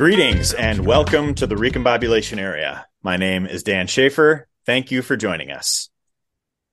Greetings 0.00 0.54
and 0.54 0.86
welcome 0.86 1.34
to 1.34 1.46
the 1.46 1.56
Recombobulation 1.56 2.38
Area. 2.38 2.86
My 3.02 3.18
name 3.18 3.44
is 3.44 3.62
Dan 3.62 3.86
Shafer. 3.86 4.48
Thank 4.64 4.90
you 4.90 5.02
for 5.02 5.14
joining 5.14 5.50
us. 5.50 5.90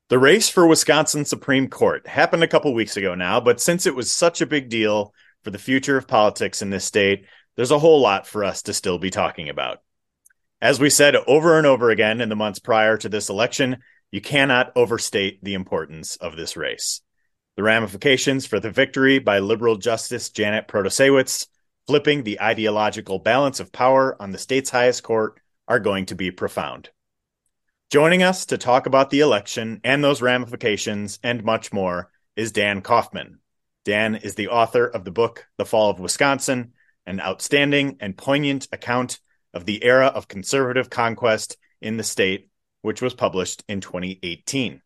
The 0.08 0.18
race 0.18 0.48
for 0.48 0.66
Wisconsin 0.66 1.26
Supreme 1.26 1.68
Court 1.68 2.08
happened 2.08 2.44
a 2.44 2.48
couple 2.48 2.74
weeks 2.74 2.96
ago 2.96 3.16
now, 3.16 3.42
but 3.42 3.60
since 3.60 3.86
it 3.86 3.94
was 3.94 4.10
such 4.10 4.40
a 4.40 4.46
big 4.46 4.70
deal 4.70 5.14
for 5.44 5.52
the 5.52 5.60
future 5.60 5.98
of 5.98 6.08
politics 6.08 6.62
in 6.62 6.70
this 6.70 6.86
state, 6.86 7.26
there's 7.58 7.72
a 7.72 7.80
whole 7.80 8.00
lot 8.00 8.26
for 8.28 8.46
us 8.46 8.62
to 8.62 8.74
still 8.74 8.98
be 8.98 9.10
talking 9.10 9.50
about. 9.50 9.80
As 10.62 10.80
we 10.80 10.90
said 10.90 11.18
over 11.18 11.58
and 11.58 11.68
over 11.68 11.90
again 11.90 12.22
in 12.22 12.30
the 12.30 12.36
months 12.38 12.60
prior 12.60 12.96
to 12.96 13.10
this 13.10 13.28
election, 13.28 13.80
you 14.10 14.22
cannot 14.22 14.72
overstate 14.78 15.44
the 15.44 15.54
importance 15.54 16.16
of 16.16 16.38
this 16.38 16.56
race. 16.56 17.02
The 17.58 17.64
ramifications 17.64 18.46
for 18.46 18.62
the 18.62 18.72
victory 18.72 19.20
by 19.20 19.40
liberal 19.40 19.76
Justice 19.76 20.30
Janet 20.30 20.70
Protasiewicz 20.70 21.48
flipping 21.88 22.24
the 22.24 22.42
ideological 22.42 23.18
balance 23.18 23.62
of 23.62 23.72
power 23.72 24.22
on 24.22 24.32
the 24.32 24.38
state's 24.38 24.70
highest 24.70 25.04
court 25.04 25.40
are 25.68 25.80
going 25.80 26.06
to 26.06 26.16
be 26.16 26.32
profound. 26.32 26.90
Joining 27.90 28.22
us 28.22 28.48
to 28.48 28.58
talk 28.58 28.86
about 28.86 29.10
the 29.10 29.22
election 29.22 29.80
and 29.86 30.04
those 30.04 30.22
ramifications 30.22 31.18
and 31.24 31.46
much 31.46 31.72
more 31.72 32.12
is 32.36 32.52
Dan 32.52 32.82
Kaufman. 32.82 33.40
Dan 33.86 34.16
is 34.16 34.36
the 34.36 34.50
author 34.50 34.86
of 34.86 35.06
the 35.06 35.12
book 35.12 35.48
The 35.58 35.66
Fall 35.66 35.90
of 35.90 36.02
Wisconsin, 36.02 36.74
an 37.06 37.22
outstanding 37.22 37.96
and 38.02 38.18
poignant 38.18 38.68
account 38.74 39.20
of 39.54 39.66
the 39.66 39.82
era 39.82 40.08
of 40.08 40.28
conservative 40.28 40.90
conquest 40.90 41.56
in 41.82 41.96
the 41.96 42.04
state, 42.04 42.50
which 42.82 43.02
was 43.02 43.14
published 43.14 43.64
in 43.70 43.80
2018. 43.80 44.82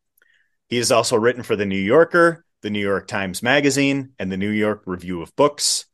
He 0.70 0.78
has 0.78 0.92
also 0.92 1.18
written 1.18 1.42
for 1.42 1.56
The 1.56 1.66
New 1.66 1.80
Yorker, 1.80 2.46
The 2.62 2.70
New 2.70 2.80
York 2.80 3.08
Times 3.08 3.42
Magazine, 3.42 4.12
and 4.20 4.32
The 4.32 4.38
New 4.38 4.52
York 4.52 4.84
Review 4.86 5.24
of 5.24 5.36
Books. 5.36 5.86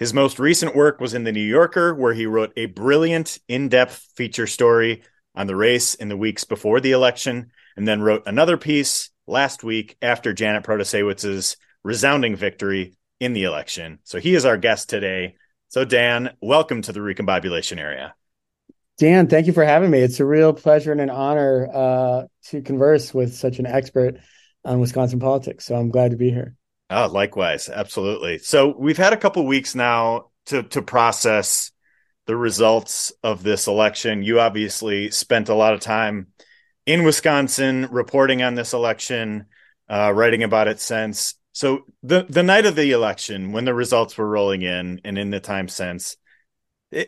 His 0.00 0.14
most 0.14 0.38
recent 0.38 0.74
work 0.74 0.98
was 0.98 1.12
in 1.12 1.24
The 1.24 1.30
New 1.30 1.42
Yorker, 1.42 1.94
where 1.94 2.14
he 2.14 2.24
wrote 2.24 2.54
a 2.56 2.64
brilliant, 2.64 3.38
in 3.48 3.68
depth 3.68 4.08
feature 4.16 4.46
story 4.46 5.02
on 5.34 5.46
the 5.46 5.54
race 5.54 5.92
in 5.94 6.08
the 6.08 6.16
weeks 6.16 6.44
before 6.44 6.80
the 6.80 6.92
election, 6.92 7.50
and 7.76 7.86
then 7.86 8.00
wrote 8.00 8.22
another 8.24 8.56
piece 8.56 9.10
last 9.26 9.62
week 9.62 9.98
after 10.00 10.32
Janet 10.32 10.64
Protasiewicz's 10.64 11.58
resounding 11.84 12.34
victory 12.34 12.94
in 13.20 13.34
the 13.34 13.44
election. 13.44 13.98
So 14.04 14.18
he 14.18 14.34
is 14.34 14.46
our 14.46 14.56
guest 14.56 14.88
today. 14.88 15.36
So, 15.68 15.84
Dan, 15.84 16.30
welcome 16.40 16.80
to 16.80 16.92
the 16.92 17.00
Recombobulation 17.00 17.78
Area. 17.78 18.14
Dan, 18.96 19.28
thank 19.28 19.46
you 19.46 19.52
for 19.52 19.66
having 19.66 19.90
me. 19.90 20.00
It's 20.00 20.18
a 20.18 20.24
real 20.24 20.54
pleasure 20.54 20.92
and 20.92 21.00
an 21.02 21.10
honor 21.10 21.68
uh, 21.70 22.22
to 22.44 22.62
converse 22.62 23.12
with 23.12 23.34
such 23.34 23.58
an 23.58 23.66
expert 23.66 24.16
on 24.64 24.80
Wisconsin 24.80 25.20
politics. 25.20 25.66
So 25.66 25.74
I'm 25.74 25.90
glad 25.90 26.12
to 26.12 26.16
be 26.16 26.30
here. 26.30 26.56
Oh, 26.90 27.06
likewise, 27.06 27.68
absolutely. 27.68 28.38
So 28.38 28.74
we've 28.76 28.98
had 28.98 29.12
a 29.12 29.16
couple 29.16 29.46
weeks 29.46 29.74
now 29.76 30.30
to 30.46 30.64
to 30.64 30.82
process 30.82 31.70
the 32.26 32.36
results 32.36 33.12
of 33.22 33.42
this 33.42 33.68
election. 33.68 34.22
You 34.24 34.40
obviously 34.40 35.10
spent 35.10 35.48
a 35.48 35.54
lot 35.54 35.72
of 35.72 35.80
time 35.80 36.28
in 36.86 37.04
Wisconsin 37.04 37.86
reporting 37.90 38.42
on 38.42 38.56
this 38.56 38.72
election, 38.72 39.46
uh, 39.88 40.12
writing 40.12 40.42
about 40.42 40.66
it 40.66 40.80
since. 40.80 41.34
So 41.52 41.84
the 42.02 42.26
the 42.28 42.42
night 42.42 42.66
of 42.66 42.74
the 42.74 42.90
election, 42.90 43.52
when 43.52 43.64
the 43.64 43.74
results 43.74 44.18
were 44.18 44.28
rolling 44.28 44.62
in, 44.62 45.00
and 45.04 45.16
in 45.16 45.30
the 45.30 45.40
time 45.40 45.68
since, 45.68 46.16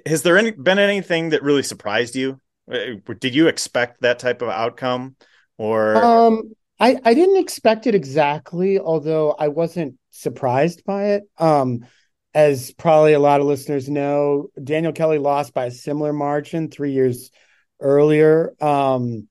has 0.07 0.23
there 0.23 0.39
any, 0.39 0.53
been 0.53 0.79
anything 0.79 1.31
that 1.31 1.43
really 1.43 1.63
surprised 1.65 2.15
you? 2.15 2.41
Uh, 2.71 2.99
did 3.19 3.35
you 3.35 3.49
expect 3.49 4.03
that 4.03 4.21
type 4.21 4.43
of 4.43 4.49
outcome, 4.49 5.17
or 5.59 5.97
um, 5.97 6.53
I, 6.83 6.99
I 7.05 7.15
didn't 7.15 7.37
expect 7.37 7.87
it 7.87 7.95
exactly, 7.95 8.81
although 8.81 9.31
I 9.31 9.47
wasn't 9.47 10.01
surprised 10.11 10.85
by 10.85 11.11
it. 11.11 11.23
Um, 11.39 11.87
as 12.35 12.73
probably 12.73 13.13
a 13.13 13.21
lot 13.21 13.41
of 13.41 13.47
listeners 13.47 13.89
know, 13.89 14.49
Daniel 14.63 14.93
Kelly 14.93 15.19
lost 15.19 15.55
by 15.55 15.67
a 15.67 15.71
similar 15.71 16.13
margin 16.13 16.71
three 16.73 16.91
years 16.91 17.31
earlier. 17.79 18.55
Um, 18.61 19.29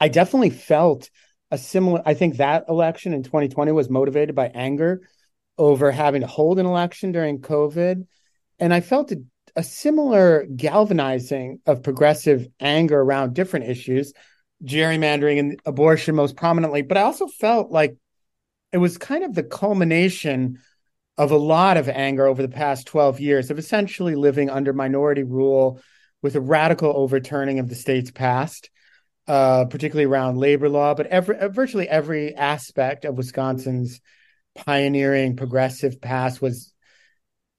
I 0.00 0.08
definitely 0.08 0.50
felt 0.50 1.08
a 1.50 1.56
similar. 1.56 2.02
I 2.04 2.12
think 2.12 2.36
that 2.36 2.66
election 2.68 3.14
in 3.14 3.22
2020 3.22 3.72
was 3.72 3.88
motivated 3.88 4.34
by 4.34 4.48
anger 4.48 5.00
over 5.56 5.90
having 5.90 6.20
to 6.20 6.26
hold 6.26 6.58
an 6.58 6.66
election 6.66 7.10
during 7.10 7.40
COVID, 7.40 8.06
and 8.58 8.74
I 8.74 8.82
felt 8.82 9.12
a, 9.12 9.22
a 9.54 9.62
similar 9.62 10.44
galvanizing 10.44 11.60
of 11.64 11.82
progressive 11.82 12.46
anger 12.60 13.00
around 13.00 13.32
different 13.32 13.70
issues 13.70 14.12
gerrymandering 14.64 15.38
and 15.38 15.60
abortion 15.66 16.14
most 16.14 16.36
prominently, 16.36 16.82
but 16.82 16.96
I 16.96 17.02
also 17.02 17.26
felt 17.26 17.70
like 17.70 17.96
it 18.72 18.78
was 18.78 18.98
kind 18.98 19.24
of 19.24 19.34
the 19.34 19.42
culmination 19.42 20.58
of 21.18 21.30
a 21.30 21.36
lot 21.36 21.76
of 21.76 21.88
anger 21.88 22.26
over 22.26 22.42
the 22.42 22.48
past 22.48 22.86
12 22.86 23.20
years 23.20 23.50
of 23.50 23.58
essentially 23.58 24.14
living 24.14 24.50
under 24.50 24.72
minority 24.72 25.22
rule 25.22 25.80
with 26.22 26.36
a 26.36 26.40
radical 26.40 26.92
overturning 26.94 27.58
of 27.58 27.68
the 27.68 27.74
state's 27.74 28.10
past, 28.10 28.70
uh, 29.28 29.64
particularly 29.66 30.06
around 30.06 30.36
labor 30.36 30.68
law, 30.68 30.94
but 30.94 31.06
every, 31.06 31.38
uh, 31.38 31.48
virtually 31.48 31.88
every 31.88 32.34
aspect 32.34 33.04
of 33.04 33.16
Wisconsin's 33.16 34.00
pioneering 34.54 35.36
progressive 35.36 36.00
past 36.00 36.42
was 36.42 36.72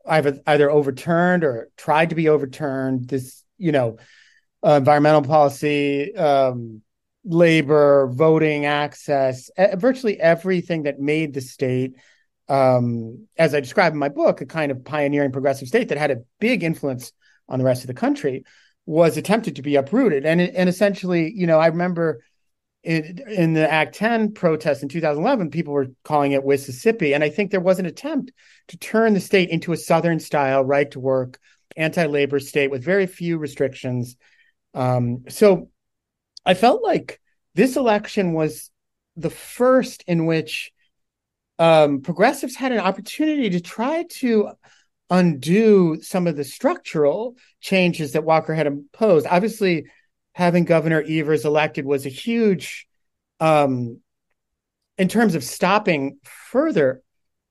either, 0.05 0.39
either 0.45 0.69
overturned 0.69 1.43
or 1.43 1.69
tried 1.77 2.09
to 2.09 2.15
be 2.15 2.29
overturned. 2.29 3.07
This, 3.07 3.43
you 3.57 3.71
know, 3.71 3.97
uh, 4.65 4.73
environmental 4.73 5.21
policy, 5.21 6.15
um, 6.15 6.81
labor, 7.27 8.09
voting 8.13 8.65
access, 8.65 9.49
virtually 9.75 10.19
everything 10.19 10.83
that 10.83 10.99
made 10.99 11.33
the 11.33 11.41
state, 11.41 11.93
um, 12.47 13.27
as 13.37 13.53
I 13.53 13.59
describe 13.59 13.93
in 13.93 13.99
my 13.99 14.09
book, 14.09 14.41
a 14.41 14.45
kind 14.45 14.71
of 14.71 14.85
pioneering 14.85 15.31
progressive 15.31 15.67
state 15.67 15.89
that 15.89 15.97
had 15.97 16.11
a 16.11 16.23
big 16.39 16.63
influence 16.63 17.11
on 17.49 17.59
the 17.59 17.65
rest 17.65 17.83
of 17.83 17.87
the 17.87 17.93
country, 17.93 18.43
was 18.85 19.17
attempted 19.17 19.57
to 19.57 19.61
be 19.61 19.75
uprooted. 19.75 20.25
And 20.25 20.39
and 20.39 20.69
essentially, 20.69 21.31
you 21.35 21.45
know, 21.45 21.59
I 21.59 21.67
remember 21.67 22.21
in, 22.83 23.21
in 23.27 23.53
the 23.53 23.69
Act 23.69 23.95
10 23.95 24.31
protest 24.31 24.81
in 24.81 24.87
2011, 24.87 25.51
people 25.51 25.73
were 25.73 25.87
calling 26.05 26.31
it 26.31 26.45
Mississippi. 26.45 27.13
And 27.13 27.23
I 27.23 27.29
think 27.29 27.51
there 27.51 27.59
was 27.59 27.79
an 27.79 27.85
attempt 27.85 28.31
to 28.69 28.77
turn 28.77 29.13
the 29.13 29.19
state 29.19 29.49
into 29.49 29.73
a 29.73 29.77
Southern 29.77 30.21
style 30.21 30.63
right 30.63 30.89
to 30.91 30.99
work, 30.99 31.37
anti 31.75 32.05
labor 32.05 32.39
state 32.39 32.71
with 32.71 32.83
very 32.83 33.05
few 33.05 33.37
restrictions. 33.37 34.15
Um, 34.73 35.25
so 35.27 35.69
I 36.47 36.53
felt 36.53 36.81
like 36.81 37.19
this 37.55 37.75
election 37.75 38.31
was 38.31 38.71
the 39.17 39.29
first 39.29 40.03
in 40.07 40.25
which 40.25 40.71
um, 41.59 42.01
progressives 42.01 42.55
had 42.55 42.71
an 42.71 42.79
opportunity 42.79 43.49
to 43.49 43.59
try 43.59 44.05
to 44.11 44.51
undo 45.09 46.01
some 46.01 46.25
of 46.25 46.37
the 46.37 46.45
structural 46.45 47.35
changes 47.59 48.13
that 48.13 48.23
Walker 48.23 48.53
had 48.53 48.65
imposed. 48.65 49.27
Obviously, 49.29 49.87
having 50.33 50.63
Governor 50.63 51.03
Evers 51.05 51.43
elected 51.43 51.85
was 51.85 52.05
a 52.05 52.09
huge, 52.09 52.87
um, 53.41 53.99
in 54.97 55.09
terms 55.09 55.35
of 55.35 55.43
stopping 55.43 56.19
further 56.23 57.01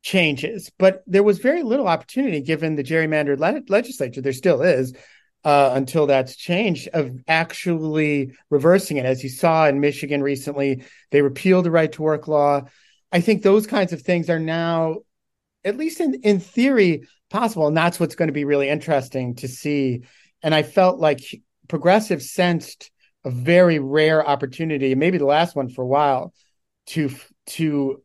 changes, 0.03 0.71
but 0.79 1.03
there 1.07 1.23
was 1.23 1.39
very 1.39 1.63
little 1.63 1.89
opportunity 1.89 2.41
given 2.41 2.77
the 2.77 2.85
gerrymandered 2.85 3.41
le- 3.41 3.63
legislature. 3.69 4.23
There 4.23 4.33
still 4.33 4.63
is 4.63 4.95
uh, 5.47 5.71
until 5.75 6.09
that's 6.09 6.35
changed 6.35 6.89
of 6.93 7.17
actually 7.29 8.33
reversing 8.51 8.97
it. 8.97 9.07
As 9.07 9.23
you 9.23 9.31
saw 9.31 9.69
in 9.69 9.79
Michigan 9.79 10.21
recently, 10.21 10.83
they 11.13 11.23
repealed 11.23 11.65
the 11.65 11.71
right 11.71 11.93
to 11.93 12.03
work 12.03 12.27
law. 12.27 12.63
I 13.13 13.21
think 13.21 13.43
those 13.43 13.65
kinds 13.65 13.93
of 13.93 14.03
things 14.03 14.29
are 14.29 14.41
now, 14.41 14.97
at 15.65 15.77
least 15.77 16.01
in, 16.01 16.15
in 16.25 16.41
theory, 16.41 17.07
possible. 17.31 17.69
And 17.69 17.77
that's 17.77 18.01
what's 18.01 18.17
going 18.17 18.27
to 18.27 18.33
be 18.33 18.45
really 18.45 18.69
interesting 18.69 19.37
to 19.37 19.47
see. 19.47 20.03
And 20.43 20.53
I 20.53 20.65
felt 20.65 20.99
like 20.99 21.23
progressive 21.69 22.25
sensed 22.25 22.91
a 23.25 23.31
very 23.31 23.79
rare 23.79 24.27
opportunity, 24.27 24.97
maybe 24.97 25.19
the 25.19 25.27
last 25.27 25.55
one 25.55 25.69
for 25.69 25.83
a 25.83 25.87
while, 25.87 26.35
to 26.87 27.11
to 27.51 28.03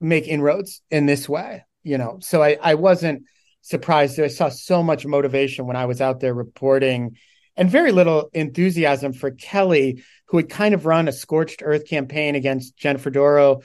make 0.00 0.26
inroads 0.26 0.80
in 0.90 1.04
this 1.04 1.28
way. 1.28 1.66
You 1.82 1.98
know, 1.98 2.16
so 2.22 2.42
I, 2.42 2.56
I 2.62 2.76
wasn't 2.76 3.24
surprised. 3.62 4.18
I 4.20 4.28
saw 4.28 4.48
so 4.48 4.82
much 4.82 5.06
motivation 5.06 5.66
when 5.66 5.76
I 5.76 5.86
was 5.86 6.00
out 6.00 6.20
there 6.20 6.34
reporting 6.34 7.16
and 7.56 7.70
very 7.70 7.92
little 7.92 8.30
enthusiasm 8.32 9.12
for 9.12 9.32
Kelly, 9.32 10.04
who 10.26 10.36
had 10.36 10.48
kind 10.48 10.74
of 10.74 10.86
run 10.86 11.08
a 11.08 11.12
scorched 11.12 11.62
earth 11.64 11.86
campaign 11.88 12.36
against 12.36 12.76
Jennifer 12.76 13.10
Dorow, 13.10 13.62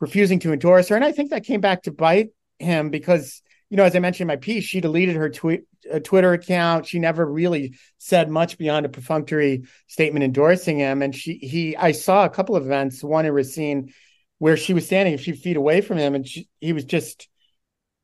refusing 0.00 0.38
to 0.40 0.52
endorse 0.52 0.88
her. 0.88 0.96
And 0.96 1.04
I 1.04 1.12
think 1.12 1.30
that 1.30 1.44
came 1.44 1.60
back 1.60 1.82
to 1.82 1.92
bite 1.92 2.30
him 2.58 2.88
because, 2.88 3.42
you 3.68 3.76
know, 3.76 3.84
as 3.84 3.94
I 3.94 3.98
mentioned 3.98 4.30
in 4.30 4.34
my 4.34 4.40
piece, 4.40 4.64
she 4.64 4.80
deleted 4.80 5.16
her 5.16 5.28
tweet, 5.28 5.64
uh, 5.92 5.98
Twitter 5.98 6.32
account. 6.32 6.86
She 6.86 6.98
never 6.98 7.24
really 7.24 7.76
said 7.98 8.30
much 8.30 8.56
beyond 8.56 8.86
a 8.86 8.88
perfunctory 8.88 9.64
statement 9.88 10.24
endorsing 10.24 10.78
him. 10.78 11.02
And 11.02 11.14
she, 11.14 11.34
he, 11.34 11.76
I 11.76 11.92
saw 11.92 12.24
a 12.24 12.30
couple 12.30 12.56
of 12.56 12.64
events, 12.64 13.04
one 13.04 13.26
in 13.26 13.32
Racine, 13.32 13.92
where 14.38 14.56
she 14.56 14.72
was 14.72 14.86
standing 14.86 15.14
a 15.14 15.18
few 15.18 15.34
feet 15.34 15.56
away 15.56 15.80
from 15.80 15.98
him, 15.98 16.14
and 16.14 16.26
she, 16.26 16.48
he 16.60 16.72
was 16.72 16.84
just 16.84 17.28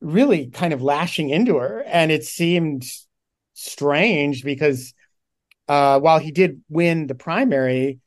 really 0.01 0.49
kind 0.49 0.73
of 0.73 0.83
lashing 0.83 1.31
into 1.31 1.57
her. 1.57 1.83
And 1.87 2.11
it 2.11 2.25
seemed 2.25 2.85
strange 3.55 4.45
because 4.45 4.95
uh, 5.69 6.01
while 6.01 6.19
he 6.19 6.33
did 6.33 6.63
win 6.69 7.07
the 7.07 7.15
primary, 7.15 8.01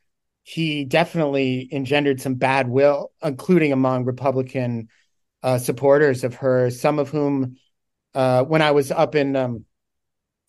he 0.44 0.84
definitely 0.84 1.70
engendered 1.72 2.20
some 2.20 2.36
bad 2.36 2.68
will, 2.68 3.12
including 3.24 3.72
among 3.72 4.04
Republican 4.04 4.90
uh, 5.42 5.58
supporters 5.58 6.24
of 6.24 6.36
her, 6.36 6.70
some 6.70 7.00
of 7.00 7.10
whom, 7.10 7.58
uh, 8.14 8.44
when 8.44 8.62
I 8.62 8.72
was 8.72 8.92
up 8.92 9.16
in 9.16 9.36
um, 9.36 9.66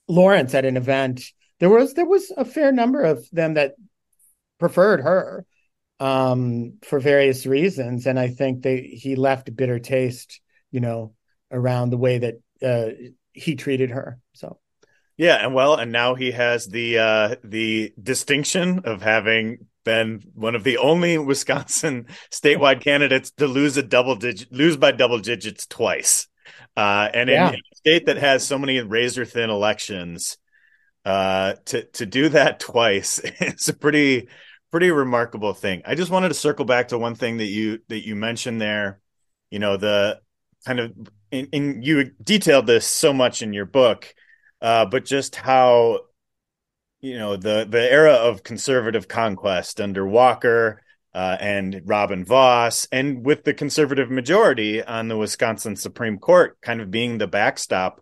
Lawrence 0.08 0.54
at 0.54 0.64
an 0.64 0.76
event. 0.76 1.22
There 1.60 1.70
was 1.70 1.94
there 1.94 2.04
was 2.04 2.32
a 2.36 2.44
fair 2.44 2.72
number 2.72 3.02
of 3.02 3.28
them 3.30 3.54
that 3.54 3.74
preferred 4.58 5.00
her 5.00 5.46
um, 6.00 6.78
for 6.82 6.98
various 6.98 7.46
reasons, 7.46 8.06
and 8.06 8.18
I 8.18 8.28
think 8.28 8.62
they 8.62 8.80
he 8.80 9.16
left 9.16 9.48
a 9.48 9.52
bitter 9.52 9.78
taste, 9.78 10.40
you 10.70 10.80
know, 10.80 11.14
around 11.54 11.90
the 11.90 11.96
way 11.96 12.18
that 12.18 12.34
uh, 12.62 12.90
he 13.32 13.54
treated 13.56 13.90
her. 13.90 14.18
So 14.34 14.58
yeah, 15.16 15.36
and 15.36 15.54
well, 15.54 15.76
and 15.76 15.92
now 15.92 16.14
he 16.14 16.32
has 16.32 16.66
the 16.66 16.98
uh, 16.98 17.36
the 17.44 17.94
distinction 18.00 18.80
of 18.84 19.00
having 19.00 19.66
been 19.84 20.22
one 20.34 20.54
of 20.54 20.64
the 20.64 20.78
only 20.78 21.18
Wisconsin 21.18 22.06
statewide 22.30 22.80
candidates 22.80 23.30
to 23.32 23.46
lose 23.46 23.76
a 23.76 23.82
double 23.82 24.16
digit 24.16 24.52
lose 24.52 24.76
by 24.76 24.92
double 24.92 25.20
digits 25.20 25.66
twice. 25.66 26.26
Uh, 26.76 27.08
and 27.14 27.30
yeah. 27.30 27.48
in, 27.48 27.54
in, 27.54 27.60
a 27.72 27.76
state 27.76 28.06
that 28.06 28.16
has 28.16 28.44
so 28.44 28.58
many 28.58 28.80
razor 28.80 29.24
thin 29.24 29.50
elections, 29.50 30.36
uh, 31.04 31.54
to 31.66 31.84
to 31.84 32.06
do 32.06 32.28
that 32.30 32.58
twice 32.60 33.20
is 33.20 33.68
a 33.68 33.74
pretty 33.74 34.28
pretty 34.72 34.90
remarkable 34.90 35.54
thing. 35.54 35.82
I 35.86 35.94
just 35.94 36.10
wanted 36.10 36.28
to 36.28 36.34
circle 36.34 36.64
back 36.64 36.88
to 36.88 36.98
one 36.98 37.14
thing 37.14 37.36
that 37.36 37.46
you 37.46 37.78
that 37.88 38.04
you 38.04 38.16
mentioned 38.16 38.60
there. 38.60 38.98
You 39.50 39.60
know, 39.60 39.76
the 39.76 40.20
kind 40.66 40.80
of 40.80 40.92
in, 41.34 41.48
in 41.52 41.82
you 41.82 42.12
detailed 42.22 42.66
this 42.66 42.86
so 42.86 43.12
much 43.12 43.42
in 43.42 43.52
your 43.52 43.66
book, 43.66 44.14
uh, 44.62 44.86
but 44.86 45.04
just 45.04 45.34
how 45.34 46.00
you 47.00 47.18
know 47.18 47.36
the 47.36 47.66
the 47.68 47.92
era 47.92 48.12
of 48.12 48.44
conservative 48.44 49.08
conquest 49.08 49.80
under 49.80 50.06
Walker 50.06 50.82
uh, 51.12 51.36
and 51.40 51.82
Robin 51.84 52.24
Vos, 52.24 52.86
and 52.92 53.24
with 53.24 53.44
the 53.44 53.54
conservative 53.54 54.10
majority 54.10 54.82
on 54.82 55.08
the 55.08 55.16
Wisconsin 55.16 55.76
Supreme 55.76 56.18
Court 56.18 56.56
kind 56.60 56.80
of 56.80 56.90
being 56.90 57.18
the 57.18 57.26
backstop 57.26 58.00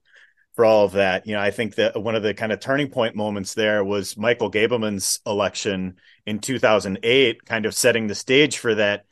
for 0.55 0.67
all 0.67 0.85
of 0.85 0.93
that. 0.93 1.27
You 1.27 1.35
know, 1.35 1.41
I 1.41 1.51
think 1.51 1.77
that 1.77 2.01
one 2.01 2.15
of 2.15 2.23
the 2.23 2.35
kind 2.35 2.53
of 2.53 2.61
turning 2.61 2.91
point 2.91 3.17
moments 3.17 3.55
there 3.55 3.83
was 3.83 4.19
Michael 4.19 4.51
Gableman's 4.51 5.21
election 5.27 5.97
in 6.27 6.41
2008, 6.41 7.47
kind 7.47 7.65
of 7.65 7.75
setting 7.75 8.07
the 8.07 8.15
stage 8.15 8.59
for 8.59 8.75
that 8.75 9.07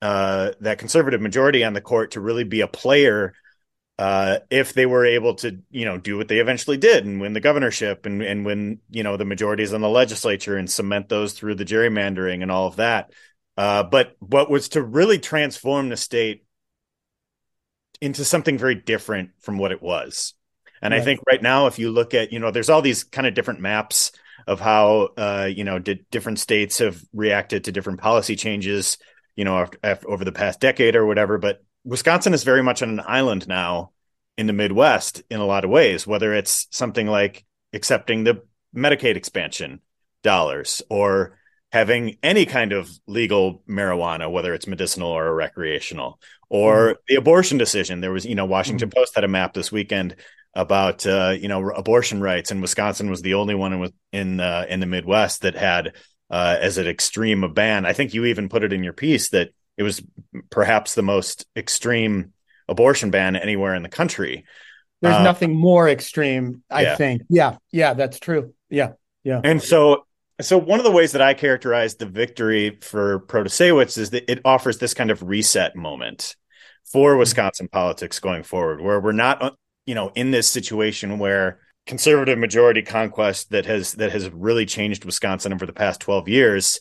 uh, 0.00 0.52
that 0.60 0.78
conservative 0.78 1.20
majority 1.20 1.64
on 1.64 1.74
the 1.74 1.80
court 1.82 2.12
to 2.12 2.20
really 2.20 2.44
be 2.44 2.62
a 2.62 2.68
player 2.68 3.34
uh, 3.98 4.38
if 4.50 4.72
they 4.72 4.86
were 4.86 5.04
able 5.04 5.34
to, 5.34 5.58
you 5.70 5.84
know, 5.84 5.98
do 5.98 6.16
what 6.16 6.28
they 6.28 6.38
eventually 6.38 6.76
did 6.76 7.04
and 7.04 7.20
win 7.20 7.32
the 7.32 7.40
governorship 7.40 8.06
and 8.06 8.22
and 8.22 8.46
win, 8.46 8.78
you 8.90 9.02
know, 9.02 9.16
the 9.16 9.24
majorities 9.24 9.72
in 9.72 9.80
the 9.80 9.88
legislature 9.88 10.56
and 10.56 10.70
cement 10.70 11.08
those 11.08 11.32
through 11.32 11.56
the 11.56 11.64
gerrymandering 11.64 12.42
and 12.42 12.50
all 12.50 12.66
of 12.66 12.76
that. 12.76 13.10
Uh, 13.56 13.82
but 13.82 14.14
what 14.20 14.48
was 14.48 14.68
to 14.70 14.82
really 14.82 15.18
transform 15.18 15.88
the 15.88 15.96
state 15.96 16.44
into 18.00 18.24
something 18.24 18.58
very 18.58 18.76
different 18.76 19.30
from 19.40 19.58
what 19.58 19.72
it 19.72 19.82
was. 19.82 20.34
And 20.80 20.92
right. 20.92 21.00
I 21.00 21.04
think 21.04 21.20
right 21.26 21.42
now, 21.42 21.66
if 21.66 21.78
you 21.78 21.90
look 21.90 22.14
at, 22.14 22.32
you 22.32 22.38
know, 22.38 22.50
there's 22.50 22.70
all 22.70 22.82
these 22.82 23.04
kind 23.04 23.26
of 23.26 23.34
different 23.34 23.60
maps 23.60 24.12
of 24.46 24.60
how, 24.60 25.08
uh, 25.16 25.48
you 25.52 25.64
know, 25.64 25.78
di- 25.78 26.04
different 26.10 26.38
states 26.38 26.78
have 26.78 27.02
reacted 27.12 27.64
to 27.64 27.72
different 27.72 28.00
policy 28.00 28.36
changes, 28.36 28.98
you 29.34 29.44
know, 29.44 29.58
after, 29.58 29.78
after, 29.82 30.10
over 30.10 30.24
the 30.24 30.32
past 30.32 30.60
decade 30.60 30.94
or 30.94 31.04
whatever. 31.04 31.38
But 31.38 31.64
Wisconsin 31.84 32.34
is 32.34 32.44
very 32.44 32.62
much 32.62 32.82
on 32.82 32.90
an 32.90 33.02
island 33.06 33.48
now 33.48 33.92
in 34.36 34.46
the 34.46 34.52
Midwest 34.52 35.22
in 35.30 35.40
a 35.40 35.46
lot 35.46 35.64
of 35.64 35.70
ways, 35.70 36.06
whether 36.06 36.32
it's 36.34 36.66
something 36.70 37.06
like 37.06 37.44
accepting 37.72 38.24
the 38.24 38.42
Medicaid 38.74 39.16
expansion 39.16 39.80
dollars 40.22 40.82
or 40.90 41.38
having 41.72 42.16
any 42.22 42.46
kind 42.46 42.72
of 42.72 42.90
legal 43.06 43.62
marijuana, 43.68 44.30
whether 44.30 44.54
it's 44.54 44.66
medicinal 44.66 45.08
or 45.08 45.34
recreational, 45.34 46.20
or 46.48 46.94
mm. 46.94 46.96
the 47.08 47.16
abortion 47.16 47.58
decision. 47.58 48.00
There 48.00 48.12
was, 48.12 48.24
you 48.24 48.34
know, 48.34 48.46
Washington 48.46 48.88
mm. 48.88 48.94
Post 48.94 49.14
had 49.14 49.24
a 49.24 49.28
map 49.28 49.52
this 49.52 49.70
weekend 49.70 50.16
about, 50.54 51.06
uh, 51.06 51.34
you 51.38 51.48
know, 51.48 51.70
abortion 51.70 52.20
rights, 52.20 52.50
and 52.50 52.62
Wisconsin 52.62 53.10
was 53.10 53.22
the 53.22 53.34
only 53.34 53.54
one 53.54 53.72
in 53.72 53.92
in, 54.12 54.40
uh, 54.40 54.64
in 54.68 54.80
the 54.80 54.86
Midwest 54.86 55.42
that 55.42 55.54
had 55.54 55.94
uh, 56.30 56.56
as 56.60 56.78
an 56.78 56.86
extreme 56.86 57.44
a 57.44 57.48
ban. 57.48 57.84
I 57.84 57.92
think 57.92 58.14
you 58.14 58.26
even 58.26 58.48
put 58.48 58.64
it 58.64 58.72
in 58.72 58.82
your 58.82 58.92
piece 58.92 59.30
that 59.30 59.50
it 59.78 59.82
was 59.84 60.02
perhaps 60.50 60.94
the 60.94 61.02
most 61.02 61.46
extreme 61.56 62.34
abortion 62.68 63.10
ban 63.10 63.36
anywhere 63.36 63.74
in 63.74 63.82
the 63.82 63.88
country. 63.88 64.44
There's 65.00 65.14
uh, 65.14 65.22
nothing 65.22 65.54
more 65.54 65.88
extreme, 65.88 66.62
I 66.68 66.82
yeah. 66.82 66.96
think. 66.96 67.22
Yeah, 67.30 67.56
yeah, 67.70 67.94
that's 67.94 68.18
true. 68.18 68.54
Yeah, 68.68 68.92
yeah. 69.22 69.40
And 69.42 69.62
so 69.62 70.04
so 70.40 70.58
one 70.58 70.78
of 70.78 70.84
the 70.84 70.90
ways 70.90 71.12
that 71.12 71.22
I 71.22 71.34
characterize 71.34 71.96
the 71.96 72.06
victory 72.06 72.78
for 72.80 73.20
Protasiewicz 73.20 73.98
is 73.98 74.10
that 74.10 74.30
it 74.30 74.40
offers 74.44 74.78
this 74.78 74.94
kind 74.94 75.10
of 75.10 75.22
reset 75.22 75.74
moment 75.74 76.36
for 76.84 77.10
mm-hmm. 77.10 77.20
Wisconsin 77.20 77.68
politics 77.68 78.20
going 78.20 78.42
forward, 78.42 78.80
where 78.80 79.00
we're 79.00 79.12
not, 79.12 79.42
uh, 79.42 79.50
you 79.86 79.94
know, 79.94 80.10
in 80.14 80.30
this 80.30 80.50
situation 80.50 81.18
where 81.18 81.60
conservative 81.86 82.38
majority 82.38 82.82
conquest 82.82 83.50
that 83.50 83.66
has 83.66 83.92
that 83.92 84.12
has 84.12 84.28
really 84.30 84.66
changed 84.66 85.04
Wisconsin 85.04 85.52
over 85.52 85.66
the 85.66 85.72
past 85.72 86.00
12 86.00 86.28
years. 86.28 86.80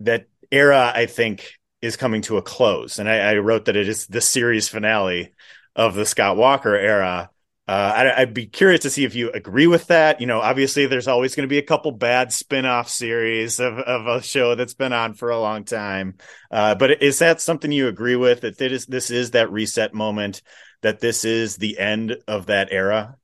That 0.00 0.26
era, 0.50 0.92
I 0.94 1.06
think, 1.06 1.54
is 1.84 1.96
coming 1.96 2.22
to 2.22 2.38
a 2.38 2.42
close. 2.42 2.98
And 2.98 3.08
I, 3.08 3.18
I 3.18 3.36
wrote 3.36 3.66
that 3.66 3.76
it 3.76 3.88
is 3.88 4.06
the 4.06 4.20
series 4.20 4.68
finale 4.68 5.32
of 5.76 5.94
the 5.94 6.06
Scott 6.06 6.36
Walker 6.36 6.74
era. 6.74 7.30
Uh, 7.66 8.12
I, 8.16 8.24
would 8.24 8.34
be 8.34 8.46
curious 8.46 8.82
to 8.82 8.90
see 8.90 9.04
if 9.04 9.14
you 9.14 9.30
agree 9.30 9.66
with 9.66 9.86
that. 9.86 10.20
You 10.20 10.26
know, 10.26 10.40
obviously, 10.40 10.84
there's 10.86 11.08
always 11.08 11.34
going 11.34 11.48
to 11.48 11.52
be 11.52 11.58
a 11.58 11.62
couple 11.62 11.92
bad 11.92 12.30
spin-off 12.30 12.90
series 12.90 13.58
of, 13.58 13.78
of 13.78 14.06
a 14.06 14.22
show 14.22 14.54
that's 14.54 14.74
been 14.74 14.92
on 14.92 15.14
for 15.14 15.30
a 15.30 15.40
long 15.40 15.64
time. 15.64 16.16
Uh, 16.50 16.74
but 16.74 17.02
is 17.02 17.20
that 17.20 17.40
something 17.40 17.72
you 17.72 17.88
agree 17.88 18.16
with? 18.16 18.42
That 18.42 18.58
this, 18.58 18.84
this 18.84 19.10
is 19.10 19.30
that 19.30 19.50
reset 19.50 19.94
moment. 19.94 20.42
That 20.82 21.00
this 21.00 21.24
is 21.24 21.56
the 21.56 21.78
end 21.78 22.18
of 22.28 22.46
that 22.46 22.68
era. 22.70 23.16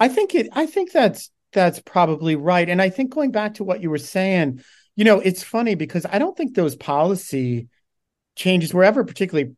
I 0.00 0.08
think 0.08 0.34
it. 0.34 0.48
I 0.52 0.66
think 0.66 0.90
that's 0.90 1.30
that's 1.52 1.80
probably 1.80 2.34
right. 2.34 2.68
And 2.68 2.82
I 2.82 2.90
think 2.90 3.10
going 3.10 3.30
back 3.30 3.54
to 3.54 3.64
what 3.64 3.80
you 3.80 3.90
were 3.90 3.98
saying, 3.98 4.62
you 4.96 5.04
know, 5.04 5.20
it's 5.20 5.42
funny 5.42 5.74
because 5.74 6.06
I 6.10 6.18
don't 6.18 6.36
think 6.36 6.54
those 6.54 6.76
policy 6.76 7.68
changes 8.36 8.72
were 8.72 8.84
ever 8.84 9.04
particularly 9.04 9.54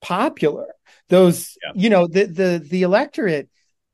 popular. 0.00 0.66
Those 1.08 1.56
yeah. 1.62 1.72
you 1.74 1.90
know 1.90 2.06
the 2.06 2.24
the 2.24 2.66
the 2.66 2.82
electorate 2.82 3.48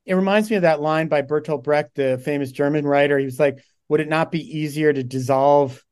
it 0.05 0.13
reminds 0.13 0.49
me 0.49 0.55
of 0.55 0.61
that 0.61 0.81
line 0.81 1.07
by 1.07 1.23
bertolt 1.23 1.63
brecht 1.63 1.95
the 1.95 2.21
famous 2.23 2.51
german 2.51 2.85
writer. 2.85 3.17
He 3.17 3.25
was 3.25 3.39
like 3.39 3.59
would 3.89 3.99
it 3.99 4.09
not 4.09 4.31
be 4.31 4.59
easier 4.59 4.91
to 4.91 5.03
dissolve 5.03 5.83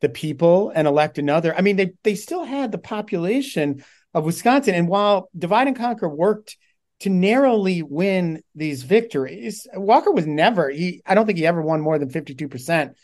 the 0.00 0.08
people 0.08 0.72
and 0.74 0.86
elect 0.86 1.18
another? 1.18 1.54
I 1.54 1.62
mean 1.62 1.76
they 1.76 1.92
they 2.02 2.14
still 2.14 2.44
had 2.44 2.72
the 2.72 2.78
population 2.78 3.84
of 4.14 4.24
wisconsin. 4.24 4.74
And 4.74 4.88
while 4.88 5.28
divide 5.36 5.68
and 5.68 5.76
conquer 5.76 6.08
worked 6.08 6.56
to 7.00 7.10
narrowly 7.10 7.82
win 7.82 8.42
these 8.54 8.84
victories 8.84 9.66
walker 9.74 10.12
was 10.12 10.24
never 10.24 10.70
he 10.70 11.02
i 11.04 11.16
don't 11.16 11.26
think 11.26 11.36
he 11.36 11.44
ever 11.44 11.60
won 11.60 11.80
more 11.80 11.98
than 11.98 12.08
52% 12.08 12.94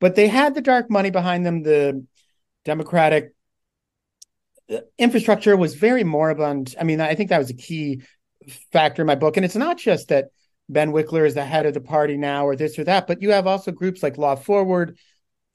but 0.00 0.16
they 0.16 0.28
had 0.28 0.54
the 0.54 0.60
dark 0.60 0.90
money 0.90 1.10
behind 1.10 1.46
them 1.46 1.62
the 1.62 2.04
democratic 2.64 3.32
infrastructure 4.98 5.56
was 5.56 5.74
very 5.74 6.04
moribund. 6.04 6.74
I 6.80 6.84
mean, 6.84 7.00
I 7.00 7.14
think 7.14 7.30
that 7.30 7.38
was 7.38 7.50
a 7.50 7.54
key 7.54 8.02
factor 8.72 9.02
in 9.02 9.06
my 9.06 9.14
book. 9.14 9.36
And 9.36 9.44
it's 9.44 9.56
not 9.56 9.78
just 9.78 10.08
that 10.08 10.26
Ben 10.68 10.92
Wickler 10.92 11.26
is 11.26 11.34
the 11.34 11.44
head 11.44 11.66
of 11.66 11.74
the 11.74 11.80
party 11.80 12.16
now 12.16 12.46
or 12.46 12.54
this 12.56 12.78
or 12.78 12.84
that, 12.84 13.06
but 13.06 13.22
you 13.22 13.30
have 13.30 13.46
also 13.46 13.72
groups 13.72 14.02
like 14.02 14.18
Law 14.18 14.36
Forward. 14.36 14.98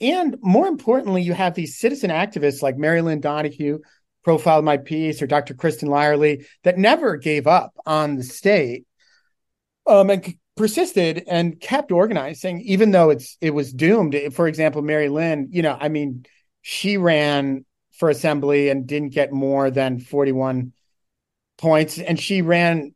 And 0.01 0.35
more 0.41 0.67
importantly, 0.67 1.21
you 1.21 1.33
have 1.33 1.55
these 1.55 1.79
citizen 1.79 2.09
activists 2.09 2.61
like 2.61 2.77
Mary 2.77 3.01
Lynn 3.01 3.21
Donohue, 3.21 3.79
profiled 4.23 4.65
my 4.65 4.77
piece, 4.77 5.21
or 5.21 5.27
Dr. 5.27 5.53
Kristin 5.53 5.87
Lyerly, 5.87 6.45
that 6.63 6.77
never 6.77 7.15
gave 7.15 7.47
up 7.47 7.73
on 7.85 8.17
the 8.17 8.23
state 8.23 8.85
um, 9.87 10.09
and 10.09 10.35
persisted 10.55 11.23
and 11.27 11.59
kept 11.59 11.91
organizing, 11.91 12.61
even 12.61 12.91
though 12.91 13.09
it's 13.09 13.37
it 13.41 13.51
was 13.51 13.73
doomed. 13.73 14.15
For 14.33 14.47
example, 14.47 14.81
Mary 14.81 15.09
Lynn, 15.09 15.49
you 15.51 15.61
know, 15.61 15.77
I 15.79 15.89
mean, 15.89 16.25
she 16.61 16.97
ran 16.97 17.65
for 17.93 18.09
assembly 18.09 18.69
and 18.69 18.87
didn't 18.87 19.13
get 19.13 19.31
more 19.31 19.71
than 19.71 19.99
41 19.99 20.73
points. 21.57 21.97
And 21.97 22.19
she 22.19 22.41
ran 22.41 22.93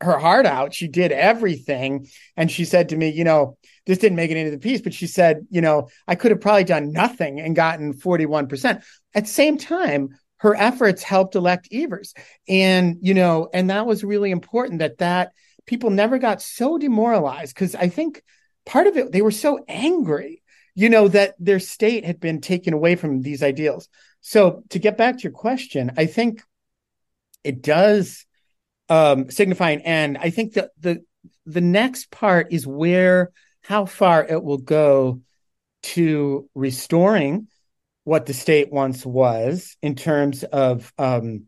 her 0.00 0.18
heart 0.18 0.46
out. 0.46 0.74
She 0.74 0.88
did 0.88 1.12
everything. 1.12 2.08
And 2.36 2.50
she 2.50 2.64
said 2.64 2.88
to 2.88 2.96
me, 2.96 3.10
you 3.10 3.24
know, 3.24 3.56
this 3.86 3.98
didn't 3.98 4.16
make 4.16 4.30
it 4.30 4.36
into 4.36 4.50
the 4.50 4.58
piece, 4.58 4.80
but 4.80 4.94
she 4.94 5.06
said, 5.06 5.46
you 5.50 5.60
know, 5.60 5.88
I 6.08 6.14
could 6.14 6.30
have 6.30 6.40
probably 6.40 6.64
done 6.64 6.92
nothing 6.92 7.40
and 7.40 7.54
gotten 7.54 7.94
41%. 7.94 8.82
At 9.14 9.24
the 9.24 9.30
same 9.30 9.58
time, 9.58 10.10
her 10.38 10.54
efforts 10.54 11.02
helped 11.02 11.36
elect 11.36 11.68
Evers. 11.72 12.14
And, 12.48 12.96
you 13.00 13.14
know, 13.14 13.48
and 13.52 13.70
that 13.70 13.86
was 13.86 14.04
really 14.04 14.30
important 14.30 14.80
that 14.80 14.98
that 14.98 15.32
people 15.66 15.90
never 15.90 16.18
got 16.18 16.42
so 16.42 16.78
demoralized 16.78 17.54
because 17.54 17.74
I 17.74 17.88
think 17.88 18.22
part 18.66 18.86
of 18.86 18.96
it, 18.96 19.12
they 19.12 19.22
were 19.22 19.30
so 19.30 19.64
angry, 19.68 20.42
you 20.74 20.88
know, 20.88 21.08
that 21.08 21.34
their 21.38 21.60
state 21.60 22.04
had 22.04 22.20
been 22.20 22.40
taken 22.40 22.74
away 22.74 22.96
from 22.96 23.22
these 23.22 23.42
ideals. 23.42 23.88
So 24.20 24.62
to 24.70 24.78
get 24.78 24.96
back 24.96 25.16
to 25.16 25.22
your 25.22 25.32
question, 25.32 25.92
I 25.96 26.06
think 26.06 26.42
it 27.42 27.62
does 27.62 28.24
um, 28.88 29.30
signify 29.30 29.70
an 29.70 29.80
end. 29.82 30.18
I 30.20 30.30
think 30.30 30.54
that 30.54 30.70
the 30.80 31.04
the 31.46 31.60
next 31.60 32.10
part 32.10 32.52
is 32.52 32.66
where 32.66 33.30
how 33.62 33.86
far 33.86 34.24
it 34.24 34.42
will 34.42 34.58
go 34.58 35.20
to 35.82 36.48
restoring 36.54 37.48
what 38.04 38.26
the 38.26 38.34
state 38.34 38.70
once 38.70 39.04
was 39.04 39.76
in 39.82 39.94
terms 39.94 40.44
of 40.44 40.92
um, 40.98 41.44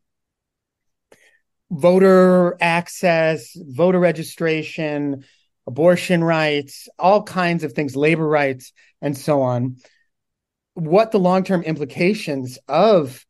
voter 1.71 2.57
access, 2.61 3.57
voter 3.57 3.99
registration, 3.99 5.25
abortion 5.67 6.23
rights, 6.23 6.89
all 6.99 7.23
kinds 7.23 7.65
of 7.65 7.73
things, 7.73 7.97
labor 7.97 8.27
rights, 8.27 8.73
and 9.03 9.17
so 9.17 9.43
on. 9.43 9.77
What 10.75 11.11
the 11.11 11.19
long 11.19 11.43
term 11.45 11.63
implications 11.63 12.59
of 12.69 13.25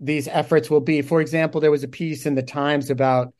these 0.00 0.28
efforts 0.28 0.70
will 0.70 0.80
be. 0.80 1.02
For 1.02 1.20
example, 1.20 1.60
there 1.60 1.70
was 1.70 1.84
a 1.84 1.88
piece 1.88 2.26
in 2.26 2.34
the 2.34 2.42
Times 2.42 2.90
about 2.90 3.32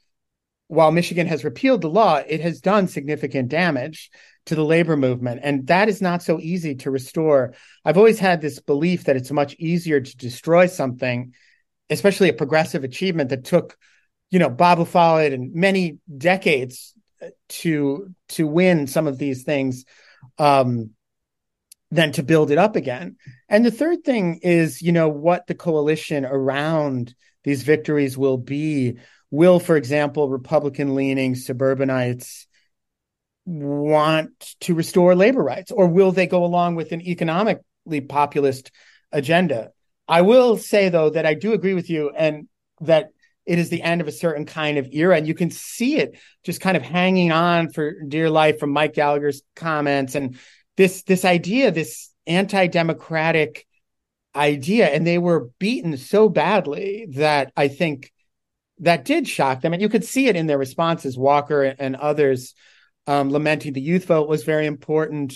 while 0.69 0.93
Michigan 0.93 1.27
has 1.27 1.45
repealed 1.45 1.81
the 1.81 1.89
law, 1.89 2.17
it 2.17 2.43
has 2.43 2.61
done 2.61 2.89
significant 2.89 3.49
damage 3.49 4.11
to 4.47 4.55
the 4.55 4.65
labor 4.65 4.97
movement. 4.97 5.41
And 5.43 5.67
that 5.69 5.89
is 5.89 6.03
not 6.03 6.23
so 6.23 6.39
easy 6.41 6.75
to 6.77 6.91
restore. 6.91 7.55
I've 7.85 7.97
always 7.97 8.19
had 8.19 8.41
this 8.41 8.61
belief 8.61 9.05
that 9.05 9.17
it's 9.17 9.31
much 9.31 9.55
easier 9.59 10.01
to 10.01 10.17
destroy 10.17 10.67
something, 10.67 11.33
especially 11.89 12.29
a 12.29 12.35
progressive 12.35 12.85
achievement 12.85 13.31
that 13.31 13.45
took, 13.45 13.79
you 14.31 14.39
know, 14.39 14.51
Bob 14.51 14.87
Follett 14.87 15.33
and 15.33 15.55
many 15.55 15.99
decades 16.17 16.95
to 17.49 18.15
to 18.31 18.47
win 18.47 18.87
some 18.87 19.07
of 19.07 19.19
these 19.19 19.43
things 19.43 19.85
um, 20.39 20.91
than 21.91 22.13
to 22.13 22.23
build 22.23 22.51
it 22.51 22.59
up 22.59 22.77
again. 22.77 23.17
And 23.49 23.65
the 23.65 23.71
third 23.71 24.05
thing 24.05 24.41
is, 24.43 24.83
you 24.83 24.93
know, 24.93 25.09
what 25.09 25.47
the 25.47 25.55
coalition 25.55 26.25
around 26.25 27.15
these 27.45 27.63
victories 27.63 28.17
will 28.17 28.39
be. 28.39 28.99
Will, 29.31 29.61
for 29.61 29.77
example, 29.77 30.29
Republican 30.29 30.95
leaning 30.95 31.35
suburbanites 31.35 32.47
want 33.45 34.55
to 34.61 34.75
restore 34.75 35.15
labor 35.15 35.43
rights, 35.43 35.71
or 35.71 35.87
will 35.87 36.13
they 36.13 36.27
go 36.27 36.45
along 36.45 36.77
with 36.77 36.93
an 36.93 37.01
economically 37.03 38.01
populist 38.01 38.71
agenda? 39.13 39.71
I 40.07 40.23
will 40.23 40.57
say, 40.57 40.89
though, 40.89 41.11
that 41.11 41.27
I 41.27 41.35
do 41.35 41.53
agree 41.53 41.75
with 41.75 41.91
you 41.91 42.11
and 42.11 42.49
that 42.81 43.11
it 43.49 43.59
is 43.59 43.71
the 43.71 43.83
end 43.83 44.03
of 44.03 44.09
a 44.09 44.13
certain 44.13 44.45
kind 44.45 44.77
of 44.77 44.87
era. 44.93 45.17
And 45.17 45.27
you 45.27 45.35
can 45.35 45.51
see 45.51 45.97
it 45.97 46.19
just 46.45 46.61
kind 46.61 46.77
of 46.77 46.83
hanging 46.83 47.33
on 47.33 47.73
for 47.73 47.95
dear 48.07 48.29
life 48.29 48.59
from 48.59 48.71
Mike 48.71 48.93
Gallagher's 48.93 49.43
comments 49.57 50.15
and 50.15 50.39
this 50.77 51.03
this 51.05 51.25
idea, 51.25 51.71
this 51.71 52.13
anti-democratic 52.27 53.67
idea. 54.37 54.89
And 54.89 55.07
they 55.07 55.17
were 55.17 55.49
beaten 55.59 55.97
so 55.97 56.29
badly 56.29 57.09
that 57.13 57.51
I 57.57 57.69
think 57.69 58.13
that 58.81 59.07
did 59.07 59.27
shock 59.27 59.63
them. 59.63 59.73
And 59.73 59.81
you 59.81 59.89
could 59.89 60.05
see 60.05 60.29
it 60.29 60.37
in 60.37 60.47
their 60.47 60.59
responses. 60.59 61.17
Walker 61.17 61.63
and 61.65 61.97
others 61.97 62.55
um, 63.07 63.31
lamenting 63.31 63.73
the 63.73 63.81
youth 63.81 64.05
vote 64.05 64.29
was 64.29 64.45
very 64.45 64.67
important. 64.67 65.35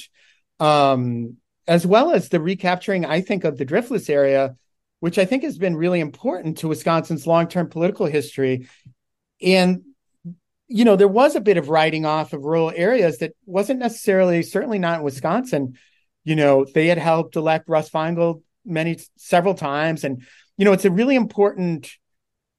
Um, 0.61 1.38
as 1.66 1.87
well 1.87 2.11
as 2.11 2.28
the 2.28 2.40
recapturing, 2.40 3.07
I 3.07 3.23
think, 3.23 3.45
of 3.45 3.57
the 3.57 3.64
driftless 3.64 4.11
area 4.11 4.57
which 5.02 5.18
I 5.18 5.25
think 5.25 5.42
has 5.42 5.59
been 5.59 5.75
really 5.75 5.99
important 5.99 6.59
to 6.59 6.68
Wisconsin's 6.68 7.26
long 7.26 7.49
term 7.49 7.68
political 7.68 8.06
history. 8.06 8.68
And, 9.42 9.82
you 10.68 10.85
know, 10.85 10.94
there 10.94 11.09
was 11.09 11.35
a 11.35 11.40
bit 11.40 11.56
of 11.56 11.68
writing 11.68 12.06
off 12.06 12.32
of 12.32 12.44
rural 12.44 12.73
areas 12.73 13.18
that 13.18 13.32
wasn't 13.44 13.80
necessarily, 13.80 14.44
certainly 14.44 14.78
not 14.78 15.00
in 15.00 15.04
Wisconsin. 15.04 15.76
You 16.23 16.37
know, 16.37 16.64
they 16.73 16.87
had 16.87 16.99
helped 16.99 17.35
elect 17.35 17.68
Russ 17.68 17.90
Feingold 17.90 18.42
many, 18.64 19.00
several 19.16 19.54
times. 19.54 20.04
And, 20.04 20.23
you 20.56 20.64
know, 20.64 20.73
it's 20.73 20.85
a 20.85 20.90
really 20.92 21.16
important 21.16 21.90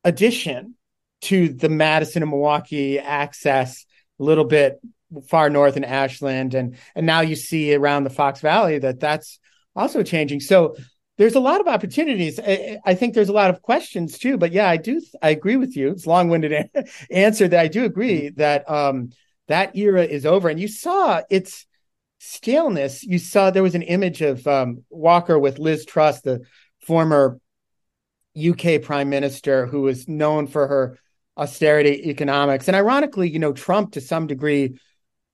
addition 0.03 0.75
to 1.21 1.47
the 1.47 1.69
Madison 1.69 2.23
and 2.23 2.29
Milwaukee 2.29 2.99
access 2.99 3.85
a 4.19 4.23
little 4.23 4.43
bit 4.43 4.81
far 5.29 5.49
north 5.49 5.77
in 5.77 5.85
Ashland. 5.85 6.55
And, 6.55 6.75
and 6.93 7.05
now 7.05 7.21
you 7.21 7.37
see 7.37 7.73
around 7.73 8.03
the 8.03 8.09
Fox 8.09 8.41
Valley 8.41 8.79
that 8.79 8.99
that's 8.99 9.39
also 9.77 10.03
changing. 10.03 10.41
So 10.41 10.75
there's 11.17 11.35
a 11.35 11.39
lot 11.39 11.61
of 11.61 11.67
opportunities. 11.67 12.39
I, 12.39 12.79
I, 12.85 12.95
think 12.95 13.13
there's 13.13 13.29
a 13.29 13.33
lot 13.33 13.49
of 13.49 13.61
questions 13.61 14.17
too, 14.17 14.37
but 14.37 14.51
yeah, 14.51 14.67
I 14.67 14.77
do. 14.77 15.01
I 15.21 15.29
agree 15.29 15.57
with 15.57 15.75
you. 15.75 15.91
It's 15.91 16.07
long-winded 16.07 16.69
answer 17.11 17.47
that 17.47 17.59
I 17.59 17.67
do 17.67 17.85
agree 17.85 18.29
mm-hmm. 18.29 18.39
that 18.39 18.69
um, 18.69 19.11
that 19.47 19.75
era 19.75 20.03
is 20.03 20.25
over. 20.25 20.49
And 20.49 20.59
you 20.59 20.67
saw 20.67 21.21
its 21.29 21.65
staleness. 22.19 23.03
You 23.03 23.19
saw 23.19 23.51
there 23.51 23.63
was 23.63 23.75
an 23.75 23.81
image 23.83 24.21
of 24.21 24.45
um, 24.47 24.83
Walker 24.89 25.37
with 25.37 25.59
Liz 25.59 25.85
Truss, 25.85 26.21
the 26.21 26.41
former 26.85 27.39
UK 28.37 28.81
prime 28.81 29.09
minister, 29.09 29.67
who 29.67 29.81
was 29.81 30.07
known 30.07 30.47
for 30.47 30.67
her 30.67 30.97
austerity 31.37 32.09
economics. 32.09 32.67
And 32.67 32.75
ironically, 32.75 33.29
you 33.29 33.39
know, 33.39 33.53
Trump 33.53 33.93
to 33.93 34.01
some 34.01 34.27
degree 34.27 34.79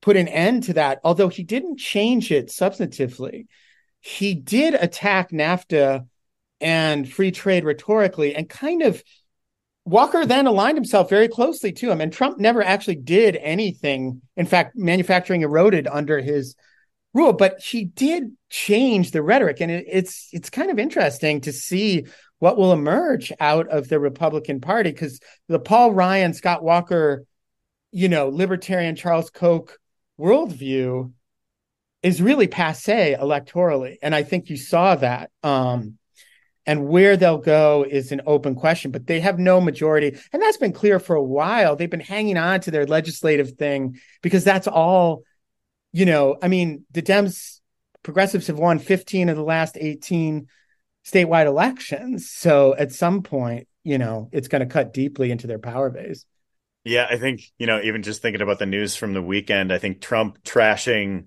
put 0.01 0.17
an 0.17 0.27
end 0.27 0.63
to 0.63 0.73
that, 0.73 0.99
although 1.03 1.27
he 1.27 1.43
didn't 1.43 1.77
change 1.77 2.31
it 2.31 2.47
substantively 2.47 3.47
he 4.01 4.33
did 4.33 4.73
attack 4.73 5.31
NAFTA 5.31 6.07
and 6.61 7.11
free 7.11 7.31
trade 7.31 7.63
rhetorically 7.63 8.35
and 8.35 8.49
kind 8.49 8.81
of 8.81 9.03
Walker 9.85 10.25
then 10.25 10.45
aligned 10.45 10.77
himself 10.77 11.09
very 11.09 11.27
closely 11.27 11.71
to 11.71 11.89
him, 11.89 11.99
and 11.99 12.13
Trump 12.13 12.37
never 12.37 12.61
actually 12.61 12.97
did 12.97 13.35
anything. 13.37 14.21
In 14.37 14.45
fact, 14.45 14.75
manufacturing 14.75 15.41
eroded 15.41 15.87
under 15.87 16.19
his 16.19 16.55
rule, 17.13 17.33
but 17.33 17.59
he 17.59 17.85
did 17.85 18.35
change 18.49 19.09
the 19.11 19.23
rhetoric, 19.23 19.61
and 19.61 19.71
it, 19.71 19.85
it's 19.89 20.29
it's 20.31 20.51
kind 20.51 20.69
of 20.69 20.77
interesting 20.77 21.41
to 21.41 21.51
see 21.51 22.05
what 22.37 22.57
will 22.57 22.71
emerge 22.71 23.33
out 23.39 23.67
of 23.69 23.89
the 23.89 23.99
Republican 23.99 24.61
Party 24.61 24.91
because 24.91 25.19
the 25.47 25.59
Paul 25.59 25.91
Ryan, 25.91 26.33
Scott 26.33 26.63
Walker, 26.63 27.25
you 27.91 28.09
know, 28.09 28.29
libertarian 28.29 28.95
Charles 28.95 29.31
Koch 29.31 29.77
worldview 30.19 31.11
is 32.01 32.21
really 32.21 32.47
passe 32.47 33.15
electorally. 33.15 33.97
And 34.01 34.15
I 34.15 34.23
think 34.23 34.49
you 34.49 34.57
saw 34.57 34.95
that. 34.95 35.31
Um, 35.43 35.97
and 36.65 36.87
where 36.87 37.17
they'll 37.17 37.39
go 37.39 37.83
is 37.83 38.11
an 38.11 38.21
open 38.27 38.53
question, 38.53 38.91
but 38.91 39.07
they 39.07 39.19
have 39.21 39.39
no 39.39 39.59
majority. 39.59 40.17
And 40.31 40.41
that's 40.41 40.57
been 40.57 40.71
clear 40.71 40.99
for 40.99 41.15
a 41.15 41.23
while. 41.23 41.75
They've 41.75 41.89
been 41.89 41.99
hanging 41.99 42.37
on 42.37 42.59
to 42.61 42.71
their 42.71 42.85
legislative 42.85 43.53
thing 43.53 43.99
because 44.21 44.43
that's 44.43 44.67
all, 44.67 45.23
you 45.93 46.05
know, 46.05 46.37
I 46.43 46.47
mean, 46.47 46.85
the 46.91 47.01
Dems, 47.01 47.59
progressives 48.03 48.47
have 48.47 48.59
won 48.59 48.77
15 48.77 49.29
of 49.29 49.35
the 49.35 49.43
last 49.43 49.77
18 49.79 50.47
statewide 51.05 51.47
elections. 51.47 52.29
So 52.29 52.75
at 52.75 52.91
some 52.91 53.23
point, 53.23 53.67
you 53.83 53.97
know, 53.97 54.29
it's 54.31 54.47
going 54.47 54.61
to 54.61 54.71
cut 54.71 54.93
deeply 54.93 55.31
into 55.31 55.47
their 55.47 55.59
power 55.59 55.89
base. 55.89 56.25
Yeah, 56.83 57.07
I 57.09 57.17
think, 57.17 57.41
you 57.57 57.65
know, 57.65 57.81
even 57.81 58.03
just 58.03 58.21
thinking 58.21 58.41
about 58.41 58.59
the 58.59 58.65
news 58.65 58.95
from 58.95 59.13
the 59.13 59.21
weekend, 59.21 59.73
I 59.73 59.79
think 59.79 60.01
Trump 60.01 60.43
trashing 60.43 61.25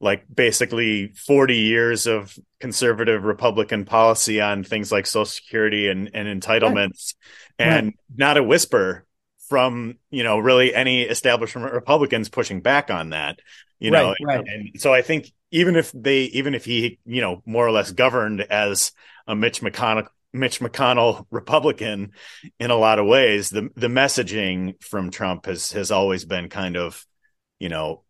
like 0.00 0.24
basically 0.32 1.08
40 1.08 1.56
years 1.56 2.06
of 2.06 2.36
conservative 2.60 3.24
Republican 3.24 3.84
policy 3.84 4.40
on 4.40 4.64
things 4.64 4.92
like 4.92 5.06
Social 5.06 5.24
Security 5.24 5.88
and, 5.88 6.10
and 6.14 6.28
entitlements, 6.28 7.14
right. 7.58 7.68
and 7.68 7.86
right. 7.86 7.94
not 8.16 8.36
a 8.36 8.42
whisper 8.42 9.04
from 9.48 9.96
you 10.10 10.22
know 10.22 10.38
really 10.38 10.74
any 10.74 11.02
establishment 11.02 11.72
Republicans 11.72 12.28
pushing 12.28 12.60
back 12.60 12.90
on 12.90 13.10
that. 13.10 13.40
You 13.80 13.90
know, 13.90 14.14
right, 14.24 14.38
and, 14.40 14.48
and 14.48 14.80
so 14.80 14.92
I 14.92 15.02
think 15.02 15.32
even 15.50 15.76
if 15.76 15.92
they 15.92 16.22
even 16.24 16.54
if 16.54 16.64
he 16.64 16.98
you 17.04 17.20
know 17.20 17.42
more 17.46 17.66
or 17.66 17.70
less 17.70 17.90
governed 17.92 18.40
as 18.42 18.92
a 19.26 19.34
Mitch 19.34 19.60
McConnell 19.60 20.08
Mitch 20.32 20.60
McConnell 20.60 21.26
Republican 21.30 22.12
in 22.60 22.70
a 22.70 22.76
lot 22.76 22.98
of 22.98 23.06
ways, 23.06 23.50
the 23.50 23.70
the 23.74 23.88
messaging 23.88 24.80
from 24.82 25.10
Trump 25.10 25.46
has 25.46 25.72
has 25.72 25.90
always 25.90 26.24
been 26.24 26.48
kind 26.48 26.76
of 26.76 27.04
you 27.58 27.68
know 27.68 28.02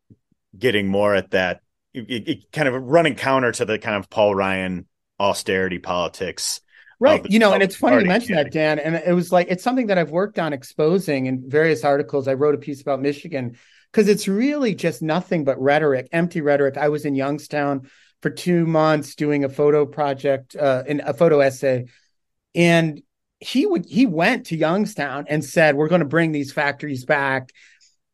getting 0.58 0.88
more 0.88 1.14
at 1.14 1.30
that 1.30 1.60
it, 2.08 2.28
it 2.28 2.52
kind 2.52 2.68
of 2.68 2.82
running 2.82 3.14
counter 3.14 3.52
to 3.52 3.64
the 3.64 3.78
kind 3.78 3.96
of 3.96 4.08
Paul 4.10 4.34
Ryan 4.34 4.86
austerity 5.18 5.78
politics. 5.78 6.60
Right. 7.00 7.22
The, 7.22 7.30
you 7.30 7.38
know, 7.38 7.52
and 7.52 7.62
it's 7.62 7.76
funny 7.76 8.02
you 8.02 8.08
mention 8.08 8.34
that, 8.34 8.52
Dan. 8.52 8.78
And 8.78 8.96
it 8.96 9.12
was 9.12 9.30
like, 9.30 9.48
it's 9.50 9.62
something 9.62 9.86
that 9.86 9.98
I've 9.98 10.10
worked 10.10 10.38
on 10.38 10.52
exposing 10.52 11.26
in 11.26 11.48
various 11.48 11.84
articles. 11.84 12.26
I 12.26 12.34
wrote 12.34 12.56
a 12.56 12.58
piece 12.58 12.80
about 12.80 13.00
Michigan 13.00 13.56
because 13.92 14.08
it's 14.08 14.26
really 14.26 14.74
just 14.74 15.00
nothing 15.00 15.44
but 15.44 15.60
rhetoric, 15.60 16.08
empty 16.12 16.40
rhetoric. 16.40 16.76
I 16.76 16.88
was 16.88 17.04
in 17.04 17.14
Youngstown 17.14 17.88
for 18.20 18.30
two 18.30 18.66
months 18.66 19.14
doing 19.14 19.44
a 19.44 19.48
photo 19.48 19.86
project, 19.86 20.56
uh, 20.56 20.82
in 20.88 21.00
a 21.00 21.14
photo 21.14 21.38
essay. 21.38 21.86
And 22.54 23.00
he 23.38 23.64
would, 23.64 23.86
he 23.86 24.06
went 24.06 24.46
to 24.46 24.56
Youngstown 24.56 25.26
and 25.28 25.44
said, 25.44 25.76
we're 25.76 25.88
going 25.88 26.00
to 26.00 26.04
bring 26.04 26.32
these 26.32 26.52
factories 26.52 27.04
back. 27.04 27.50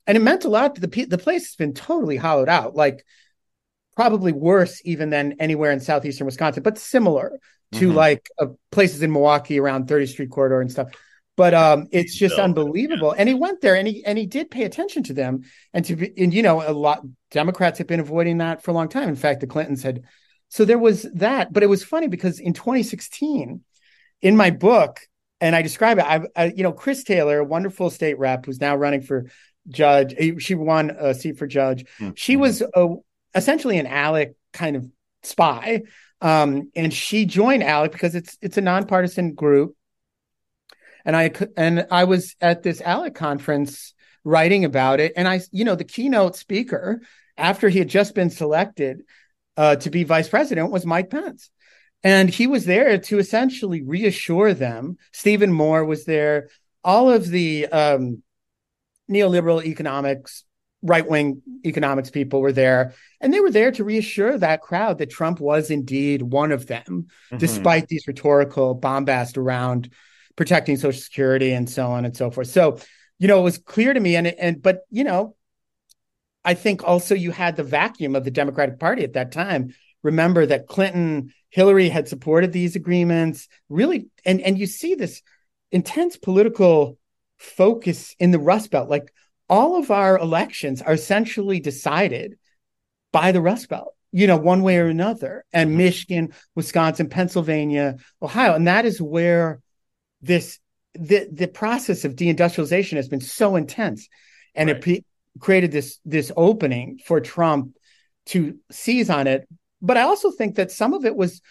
And 0.07 0.19
it 0.19 0.21
meant 0.21 0.45
a 0.45 0.51
lot 0.51 0.75
to 0.75 0.83
the, 0.83 1.07
the 1.07 1.17
place 1.17 1.47
has 1.47 1.57
been 1.57 1.73
totally 1.73 2.19
hollowed 2.19 2.51
out. 2.51 2.77
Like, 2.77 3.07
probably 3.97 4.33
worse 4.33 4.81
even 4.85 5.11
than 5.11 5.37
anywhere 5.39 5.71
in 5.71 5.81
southeastern 5.81 6.27
Wisconsin, 6.27 6.63
but 6.63 6.79
similar 6.79 7.39
to 7.73 7.89
mm-hmm. 7.89 7.97
like 7.97 8.31
uh, 8.39 8.47
places 8.71 9.03
in 9.03 9.13
Milwaukee 9.13 9.59
around 9.59 9.89
30th 9.89 10.11
Street 10.11 10.31
corridor 10.31 10.61
and 10.61 10.71
stuff. 10.71 10.89
But 11.37 11.53
um, 11.53 11.89
it's 11.91 12.15
just 12.15 12.37
so, 12.37 12.43
unbelievable. 12.43 13.09
Yeah. 13.09 13.21
And 13.21 13.29
he 13.29 13.35
went 13.35 13.61
there 13.61 13.75
and 13.75 13.89
he 13.89 14.05
and 14.05 14.17
he 14.17 14.27
did 14.27 14.51
pay 14.51 14.63
attention 14.63 15.03
to 15.05 15.13
them. 15.15 15.43
And 15.73 15.85
to 15.87 15.97
be, 15.97 16.13
and 16.17 16.33
you 16.33 16.43
know, 16.43 16.63
a 16.63 16.71
lot 16.71 17.05
Democrats 17.33 17.79
have 17.79 17.89
been 17.89 18.01
avoiding 18.01 18.39
that 18.39 18.63
for 18.63 18.71
a 18.71 18.75
long 18.75 18.89
time. 18.89 19.09
In 19.09 19.17
fact, 19.17 19.41
the 19.41 19.47
Clintons 19.47 19.83
had. 19.83 20.03
So 20.49 20.65
there 20.65 20.79
was 20.79 21.03
that, 21.15 21.53
but 21.53 21.65
it 21.65 21.69
was 21.69 21.83
funny 21.83 22.07
because 22.07 22.39
in 22.39 22.53
2016, 22.53 23.63
in 24.23 24.37
my 24.37 24.51
book, 24.51 25.01
and 25.41 25.57
I 25.57 25.63
describe 25.63 25.99
it, 25.99 26.05
I, 26.05 26.21
I 26.37 26.53
you 26.55 26.63
know, 26.63 26.73
Chris 26.73 27.03
Taylor, 27.03 27.41
a 27.41 27.45
wonderful 27.45 27.91
state 27.91 28.19
rep 28.19 28.47
who's 28.47 28.61
now 28.61 28.77
running 28.77 29.03
for 29.03 29.27
judge. 29.69 30.15
She 30.39 30.55
won 30.55 30.91
a 30.91 31.13
seat 31.13 31.39
for 31.39 31.49
judge. 31.49 31.85
Mm-hmm. 31.99 32.11
She 32.15 32.37
was 32.37 32.63
a 32.63 32.95
essentially 33.35 33.79
an 33.79 33.87
ALEC 33.87 34.35
kind 34.53 34.77
of 34.77 34.91
spy. 35.23 35.83
Um, 36.21 36.71
and 36.75 36.93
she 36.93 37.27
joined 37.27 37.63
ALEC 37.63 37.93
because 37.93 38.15
it's 38.15 38.39
it's 38.41 38.57
a 38.57 38.63
nonpartisan 38.63 39.35
group. 39.35 39.77
and 41.05 41.15
I 41.17 41.33
and 41.57 41.87
I 41.91 42.05
was 42.05 42.35
at 42.41 42.63
this 42.63 42.81
ALEC 42.81 43.15
conference 43.15 43.95
writing 44.25 44.65
about 44.65 45.01
it, 45.01 45.13
and 45.17 45.29
I, 45.29 45.41
you 45.53 45.65
know, 45.65 45.75
the 45.75 45.85
keynote 45.85 46.37
speaker 46.37 47.03
after 47.37 47.69
he 47.69 47.79
had 47.79 47.89
just 47.89 48.15
been 48.15 48.31
selected 48.31 49.03
uh, 49.57 49.77
to 49.77 49.91
be 49.91 50.05
vice 50.05 50.29
president 50.29 50.71
was 50.71 50.87
Mike 50.87 51.11
Pence. 51.11 51.51
And 52.03 52.29
he 52.29 52.47
was 52.47 52.65
there 52.67 52.99
to 52.99 53.19
essentially 53.19 53.83
reassure 53.83 54.53
them. 54.53 54.99
Stephen 55.13 55.53
Moore 55.53 55.85
was 55.85 56.05
there. 56.05 56.49
All 56.83 57.11
of 57.11 57.29
the 57.29 57.67
um, 57.67 58.23
neoliberal 59.11 59.65
economics, 59.65 60.45
right 60.85 61.09
wing 61.09 61.43
economics 61.65 62.11
people 62.11 62.41
were 62.41 62.53
there. 62.53 62.95
And 63.21 63.33
they 63.33 63.41
were 63.41 63.51
there 63.51 63.73
to 63.73 63.83
reassure 63.83 64.39
that 64.39 64.61
crowd 64.61 64.99
that 64.99 65.11
Trump 65.11 65.41
was 65.41 65.71
indeed 65.71 66.23
one 66.23 66.53
of 66.53 66.67
them, 66.67 66.85
mm-hmm. 67.27 67.39
despite 67.39 67.89
these 67.89 68.07
rhetorical 68.07 68.75
bombast 68.75 69.37
around 69.37 69.91
protecting 70.37 70.77
Social 70.77 71.01
Security 71.01 71.53
and 71.53 71.69
so 71.69 71.87
on 71.89 72.05
and 72.05 72.17
so 72.17 72.31
forth. 72.31 72.49
So, 72.49 72.79
you 73.19 73.27
know, 73.27 73.41
it 73.41 73.45
was 73.45 73.59
clear 73.59 73.93
to 73.93 74.01
me. 74.01 74.15
And, 74.15 74.27
and, 74.27 74.63
but, 74.63 74.83
you 74.91 75.05
know, 75.05 75.35
I 76.45 76.55
think 76.55 76.85
also 76.85 77.15
you 77.15 77.31
had 77.31 77.57
the 77.57 77.65
vacuum 77.65 78.15
of 78.15 78.25
the 78.25 78.31
Democratic 78.31 78.79
Party 78.79 79.03
at 79.03 79.15
that 79.15 79.33
time. 79.33 79.75
Remember 80.03 80.45
that 80.45 80.67
Clinton 80.67 81.33
Hillary 81.49 81.89
had 81.89 82.09
supported 82.09 82.53
these 82.53 82.77
agreements, 82.77 83.49
really, 83.69 84.09
and 84.27 84.41
and 84.43 84.59
you 84.59 84.67
see 84.67 84.97
this 84.97 85.23
intense 85.71 86.17
political 86.17 86.99
focus 87.39 88.15
in 88.19 88.33
the 88.33 88.39
Rust 88.39 88.71
Belt. 88.71 88.91
Like 88.91 89.13
all 89.49 89.77
of 89.77 89.91
our 89.91 90.19
elections 90.19 90.83
are 90.83 90.95
essentially 90.95 91.61
decided 91.61 92.39
by 93.13 93.33
the 93.33 93.41
Rust 93.41 93.69
Belt, 93.69 93.95
you 94.13 94.27
know, 94.27 94.37
one 94.37 94.63
way 94.63 94.79
or 94.79 94.87
another. 94.87 95.45
And 95.53 95.71
mm-hmm. 95.71 95.79
Michigan, 95.79 96.33
Wisconsin, 96.55 97.09
Pennsylvania, 97.09 97.97
Ohio, 98.23 98.55
and 98.55 98.67
that 98.67 98.85
is 98.85 99.01
where 99.01 99.61
this 100.23 100.59
the 100.95 101.29
the 101.33 101.49
process 101.49 102.05
of 102.05 102.15
deindustrialization 102.15 102.97
has 102.97 103.09
been 103.09 103.21
so 103.21 103.57
intense, 103.57 104.09
and 104.55 104.69
right. 104.69 104.77
it 104.77 104.83
pre- 104.83 105.05
created 105.41 105.73
this 105.73 105.99
this 106.05 106.31
opening 106.37 107.01
for 107.05 107.21
Trump 107.21 107.75
to 108.27 108.59
seize 108.71 109.11
on 109.11 109.27
it 109.27 109.47
but 109.85 109.99
I 109.99 110.03
also 110.03 110.31
think 110.31 110.57
that 110.57 110.71
some 110.71 110.95
of 110.95 111.05
it 111.05 111.15
was 111.15 111.43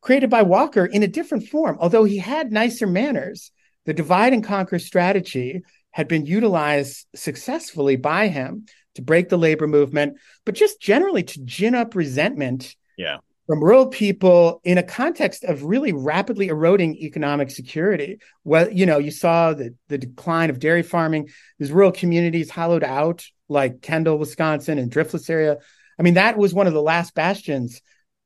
created 0.00 0.30
by 0.30 0.42
Walker 0.42 0.86
in 0.86 1.02
a 1.02 1.08
different 1.08 1.46
form. 1.48 1.76
Although 1.78 2.04
he 2.04 2.16
had 2.16 2.50
nicer 2.50 2.86
manners, 2.86 3.52
the 3.84 3.92
divide 3.92 4.32
and 4.32 4.42
conquer 4.42 4.78
strategy 4.78 5.62
had 5.92 6.08
been 6.08 6.26
utilized 6.26 7.06
successfully 7.14 7.96
by 7.96 8.28
him 8.28 8.66
to 8.94 9.02
break 9.02 9.28
the 9.28 9.38
labor 9.38 9.66
movement, 9.66 10.18
but 10.44 10.54
just 10.54 10.80
generally 10.80 11.22
to 11.22 11.40
gin 11.44 11.74
up 11.74 11.94
resentment 11.94 12.74
yeah. 12.98 13.18
from 13.46 13.62
rural 13.62 13.86
people 13.86 14.60
in 14.64 14.76
a 14.76 14.82
context 14.82 15.44
of 15.44 15.64
really 15.64 15.92
rapidly 15.92 16.48
eroding 16.48 16.96
economic 16.96 17.50
security. 17.50 18.18
Well, 18.44 18.70
you 18.70 18.84
know, 18.84 18.98
you 18.98 19.10
saw 19.10 19.54
the, 19.54 19.74
the 19.88 19.98
decline 19.98 20.50
of 20.50 20.58
dairy 20.58 20.82
farming, 20.82 21.30
these 21.58 21.72
rural 21.72 21.92
communities 21.92 22.50
hollowed 22.50 22.84
out 22.84 23.24
like 23.48 23.80
Kendall, 23.80 24.18
Wisconsin, 24.18 24.78
and 24.78 24.90
Driftless 24.90 25.30
area 25.30 25.58
I 25.98 26.02
mean, 26.02 26.14
that 26.14 26.36
was 26.36 26.54
one 26.54 26.66
of 26.66 26.72
the 26.72 26.82
last 26.82 27.14
bastions 27.14 27.80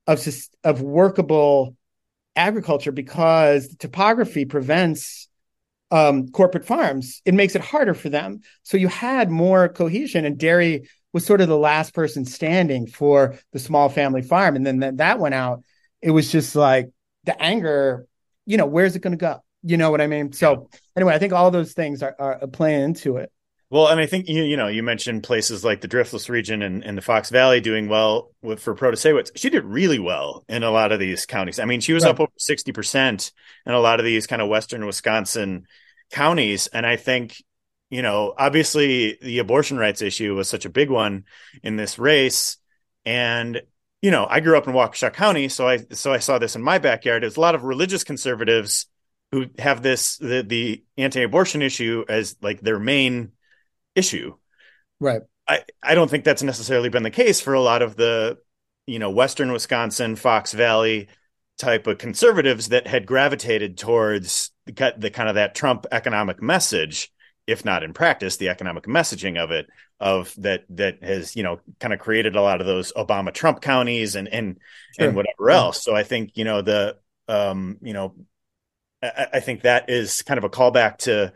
of 0.07 0.27
of 0.65 0.83
workable 0.83 1.77
agriculture 2.35 2.93
because 2.93 3.69
the 3.69 3.77
topography 3.77 4.45
prevents 4.45 5.26
um, 5.97 6.29
corporate 6.29 6.67
farms. 6.67 7.23
It 7.25 7.35
makes 7.35 7.55
it 7.55 7.63
harder 7.63 7.95
for 7.95 8.11
them. 8.11 8.41
So 8.63 8.77
you 8.77 8.89
had 8.89 9.31
more 9.31 9.69
cohesion, 9.69 10.25
and 10.25 10.39
dairy 10.39 10.89
was 11.13 11.25
sort 11.25 11.41
of 11.41 11.49
the 11.49 11.57
last 11.57 11.95
person 11.95 12.25
standing 12.27 12.87
for 12.87 13.39
the 13.53 13.59
small 13.59 13.89
family 13.89 14.23
farm. 14.23 14.57
And 14.57 14.67
then 14.67 14.81
that, 14.81 14.97
that 14.99 15.19
went 15.19 15.35
out. 15.35 15.63
It 16.03 16.11
was 16.11 16.31
just 16.31 16.55
like 16.55 16.91
the 17.25 17.41
anger. 17.41 18.07
You 18.45 18.59
know, 18.59 18.67
where's 18.67 18.95
it 18.95 19.03
going 19.03 19.17
to 19.17 19.25
go? 19.29 19.43
You 19.63 19.77
know 19.77 19.91
what 19.91 20.01
I 20.01 20.07
mean? 20.07 20.33
So 20.33 20.69
anyway, 20.95 21.15
I 21.15 21.19
think 21.19 21.33
all 21.33 21.51
those 21.51 21.73
things 21.73 22.03
are, 22.03 22.15
are 22.19 22.47
playing 22.47 22.83
into 22.83 23.17
it. 23.17 23.33
Well, 23.69 23.89
and 23.89 23.99
I 23.99 24.07
think 24.07 24.29
you 24.29 24.45
you 24.45 24.57
know 24.57 24.69
you 24.69 24.85
mentioned 24.85 25.25
places 25.25 25.65
like 25.65 25.81
the 25.81 25.89
Driftless 25.89 26.29
region 26.29 26.63
and, 26.63 26.85
and 26.85 26.97
the 26.97 27.03
Fox 27.03 27.31
Valley 27.31 27.61
doing 27.61 27.89
well 27.89 28.31
with, 28.41 28.61
for 28.61 28.77
Protasiewicz. 28.77 29.33
She 29.35 29.51
did 29.51 29.65
really 29.65 29.99
well 29.99 30.45
in 30.49 30.63
a 30.63 30.71
lot 30.71 30.93
of 30.93 31.01
these 31.01 31.27
counties. 31.27 31.59
I 31.59 31.65
mean, 31.65 31.81
she 31.81 31.93
was 31.93 32.05
right. 32.05 32.11
up 32.11 32.21
over 32.21 32.31
sixty 32.39 32.71
percent 32.71 33.33
in 33.67 33.73
a 33.73 33.81
lot 33.81 33.99
of 33.99 34.07
these 34.07 34.29
kind 34.29 34.41
of 34.41 34.49
western 34.49 34.87
Wisconsin 34.87 35.67
counties, 36.11 36.67
and 36.69 36.87
I 36.87 36.97
think 36.97 37.43
you 37.91 38.03
know 38.03 38.35
obviously 38.37 39.19
the 39.21 39.39
abortion 39.39 39.79
rights 39.79 40.03
issue 40.03 40.35
was 40.35 40.49
such 40.49 40.65
a 40.65 40.71
big 40.71 40.91
one 40.91 41.25
in 41.63 41.77
this 41.77 41.99
race, 41.99 42.59
and 43.05 43.63
you 44.03 44.11
know 44.11 44.27
I 44.29 44.41
grew 44.41 44.57
up 44.57 44.67
in 44.67 44.75
Waukesha 44.75 45.13
County, 45.13 45.49
so 45.49 45.69
I 45.69 45.79
so 45.93 46.13
I 46.13 46.19
saw 46.19 46.39
this 46.39 46.57
in 46.57 46.63
my 46.63 46.79
backyard. 46.79 47.23
There's 47.23 47.37
a 47.37 47.41
lot 47.41 47.55
of 47.55 47.65
religious 47.65 48.05
conservatives 48.05 48.87
who 49.33 49.47
have 49.59 49.83
this 49.83 50.17
the, 50.19 50.43
the 50.43 50.85
anti-abortion 50.97 51.63
issue 51.63 52.05
as 52.09 52.37
like 52.41 52.61
their 52.61 52.79
main 52.79 53.33
issue. 53.95 54.35
Right. 55.01 55.23
I, 55.49 55.65
I 55.83 55.95
don't 55.95 56.11
think 56.11 56.25
that's 56.25 56.43
necessarily 56.43 56.89
been 56.89 57.03
the 57.03 57.11
case 57.11 57.41
for 57.41 57.55
a 57.55 57.61
lot 57.61 57.83
of 57.83 57.97
the, 57.97 58.39
you 58.87 58.99
know, 58.99 59.11
Western 59.11 59.53
Wisconsin, 59.53 60.17
Fox 60.17 60.53
Valley 60.53 61.09
type 61.59 61.87
of 61.87 61.99
conservatives 61.99 62.69
that 62.69 62.87
had 62.87 63.07
gravitated 63.07 63.79
towards 63.79 64.51
the, 64.67 64.95
the 64.97 65.11
kind 65.11 65.29
of 65.29 65.37
that 65.37 65.55
Trump 65.55 65.87
economic 65.91 66.43
message, 66.43 67.11
if 67.47 67.65
not 67.65 67.83
in 67.83 67.93
practice, 67.93 68.37
the 68.37 68.49
economic 68.49 68.85
messaging 68.85 69.39
of 69.43 69.51
it, 69.51 69.67
of 69.99 70.35
that 70.39 70.65
that 70.71 71.03
has 71.03 71.37
you 71.37 71.43
know 71.43 71.61
kind 71.81 71.95
of 71.95 72.01
created 72.01 72.37
a 72.37 72.43
lot 72.43 72.61
of 72.61 72.67
those 72.67 72.93
Obama 72.93 73.33
Trump 73.33 73.61
counties 73.63 74.15
and 74.15 74.29
and 74.29 74.59
sure. 74.99 75.09
and 75.09 75.17
whatever 75.17 75.51
else. 75.51 75.83
So 75.83 75.95
I 75.95 76.03
think 76.03 76.33
you 76.37 76.45
know 76.45 76.63
the 76.63 76.97
um 77.29 77.79
you 77.81 77.93
know 77.95 78.15
I, 79.03 79.27
I 79.35 79.41
think 79.41 79.63
that 79.63 79.89
is 79.89 80.23
kind 80.23 80.39
of 80.39 80.45
a 80.45 80.51
callback 80.51 80.99
to 80.99 81.33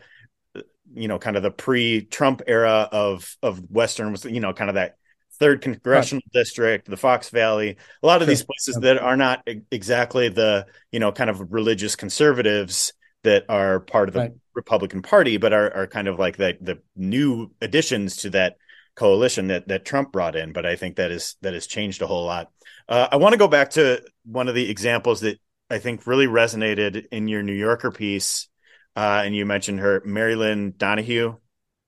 you 0.93 1.07
know, 1.07 1.19
kind 1.19 1.37
of 1.37 1.43
the 1.43 1.51
pre-Trump 1.51 2.41
era 2.47 2.87
of 2.91 3.37
of 3.41 3.59
Western, 3.69 4.11
was 4.11 4.25
you 4.25 4.39
know, 4.39 4.53
kind 4.53 4.69
of 4.69 4.75
that 4.75 4.97
third 5.39 5.61
congressional 5.61 6.21
right. 6.25 6.39
district, 6.39 6.89
the 6.89 6.97
Fox 6.97 7.29
Valley, 7.29 7.77
a 8.03 8.07
lot 8.07 8.21
of 8.21 8.25
sure. 8.25 8.27
these 8.27 8.43
places 8.43 8.77
that 8.81 8.99
are 8.99 9.17
not 9.17 9.47
exactly 9.71 10.29
the, 10.29 10.67
you 10.91 10.99
know, 10.99 11.11
kind 11.11 11.29
of 11.29 11.51
religious 11.51 11.95
conservatives 11.95 12.93
that 13.23 13.45
are 13.49 13.79
part 13.79 14.09
of 14.09 14.13
the 14.13 14.19
right. 14.19 14.31
Republican 14.53 15.01
Party, 15.01 15.37
but 15.37 15.53
are, 15.53 15.73
are 15.73 15.87
kind 15.87 16.07
of 16.07 16.19
like 16.19 16.37
the 16.37 16.57
the 16.61 16.79
new 16.95 17.51
additions 17.61 18.17
to 18.17 18.29
that 18.31 18.57
coalition 18.95 19.47
that 19.47 19.67
that 19.67 19.85
Trump 19.85 20.11
brought 20.11 20.35
in. 20.35 20.53
But 20.53 20.65
I 20.65 20.75
think 20.75 20.97
that 20.97 21.11
is 21.11 21.35
that 21.41 21.53
has 21.53 21.67
changed 21.67 22.01
a 22.01 22.07
whole 22.07 22.25
lot. 22.25 22.51
Uh, 22.89 23.07
I 23.11 23.17
want 23.17 23.33
to 23.33 23.37
go 23.37 23.47
back 23.47 23.71
to 23.71 24.01
one 24.25 24.47
of 24.47 24.55
the 24.55 24.69
examples 24.69 25.21
that 25.21 25.39
I 25.69 25.79
think 25.79 26.05
really 26.07 26.27
resonated 26.27 27.05
in 27.11 27.27
your 27.27 27.43
New 27.43 27.53
Yorker 27.53 27.91
piece 27.91 28.49
uh, 28.95 29.21
and 29.25 29.35
you 29.35 29.45
mentioned 29.45 29.79
her, 29.79 30.01
Mary 30.05 30.35
Lynn 30.35 30.73
Donohue. 30.77 31.35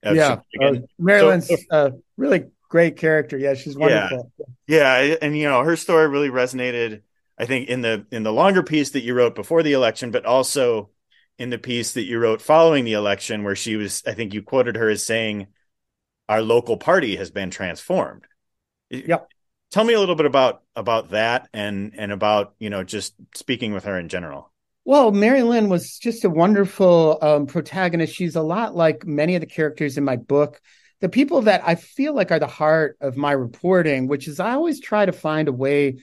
Yeah, 0.02 0.40
uh, 0.60 0.74
Mary 0.98 1.22
Lynn's 1.22 1.48
so, 1.48 1.56
uh, 1.70 1.90
really 2.16 2.44
great 2.68 2.96
character. 2.96 3.38
Yeah, 3.38 3.54
she's 3.54 3.76
wonderful. 3.76 4.30
Yeah. 4.66 5.00
yeah, 5.00 5.16
and 5.22 5.36
you 5.36 5.48
know 5.48 5.62
her 5.62 5.76
story 5.76 6.08
really 6.08 6.28
resonated. 6.28 7.02
I 7.38 7.46
think 7.46 7.68
in 7.68 7.80
the 7.80 8.06
in 8.10 8.22
the 8.22 8.32
longer 8.32 8.62
piece 8.62 8.90
that 8.90 9.02
you 9.02 9.14
wrote 9.14 9.34
before 9.34 9.62
the 9.62 9.72
election, 9.72 10.10
but 10.10 10.26
also 10.26 10.90
in 11.38 11.50
the 11.50 11.58
piece 11.58 11.92
that 11.94 12.04
you 12.04 12.18
wrote 12.18 12.40
following 12.40 12.84
the 12.84 12.92
election, 12.92 13.44
where 13.44 13.56
she 13.56 13.76
was, 13.76 14.02
I 14.06 14.12
think 14.12 14.34
you 14.34 14.42
quoted 14.42 14.76
her 14.76 14.88
as 14.88 15.04
saying, 15.04 15.48
"Our 16.28 16.42
local 16.42 16.76
party 16.76 17.16
has 17.16 17.30
been 17.30 17.50
transformed." 17.50 18.26
Yep. 18.90 19.28
Tell 19.70 19.84
me 19.84 19.94
a 19.94 20.00
little 20.00 20.14
bit 20.14 20.26
about 20.26 20.62
about 20.76 21.10
that 21.10 21.48
and 21.52 21.94
and 21.96 22.12
about 22.12 22.54
you 22.58 22.70
know 22.70 22.84
just 22.84 23.14
speaking 23.34 23.72
with 23.72 23.84
her 23.84 23.98
in 23.98 24.08
general. 24.08 24.52
Well, 24.84 25.12
Mary 25.12 25.42
Lynn 25.42 25.70
was 25.70 25.98
just 25.98 26.24
a 26.24 26.30
wonderful 26.30 27.18
um, 27.22 27.46
protagonist. 27.46 28.14
She's 28.14 28.36
a 28.36 28.42
lot 28.42 28.76
like 28.76 29.06
many 29.06 29.34
of 29.34 29.40
the 29.40 29.46
characters 29.46 29.96
in 29.96 30.04
my 30.04 30.16
book. 30.16 30.60
The 31.00 31.08
people 31.08 31.42
that 31.42 31.62
I 31.66 31.74
feel 31.74 32.14
like 32.14 32.30
are 32.30 32.38
the 32.38 32.46
heart 32.46 32.98
of 33.00 33.16
my 33.16 33.32
reporting, 33.32 34.08
which 34.08 34.28
is 34.28 34.40
I 34.40 34.52
always 34.52 34.80
try 34.80 35.06
to 35.06 35.12
find 35.12 35.48
a 35.48 35.52
way 35.52 35.96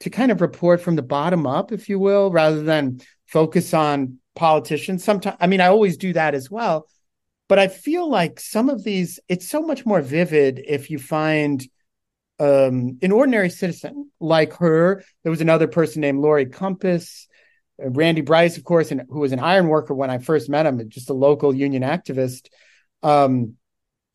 to 0.00 0.10
kind 0.10 0.30
of 0.30 0.40
report 0.40 0.80
from 0.80 0.96
the 0.96 1.02
bottom 1.02 1.46
up, 1.46 1.72
if 1.72 1.88
you 1.88 1.98
will, 1.98 2.30
rather 2.30 2.62
than 2.62 3.00
focus 3.26 3.72
on 3.72 4.18
politicians. 4.36 5.02
Sometimes, 5.02 5.36
I 5.40 5.46
mean, 5.46 5.60
I 5.60 5.66
always 5.66 5.96
do 5.96 6.12
that 6.12 6.34
as 6.34 6.50
well. 6.50 6.86
But 7.48 7.58
I 7.58 7.68
feel 7.68 8.08
like 8.08 8.40
some 8.40 8.68
of 8.68 8.84
these, 8.84 9.20
it's 9.28 9.48
so 9.48 9.62
much 9.62 9.86
more 9.86 10.00
vivid 10.00 10.62
if 10.66 10.90
you 10.90 10.98
find 10.98 11.62
um, 12.38 12.98
an 13.02 13.12
ordinary 13.12 13.50
citizen 13.50 14.10
like 14.20 14.54
her. 14.54 15.02
There 15.22 15.30
was 15.30 15.40
another 15.40 15.68
person 15.68 16.00
named 16.00 16.20
Lori 16.20 16.46
Compas 16.46 17.28
Randy 17.78 18.22
Bryce, 18.22 18.56
of 18.56 18.64
course, 18.64 18.90
and 18.90 19.02
who 19.08 19.20
was 19.20 19.32
an 19.32 19.38
iron 19.38 19.68
worker 19.68 19.94
when 19.94 20.10
I 20.10 20.18
first 20.18 20.48
met 20.48 20.66
him, 20.66 20.88
just 20.88 21.10
a 21.10 21.14
local 21.14 21.54
union 21.54 21.82
activist. 21.82 22.48
Um, 23.02 23.54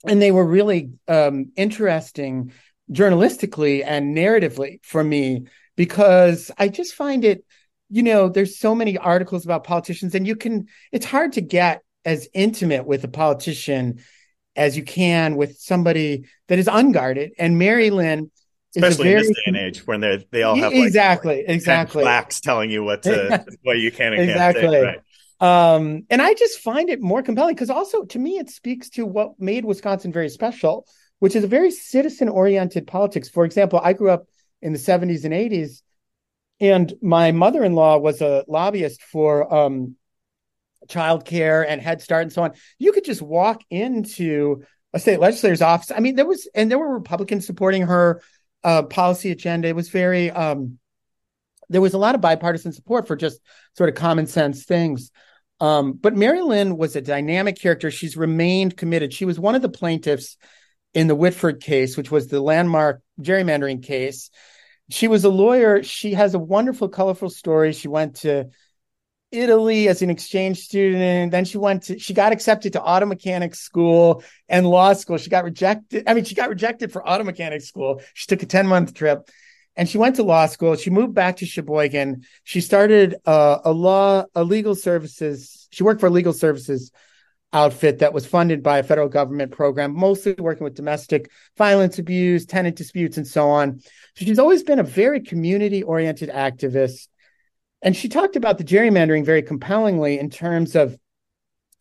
and 0.07 0.21
they 0.21 0.31
were 0.31 0.45
really 0.45 0.91
um, 1.07 1.51
interesting 1.55 2.53
journalistically 2.91 3.83
and 3.85 4.15
narratively 4.17 4.83
for 4.83 5.03
me 5.03 5.45
because 5.75 6.51
I 6.57 6.69
just 6.69 6.95
find 6.95 7.23
it, 7.23 7.45
you 7.91 8.03
know, 8.03 8.29
there's 8.29 8.57
so 8.57 8.73
many 8.73 8.97
articles 8.97 9.45
about 9.45 9.63
politicians, 9.63 10.15
and 10.15 10.25
you 10.25 10.35
can, 10.35 10.67
it's 10.91 11.05
hard 11.05 11.33
to 11.33 11.41
get 11.41 11.83
as 12.05 12.27
intimate 12.33 12.85
with 12.85 13.03
a 13.03 13.07
politician 13.07 13.99
as 14.55 14.75
you 14.75 14.83
can 14.83 15.35
with 15.35 15.57
somebody 15.59 16.25
that 16.47 16.57
is 16.57 16.67
unguarded. 16.67 17.31
And 17.37 17.59
Mary 17.59 17.89
Lynn 17.89 18.31
especially 18.75 19.03
very, 19.03 19.21
in 19.21 19.27
this 19.27 19.35
day 19.35 19.43
and 19.47 19.57
age 19.57 19.85
when 19.85 19.99
they 19.99 20.25
they 20.31 20.43
all 20.43 20.55
have 20.55 20.71
like 20.71 20.83
exactly 20.83 21.43
exactly 21.45 22.03
plaques 22.03 22.39
telling 22.39 22.69
you 22.69 22.83
what 22.83 23.03
to 23.03 23.45
what 23.63 23.77
you 23.77 23.91
can 23.91 24.13
and 24.13 24.29
exactly. 24.29 24.61
can't 24.61 24.73
say. 24.73 24.83
Right. 24.83 24.99
Um, 25.41 26.05
and 26.09 26.21
I 26.21 26.35
just 26.35 26.59
find 26.59 26.89
it 26.89 27.01
more 27.01 27.23
compelling 27.23 27.55
because 27.55 27.69
also 27.69 28.03
to 28.05 28.19
me, 28.19 28.37
it 28.37 28.49
speaks 28.49 28.89
to 28.91 29.05
what 29.05 29.39
made 29.39 29.65
Wisconsin 29.65 30.13
very 30.13 30.29
special, 30.29 30.85
which 31.19 31.35
is 31.35 31.43
a 31.43 31.47
very 31.47 31.71
citizen 31.71 32.29
oriented 32.29 32.87
politics. 32.87 33.27
For 33.27 33.43
example, 33.43 33.81
I 33.83 33.93
grew 33.93 34.11
up 34.11 34.25
in 34.61 34.71
the 34.71 34.79
70s 34.79 35.25
and 35.25 35.33
80s, 35.33 35.81
and 36.61 36.93
my 37.01 37.31
mother 37.31 37.63
in 37.63 37.73
law 37.73 37.97
was 37.97 38.21
a 38.21 38.45
lobbyist 38.47 39.01
for 39.01 39.51
um, 39.53 39.95
childcare 40.87 41.65
and 41.67 41.81
Head 41.81 42.01
Start 42.01 42.21
and 42.21 42.31
so 42.31 42.43
on. 42.43 42.51
You 42.77 42.91
could 42.91 43.03
just 43.03 43.21
walk 43.21 43.63
into 43.71 44.63
a 44.93 44.99
state 44.99 45.19
legislator's 45.19 45.63
office. 45.63 45.91
I 45.91 45.99
mean, 45.99 46.15
there 46.15 46.25
was, 46.25 46.47
and 46.53 46.69
there 46.69 46.77
were 46.77 46.93
Republicans 46.93 47.47
supporting 47.47 47.83
her 47.83 48.21
uh, 48.63 48.83
policy 48.83 49.31
agenda. 49.31 49.69
It 49.69 49.75
was 49.75 49.89
very, 49.89 50.29
um, 50.29 50.77
there 51.69 51.81
was 51.81 51.95
a 51.95 51.97
lot 51.97 52.13
of 52.13 52.21
bipartisan 52.21 52.73
support 52.73 53.07
for 53.07 53.15
just 53.15 53.39
sort 53.75 53.89
of 53.89 53.95
common 53.95 54.27
sense 54.27 54.63
things. 54.63 55.11
Um, 55.59 55.93
but 55.93 56.15
Mary 56.15 56.41
Lynn 56.41 56.77
was 56.77 56.95
a 56.95 57.01
dynamic 57.01 57.59
character. 57.59 57.89
She's 57.89 58.17
remained 58.17 58.77
committed. 58.77 59.13
She 59.13 59.25
was 59.25 59.39
one 59.39 59.55
of 59.55 59.61
the 59.61 59.69
plaintiffs 59.69 60.37
in 60.93 61.07
the 61.07 61.15
Whitford 61.15 61.61
case, 61.61 61.97
which 61.97 62.11
was 62.11 62.27
the 62.27 62.41
landmark 62.41 63.01
gerrymandering 63.19 63.81
case. 63.81 64.29
She 64.91 65.07
was 65.07 65.23
a 65.23 65.29
lawyer. 65.29 65.83
She 65.83 66.13
has 66.13 66.33
a 66.33 66.39
wonderful, 66.39 66.89
colorful 66.89 67.29
story. 67.29 67.71
She 67.73 67.87
went 67.87 68.17
to 68.17 68.49
Italy 69.31 69.87
as 69.87 70.01
an 70.01 70.09
exchange 70.09 70.59
student. 70.59 71.31
Then 71.31 71.45
she 71.45 71.57
went 71.57 71.83
to, 71.83 71.97
she 71.97 72.13
got 72.13 72.33
accepted 72.33 72.73
to 72.73 72.81
auto 72.81 73.05
mechanics 73.05 73.59
school 73.59 74.23
and 74.49 74.67
law 74.67 74.93
school. 74.93 75.17
She 75.17 75.29
got 75.29 75.45
rejected. 75.45 76.03
I 76.07 76.13
mean, 76.13 76.25
she 76.25 76.35
got 76.35 76.49
rejected 76.49 76.91
for 76.91 77.07
auto 77.07 77.23
mechanics 77.23 77.67
school. 77.67 78.01
She 78.13 78.27
took 78.27 78.43
a 78.43 78.45
10 78.45 78.67
month 78.67 78.93
trip 78.93 79.29
and 79.77 79.87
she 79.87 79.97
went 79.97 80.17
to 80.17 80.23
law 80.23 80.45
school. 80.47 80.75
She 80.75 80.89
moved 80.89 81.13
back 81.13 81.37
to 81.37 81.45
Sheboygan. 81.45 82.23
She 82.43 82.59
started 82.59 83.15
uh, 83.25 83.59
a 83.63 83.71
law, 83.71 84.25
a 84.35 84.43
legal 84.43 84.75
services. 84.75 85.69
She 85.71 85.83
worked 85.83 86.01
for 86.01 86.09
legal 86.09 86.33
services 86.33 86.91
outfit 87.53 87.99
that 87.99 88.13
was 88.13 88.25
funded 88.25 88.63
by 88.63 88.77
a 88.77 88.83
federal 88.83 89.09
government 89.09 89.51
program, 89.51 89.93
mostly 89.93 90.33
working 90.37 90.63
with 90.63 90.75
domestic 90.75 91.29
violence 91.57 91.99
abuse, 91.99 92.45
tenant 92.45 92.75
disputes, 92.75 93.17
and 93.17 93.27
so 93.27 93.49
on. 93.49 93.79
So 93.79 94.25
she's 94.25 94.39
always 94.39 94.63
been 94.63 94.79
a 94.79 94.83
very 94.83 95.21
community 95.21 95.83
oriented 95.83 96.29
activist. 96.29 97.07
And 97.81 97.95
she 97.95 98.09
talked 98.09 98.35
about 98.35 98.57
the 98.57 98.63
gerrymandering 98.63 99.25
very 99.25 99.41
compellingly 99.41 100.19
in 100.19 100.29
terms 100.29 100.75
of, 100.75 100.97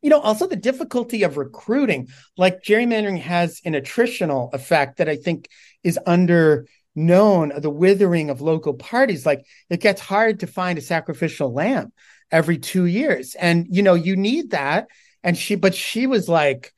you 0.03 0.11
know, 0.11 0.21
also 0.21 0.47
the 0.47 0.57
difficulty 0.57 1.23
of 1.23 1.37
recruiting. 1.37 2.09
Like 2.37 2.63
gerrymandering 2.63 3.21
has 3.21 3.61
an 3.65 3.75
attritional 3.75 4.53
effect 4.55 4.99
that 4.99 5.09
I 5.09 5.17
think 5.17 5.49
is 5.85 5.99
under 6.07 6.67
known 6.97 7.53
the 7.57 7.71
withering 7.71 8.31
of 8.31 8.41
local 8.41 8.75
parties. 8.75 9.25
Like 9.25 9.45
it 9.69 9.81
gets 9.81 10.01
hard 10.01 10.41
to 10.41 10.47
find 10.47 10.79
a 10.79 10.83
sacrificial 10.83 11.53
lamb 11.53 11.93
every 12.33 12.59
two 12.59 12.87
years. 12.87 13.35
And, 13.35 13.67
you 13.71 13.83
know, 13.83 13.95
you 13.95 14.17
need 14.17 14.51
that. 14.51 14.89
And 15.23 15.37
she, 15.37 15.55
but 15.55 15.75
she 15.75 16.07
was 16.07 16.29
like, 16.29 16.73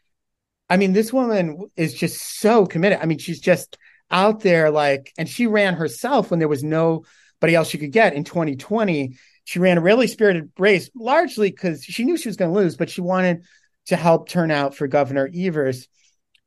I 0.68 0.76
mean, 0.76 0.92
this 0.92 1.12
woman 1.12 1.70
is 1.76 1.94
just 1.94 2.40
so 2.40 2.66
committed. 2.66 2.98
I 3.00 3.06
mean, 3.06 3.18
she's 3.18 3.40
just 3.40 3.76
out 4.10 4.40
there 4.40 4.70
like, 4.70 5.12
and 5.16 5.28
she 5.28 5.46
ran 5.46 5.74
herself 5.74 6.30
when 6.30 6.38
there 6.38 6.48
was 6.48 6.64
no 6.64 7.04
anybody 7.42 7.56
else 7.56 7.68
she 7.68 7.78
could 7.78 7.92
get 7.92 8.14
in 8.14 8.24
2020. 8.24 9.16
She 9.44 9.58
ran 9.58 9.78
a 9.78 9.80
really 9.80 10.06
spirited 10.06 10.50
race, 10.58 10.90
largely 10.94 11.50
because 11.50 11.84
she 11.84 12.04
knew 12.04 12.16
she 12.16 12.28
was 12.28 12.36
going 12.36 12.52
to 12.52 12.58
lose, 12.58 12.76
but 12.76 12.88
she 12.88 13.00
wanted 13.00 13.44
to 13.86 13.96
help 13.96 14.28
turn 14.28 14.52
out 14.52 14.76
for 14.76 14.86
Governor 14.86 15.28
Evers. 15.34 15.88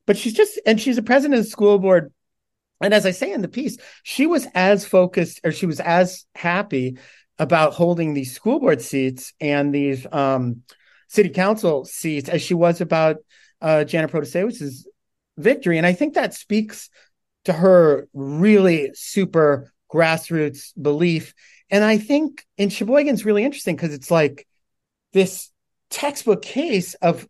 But 0.08 0.18
she's 0.18 0.34
just, 0.34 0.60
and 0.66 0.80
she's 0.80 0.98
a 0.98 1.04
president 1.04 1.40
of 1.40 1.46
the 1.46 1.52
school 1.52 1.80
board. 1.80 2.14
And 2.82 2.94
as 2.94 3.06
I 3.06 3.12
say 3.12 3.34
in 3.34 3.42
the 3.42 3.50
piece, 3.50 3.78
she 4.04 4.26
was 4.26 4.48
as 4.56 4.86
focused 4.86 5.42
or 5.44 5.52
she 5.52 5.66
was 5.66 5.82
as 5.82 6.26
happy 6.34 6.98
about 7.38 7.74
holding 7.74 8.14
these 8.14 8.34
school 8.34 8.60
board 8.60 8.82
seats 8.82 9.34
and 9.42 9.74
these 9.74 10.08
um, 10.12 10.62
city 11.16 11.30
council 11.30 11.86
seats 11.86 12.30
as 12.30 12.42
she 12.42 12.54
was 12.54 12.82
about 12.82 13.18
uh, 13.62 13.84
Janet 13.84 14.12
Protasiewicz's 14.12 14.88
victory. 15.38 15.78
And 15.78 15.88
I 15.88 15.94
think 15.94 16.14
that 16.14 16.34
speaks 16.34 16.90
to 17.46 17.54
her 17.54 18.08
really 18.14 18.92
super 18.94 19.72
grassroots 19.92 20.72
belief. 20.80 21.34
And 21.70 21.84
I 21.84 21.98
think 21.98 22.46
in 22.58 22.70
Sheboygan's 22.70 23.26
really 23.26 23.44
interesting 23.44 23.76
because 23.76 23.94
it's 23.94 24.12
like 24.12 24.48
this 25.14 25.52
textbook 25.90 26.42
case 26.42 26.94
of 26.96 27.28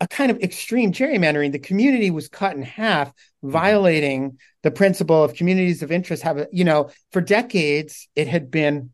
a 0.00 0.08
kind 0.08 0.30
of 0.30 0.40
extreme 0.40 0.92
gerrymandering. 0.92 1.52
The 1.52 1.58
community 1.58 2.10
was 2.10 2.28
cut 2.28 2.56
in 2.56 2.62
half, 2.62 3.08
mm-hmm. 3.08 3.50
violating 3.50 4.38
the 4.62 4.70
principle 4.70 5.22
of 5.22 5.34
communities 5.34 5.82
of 5.82 5.92
interest. 5.92 6.22
Have 6.22 6.38
a, 6.38 6.48
you 6.52 6.64
know, 6.64 6.90
for 7.12 7.20
decades 7.20 8.08
it 8.14 8.28
had 8.28 8.50
been 8.50 8.90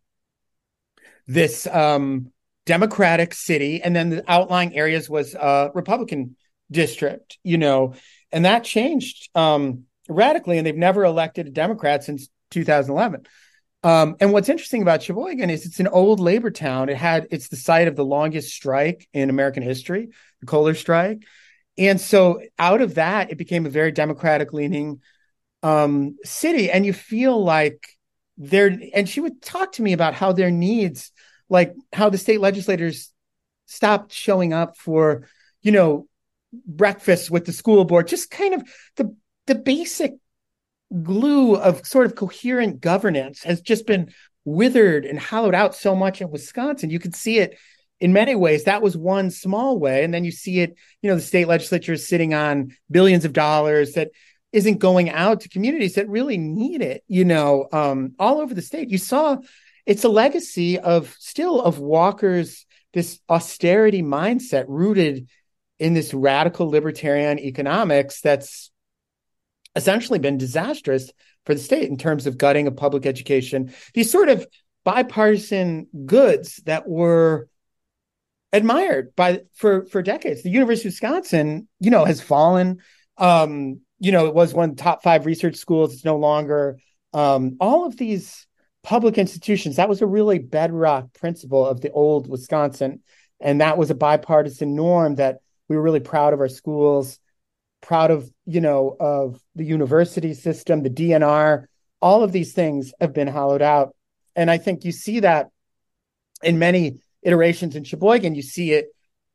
this 1.27 1.67
um, 1.67 2.33
Democratic 2.67 3.35
city, 3.35 3.83
and 3.83 3.95
then 3.95 4.11
the 4.11 4.25
outlying 4.31 4.75
areas 4.75 5.09
was 5.09 5.35
a 5.35 5.71
Republican 5.75 6.37
district. 6.71 7.39
You 7.43 7.59
know, 7.59 7.95
and 8.33 8.45
that 8.45 8.65
changed 8.65 9.29
um, 9.35 9.85
radically, 10.09 10.59
and 10.59 10.67
they've 10.67 10.77
never 10.77 11.05
elected 11.05 11.47
a 11.47 11.51
Democrat 11.51 12.05
since 12.05 12.29
2011. 12.51 13.27
Um, 13.85 14.17
and 14.19 14.33
what's 14.33 14.49
interesting 14.49 14.81
about 14.81 15.03
Sheboygan 15.03 15.51
is 15.51 15.67
it's 15.67 15.79
an 15.79 15.89
old 15.89 16.19
labor 16.19 16.51
town. 16.51 16.89
It 16.89 16.97
had 16.97 17.29
it's 17.31 17.49
the 17.49 17.57
site 17.57 17.87
of 17.87 17.97
the 17.97 18.05
longest 18.05 18.55
strike 18.55 19.07
in 19.13 19.29
American 19.29 19.63
history, 19.63 20.09
the 20.41 20.47
Kohler 20.47 20.75
strike. 20.75 21.23
And 21.77 22.01
so 22.01 22.41
out 22.59 22.81
of 22.81 22.95
that, 22.95 23.31
it 23.31 23.37
became 23.37 23.67
a 23.67 23.71
very 23.71 23.93
democratic 23.93 24.53
leaning 24.55 25.01
um, 25.63 26.17
city. 26.25 26.71
And 26.71 26.87
you 26.87 26.93
feel 26.93 27.43
like 27.43 27.87
there, 28.39 28.79
and 28.95 29.09
she 29.09 29.21
would 29.21 29.43
talk 29.43 29.73
to 29.73 29.83
me 29.83 29.93
about 29.93 30.15
how 30.15 30.33
their 30.33 30.51
needs, 30.51 31.11
like 31.49 31.75
how 31.93 32.11
the 32.11 32.19
state 32.19 32.41
legislators 32.41 33.13
stopped 33.67 34.13
showing 34.13 34.53
up 34.53 34.77
for, 34.77 35.29
you 35.63 35.73
know, 35.73 36.07
breakfast 36.67 37.31
with 37.31 37.45
the 37.45 37.53
school 37.53 37.85
board, 37.85 38.09
just 38.09 38.31
kind 38.31 38.55
of 38.55 38.63
the 38.97 39.15
the 39.47 39.55
basic 39.55 40.15
glue 41.03 41.57
of 41.57 41.87
sort 41.87 42.07
of 42.07 42.15
coherent 42.15 42.81
governance 42.81 43.43
has 43.43 43.61
just 43.61 43.87
been 43.87 44.13
withered 44.45 45.05
and 45.05 45.19
hollowed 45.19 45.55
out 45.55 45.75
so 45.75 45.95
much 45.95 46.21
in 46.21 46.31
Wisconsin. 46.31 46.91
You 46.91 46.99
could 46.99 47.17
see 47.17 47.39
it 47.39 47.59
in 48.01 48.13
many 48.13 48.35
ways. 48.35 48.65
That 48.65 48.83
was 48.83 48.97
one 48.97 49.31
small 49.31 49.79
way. 49.79 50.05
And 50.05 50.13
then 50.13 50.25
you 50.25 50.31
see 50.31 50.61
it, 50.61 50.77
you 51.03 51.11
know, 51.11 51.17
the 51.17 51.23
state 51.23 51.49
legislature 51.49 51.95
is 51.95 52.07
sitting 52.07 52.35
on 52.35 52.77
billions 52.91 53.25
of 53.25 53.33
dollars 53.33 53.93
that 53.93 54.11
isn't 54.53 54.79
going 54.79 55.11
out 55.11 55.41
to 55.41 55.49
communities 55.49 55.95
that 55.95 56.09
really 56.09 56.39
need 56.39 56.81
it, 56.81 57.03
you 57.09 57.25
know, 57.25 57.67
um, 57.73 58.15
all 58.19 58.41
over 58.41 58.55
the 58.55 58.63
state. 58.63 58.91
You 58.91 58.99
saw 58.99 59.39
it's 59.87 60.05
a 60.05 60.09
legacy 60.09 60.79
of 60.79 61.15
still 61.19 61.61
of 61.61 61.79
Walker's 61.79 62.67
this 62.93 63.19
austerity 63.29 64.03
mindset 64.03 64.67
rooted 64.69 65.29
in 65.79 65.95
this 65.95 66.15
radical 66.15 66.69
libertarian 66.71 67.39
economics 67.39 68.21
that's 68.21 68.71
essentially 69.75 70.21
been 70.21 70.39
disastrous 70.39 71.11
for 71.45 71.55
the 71.55 71.61
state 71.61 71.91
in 71.91 71.99
terms 71.99 72.27
of 72.27 72.39
gutting 72.39 72.67
of 72.67 72.77
public 72.77 73.05
education. 73.05 73.75
These 73.93 74.11
sort 74.11 74.29
of 74.29 74.47
bipartisan 74.85 75.89
goods 76.07 76.57
that 76.67 76.89
were 76.89 77.49
admired 78.53 79.15
by 79.17 79.41
for 79.55 79.87
for 79.87 80.01
decades. 80.01 80.43
The 80.43 80.51
University 80.51 80.89
of 80.89 80.93
Wisconsin, 80.93 81.69
you 81.81 81.91
know, 81.91 82.05
has 82.05 82.21
fallen. 82.21 82.79
Um, 83.19 83.81
you 83.99 84.13
know, 84.13 84.27
it 84.27 84.35
was 84.35 84.55
one 84.55 84.71
of 84.71 84.77
the 84.77 84.83
top 84.83 85.03
five 85.03 85.27
research 85.27 85.57
schools. 85.57 85.95
It's 85.95 86.05
no 86.05 86.17
longer. 86.17 86.79
Um, 87.13 87.57
all 87.61 87.87
of 87.87 87.97
these 87.97 88.47
public 88.85 89.19
institutions. 89.19 89.77
That 89.77 89.89
was 89.89 90.01
a 90.03 90.07
really 90.07 90.39
bedrock 90.39 91.13
principle 91.15 91.67
of 91.67 91.81
the 91.81 91.91
old 91.91 92.29
Wisconsin, 92.29 93.01
and 93.41 93.61
that 93.61 93.77
was 93.77 93.91
a 93.91 93.97
bipartisan 93.97 94.77
norm 94.77 95.17
that 95.17 95.39
we 95.69 95.75
were 95.75 95.83
really 95.83 96.01
proud 96.01 96.33
of 96.33 96.41
our 96.41 96.49
schools 96.49 97.19
proud 97.81 98.11
of 98.11 98.31
you 98.47 98.63
know 98.63 98.97
of 98.99 99.39
the 99.55 99.65
university 99.65 100.33
system 100.33 100.83
the 100.83 100.89
dnr 100.89 101.67
all 102.01 102.23
of 102.23 102.33
these 102.33 102.55
things 102.55 102.95
have 102.99 103.13
been 103.13 103.29
hollowed 103.29 103.61
out. 103.61 103.95
And 104.35 104.51
i 104.51 104.57
think 104.57 104.85
you 104.85 104.93
see 104.93 105.21
that 105.21 105.51
in 106.43 106.59
many 106.59 106.99
iterations 107.25 107.75
in 107.75 107.85
sheboygan. 107.85 108.35
You 108.35 108.43
see 108.43 108.73
it 108.73 108.89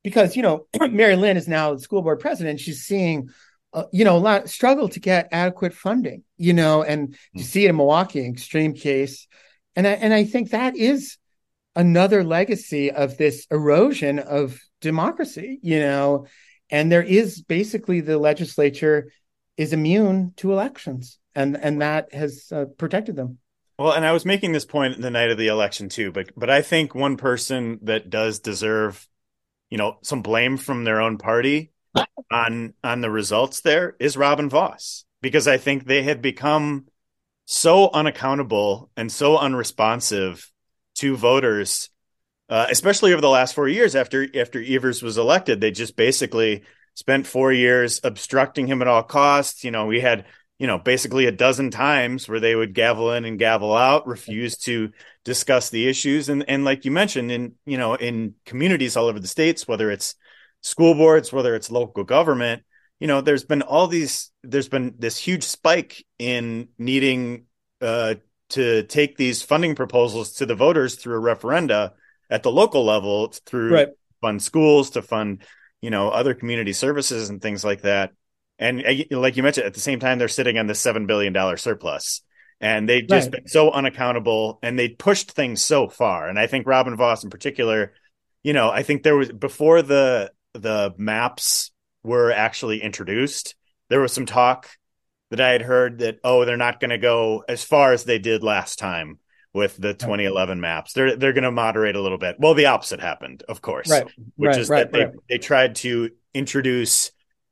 because 0.04 0.36
you 0.36 0.44
know 0.44 0.68
mary 0.90 1.16
lynn 1.16 1.38
is 1.38 1.48
now 1.48 1.74
the 1.74 1.82
school 1.82 2.02
board 2.02 2.20
president. 2.20 2.60
She's 2.60 2.84
seeing 2.84 3.30
uh, 3.74 3.84
you 3.92 4.04
know 4.04 4.18
a 4.18 4.20
lot 4.20 4.50
struggle 4.50 4.90
to 4.90 5.00
get 5.00 5.30
adequate 5.32 5.74
funding 5.74 6.24
you 6.38 6.54
know 6.54 6.84
and 6.84 7.16
you 7.34 7.42
hmm. 7.42 7.48
see 7.48 7.66
it 7.66 7.70
in 7.70 7.76
milwaukee 7.76 8.26
extreme 8.26 8.74
case 8.74 9.28
and 9.76 9.88
I, 9.88 9.92
and 9.92 10.14
I 10.14 10.24
think 10.24 10.50
that 10.50 10.76
is 10.76 11.18
another 11.76 12.24
legacy 12.24 12.92
of 12.92 13.18
this 13.18 13.46
erosion 13.52 14.20
of 14.20 14.60
democracy 14.82 15.60
you 15.62 15.80
know 15.80 16.26
and 16.70 16.92
there 16.92 17.04
is 17.04 17.42
basically 17.42 18.02
the 18.02 18.18
legislature 18.18 19.12
is 19.58 19.74
immune 19.74 20.34
to 20.38 20.52
elections 20.52 21.20
and 21.36 21.58
and 21.58 21.82
that 21.82 22.14
has 22.14 22.48
uh, 22.52 22.66
protected 22.78 23.16
them 23.16 23.38
well 23.78 23.92
and 23.92 24.06
i 24.06 24.12
was 24.12 24.26
making 24.26 24.52
this 24.52 24.66
point 24.66 25.00
the 25.00 25.12
night 25.12 25.32
of 25.32 25.38
the 25.38 25.48
election 25.48 25.90
too 25.90 26.12
but 26.12 26.30
but 26.36 26.50
i 26.50 26.62
think 26.62 26.96
one 26.96 27.18
person 27.18 27.80
that 27.84 28.10
does 28.10 28.40
deserve 28.40 29.08
you 29.70 29.78
know 29.78 29.98
some 30.02 30.22
blame 30.22 30.58
from 30.58 30.84
their 30.86 31.02
own 31.02 31.18
party 31.18 31.72
on 32.32 32.74
on 32.84 33.02
the 33.02 33.10
results 33.10 33.62
there 33.62 33.96
is 34.00 34.18
robin 34.18 34.50
Vos 34.50 35.06
because 35.22 35.48
i 35.48 35.58
think 35.58 35.86
they 35.86 36.04
had 36.04 36.22
become 36.22 36.86
so 37.46 37.90
unaccountable 37.92 38.90
and 38.96 39.12
so 39.12 39.38
unresponsive 39.38 40.52
to 40.96 41.16
voters 41.16 41.90
uh, 42.50 42.66
especially 42.70 43.14
over 43.14 43.22
the 43.22 43.30
last 43.30 43.54
four 43.54 43.68
years 43.68 43.96
after 43.96 44.28
after 44.36 44.62
Evers 44.62 45.04
was 45.04 45.18
elected. 45.18 45.62
They 45.62 45.72
just 45.72 45.96
basically 45.96 46.64
spent 46.96 47.28
four 47.28 47.54
years 47.54 48.02
obstructing 48.04 48.68
him 48.68 48.82
at 48.82 48.88
all 48.88 49.04
costs. 49.04 49.64
You 49.64 49.72
know, 49.72 49.86
we 49.86 50.00
had 50.00 50.26
you 50.58 50.66
know 50.66 50.80
basically 50.80 51.28
a 51.28 51.32
dozen 51.32 51.70
times 51.70 52.28
where 52.28 52.40
they 52.40 52.56
would 52.56 52.74
gavel 52.74 53.14
in 53.14 53.26
and 53.26 53.38
gavel 53.38 53.76
out, 53.76 54.08
refuse 54.08 54.58
to 54.60 54.92
discuss 55.24 55.70
the 55.70 55.88
issues, 55.88 56.28
and 56.28 56.44
and 56.50 56.66
like 56.66 56.86
you 56.86 56.92
mentioned, 56.92 57.32
in 57.32 57.54
you 57.66 57.78
know 57.78 57.94
in 57.94 58.34
communities 58.46 58.98
all 58.98 59.06
over 59.06 59.20
the 59.20 59.28
states, 59.28 59.68
whether 59.68 59.92
it's 59.92 60.16
school 60.62 60.94
boards, 60.94 61.32
whether 61.32 61.56
it's 61.56 61.72
local 61.72 62.04
government, 62.04 62.64
you 63.00 63.08
know, 63.08 63.22
there's 63.22 63.46
been 63.46 63.62
all 63.62 63.88
these. 63.88 64.32
There's 64.44 64.68
been 64.68 64.96
this 65.00 65.18
huge 65.18 65.44
spike 65.44 66.06
in 66.18 66.70
needing 66.78 67.46
uh, 67.82 68.16
to 68.50 68.84
take 68.84 69.16
these 69.16 69.42
funding 69.42 69.76
proposals 69.76 70.34
to 70.34 70.46
the 70.46 70.56
voters 70.56 70.96
through 70.96 71.18
a 71.18 71.36
referenda 71.36 71.92
at 72.30 72.44
the 72.44 72.52
local 72.52 72.86
level 72.86 73.34
through 73.46 73.74
right. 73.74 73.88
fund 74.22 74.42
schools 74.42 74.92
to 74.92 75.02
fund 75.02 75.44
you 75.82 75.90
know 75.90 76.10
other 76.10 76.34
community 76.34 76.74
services 76.74 77.30
and 77.30 77.42
things 77.42 77.64
like 77.64 77.82
that 77.82 78.12
and 78.58 78.86
uh, 78.86 79.18
like 79.18 79.38
you 79.38 79.44
mentioned 79.44 79.66
at 79.66 79.74
the 79.74 79.80
same 79.80 80.00
time 80.00 80.20
they're 80.20 80.28
sitting 80.28 80.58
on 80.58 80.68
this 80.68 80.80
seven 80.80 81.06
billion 81.06 81.34
dollar 81.34 81.58
surplus 81.58 82.22
and 82.62 82.90
they've 82.90 83.08
just 83.08 83.28
right. 83.28 83.32
been 83.32 83.48
so 83.48 83.72
unaccountable 83.72 84.60
and 84.62 84.78
they 84.78 84.90
pushed 84.90 85.32
things 85.32 85.64
so 85.64 85.88
far 85.88 86.28
and 86.28 86.38
i 86.38 86.48
think 86.48 86.68
robin 86.68 86.98
Vos 86.98 87.24
in 87.24 87.30
particular 87.30 87.94
you 88.44 88.54
know 88.54 88.70
i 88.70 88.84
think 88.84 89.04
there 89.04 89.16
was 89.16 89.32
before 89.32 89.82
the 89.82 90.32
the 90.54 90.94
maps 90.98 91.72
were 92.04 92.32
actually 92.32 92.82
introduced 92.82 93.56
there 93.90 94.02
was 94.02 94.14
some 94.14 94.26
talk 94.26 94.70
that 95.30 95.42
i 95.42 95.50
had 95.50 95.62
heard 95.62 96.00
that 96.00 96.20
oh 96.24 96.46
they're 96.46 96.58
not 96.58 96.80
going 96.80 96.90
to 96.90 96.98
go 96.98 97.44
as 97.48 97.64
far 97.64 97.94
as 97.94 98.04
they 98.04 98.20
did 98.20 98.44
last 98.44 98.80
time 98.80 99.20
with 99.54 99.78
the 99.78 99.94
2011 99.94 100.60
maps. 100.62 100.94
They're 100.94 101.16
they're 101.16 101.34
going 101.34 101.44
to 101.44 101.52
moderate 101.52 101.96
a 101.96 102.02
little 102.02 102.18
bit. 102.18 102.36
Well, 102.40 102.54
the 102.54 102.68
opposite 102.68 103.00
happened, 103.00 103.44
of 103.50 103.62
course, 103.62 103.90
right? 103.90 104.08
Which 104.36 104.48
right, 104.48 104.58
is 104.58 104.70
right, 104.70 104.92
that 104.92 105.12
they 105.28 105.36
they 105.36 105.38
tried 105.38 105.76
to 105.78 106.12
introduce 106.34 107.12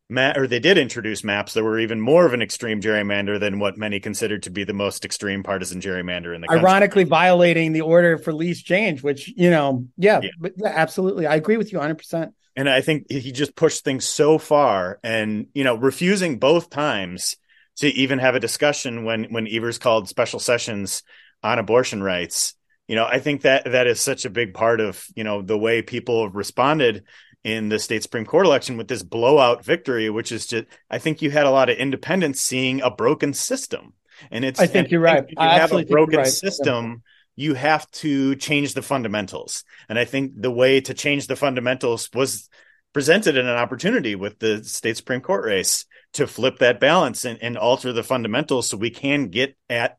map 0.09 0.37
or 0.37 0.47
they 0.47 0.59
did 0.59 0.77
introduce 0.77 1.23
maps 1.23 1.53
that 1.53 1.63
were 1.63 1.79
even 1.79 1.99
more 1.99 2.25
of 2.25 2.33
an 2.33 2.41
extreme 2.41 2.79
gerrymander 2.79 3.39
than 3.39 3.59
what 3.59 3.77
many 3.77 3.99
considered 3.99 4.43
to 4.43 4.49
be 4.49 4.63
the 4.63 4.73
most 4.73 5.03
extreme 5.03 5.43
partisan 5.43 5.81
gerrymander 5.81 6.33
in 6.33 6.41
the 6.41 6.47
country. 6.47 6.65
Ironically, 6.65 7.03
violating 7.03 7.73
the 7.73 7.81
order 7.81 8.17
for 8.17 8.33
least 8.33 8.65
change, 8.65 9.03
which 9.03 9.33
you 9.35 9.49
know, 9.49 9.85
yeah, 9.97 10.21
yeah. 10.21 10.29
but 10.39 10.53
yeah, 10.57 10.71
absolutely, 10.73 11.25
I 11.25 11.35
agree 11.35 11.57
with 11.57 11.71
you 11.71 11.79
100. 11.79 12.31
And 12.57 12.69
I 12.69 12.81
think 12.81 13.09
he 13.09 13.31
just 13.31 13.55
pushed 13.55 13.85
things 13.85 14.03
so 14.03 14.37
far, 14.37 14.99
and 15.03 15.47
you 15.53 15.63
know, 15.63 15.75
refusing 15.75 16.39
both 16.39 16.69
times 16.69 17.37
to 17.77 17.87
even 17.87 18.19
have 18.19 18.35
a 18.35 18.39
discussion 18.41 19.05
when 19.05 19.25
when 19.25 19.47
Evers 19.47 19.77
called 19.77 20.09
special 20.09 20.39
sessions 20.39 21.03
on 21.43 21.59
abortion 21.59 22.01
rights 22.01 22.55
you 22.87 22.95
know 22.95 23.05
i 23.05 23.19
think 23.19 23.41
that 23.41 23.65
that 23.65 23.87
is 23.87 23.99
such 23.99 24.25
a 24.25 24.29
big 24.29 24.53
part 24.53 24.79
of 24.79 25.05
you 25.15 25.23
know 25.23 25.41
the 25.41 25.57
way 25.57 25.81
people 25.81 26.23
have 26.23 26.35
responded 26.35 27.03
in 27.43 27.69
the 27.69 27.79
state 27.79 28.03
supreme 28.03 28.25
court 28.25 28.45
election 28.45 28.77
with 28.77 28.87
this 28.87 29.03
blowout 29.03 29.63
victory 29.63 30.09
which 30.09 30.31
is 30.31 30.47
just 30.47 30.65
i 30.89 30.97
think 30.97 31.21
you 31.21 31.29
had 31.29 31.45
a 31.45 31.51
lot 31.51 31.69
of 31.69 31.77
independents 31.77 32.41
seeing 32.41 32.81
a 32.81 32.89
broken 32.89 33.33
system 33.33 33.93
and 34.31 34.43
it's 34.43 34.59
i 34.59 34.65
think 34.65 34.89
you're 34.89 35.01
right 35.01 35.25
you 35.29 35.35
I 35.37 35.59
have 35.59 35.71
a 35.71 35.83
broken 35.85 36.19
right. 36.19 36.27
system 36.27 36.85
yeah. 36.85 36.95
You 37.37 37.53
have 37.53 37.89
to 37.91 38.35
change 38.35 38.73
the 38.73 38.81
fundamentals 38.81 39.63
and 39.87 39.97
i 39.97 40.03
think 40.03 40.33
the 40.35 40.51
way 40.51 40.81
to 40.81 40.93
change 40.93 41.27
the 41.27 41.35
fundamentals 41.37 42.09
was 42.13 42.49
presented 42.91 43.37
in 43.37 43.47
an 43.47 43.55
opportunity 43.55 44.15
with 44.15 44.37
the 44.39 44.61
state 44.65 44.97
supreme 44.97 45.21
court 45.21 45.45
race 45.45 45.85
to 46.11 46.27
flip 46.27 46.57
that 46.59 46.81
balance 46.81 47.23
and, 47.23 47.39
and 47.41 47.57
alter 47.57 47.93
the 47.93 48.03
fundamentals 48.03 48.69
so 48.69 48.75
we 48.75 48.89
can 48.89 49.29
get 49.29 49.55
at 49.69 49.97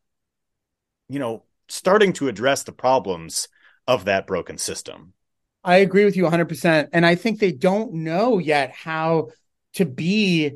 you 1.08 1.18
know, 1.18 1.44
starting 1.68 2.12
to 2.14 2.28
address 2.28 2.62
the 2.62 2.72
problems 2.72 3.48
of 3.86 4.04
that 4.04 4.26
broken 4.26 4.58
system. 4.58 5.14
I 5.64 5.78
agree 5.78 6.04
with 6.04 6.16
you 6.16 6.24
100%. 6.24 6.88
And 6.92 7.04
I 7.04 7.14
think 7.14 7.38
they 7.38 7.52
don't 7.52 7.92
know 7.94 8.38
yet 8.38 8.70
how 8.72 9.28
to 9.74 9.84
be 9.84 10.52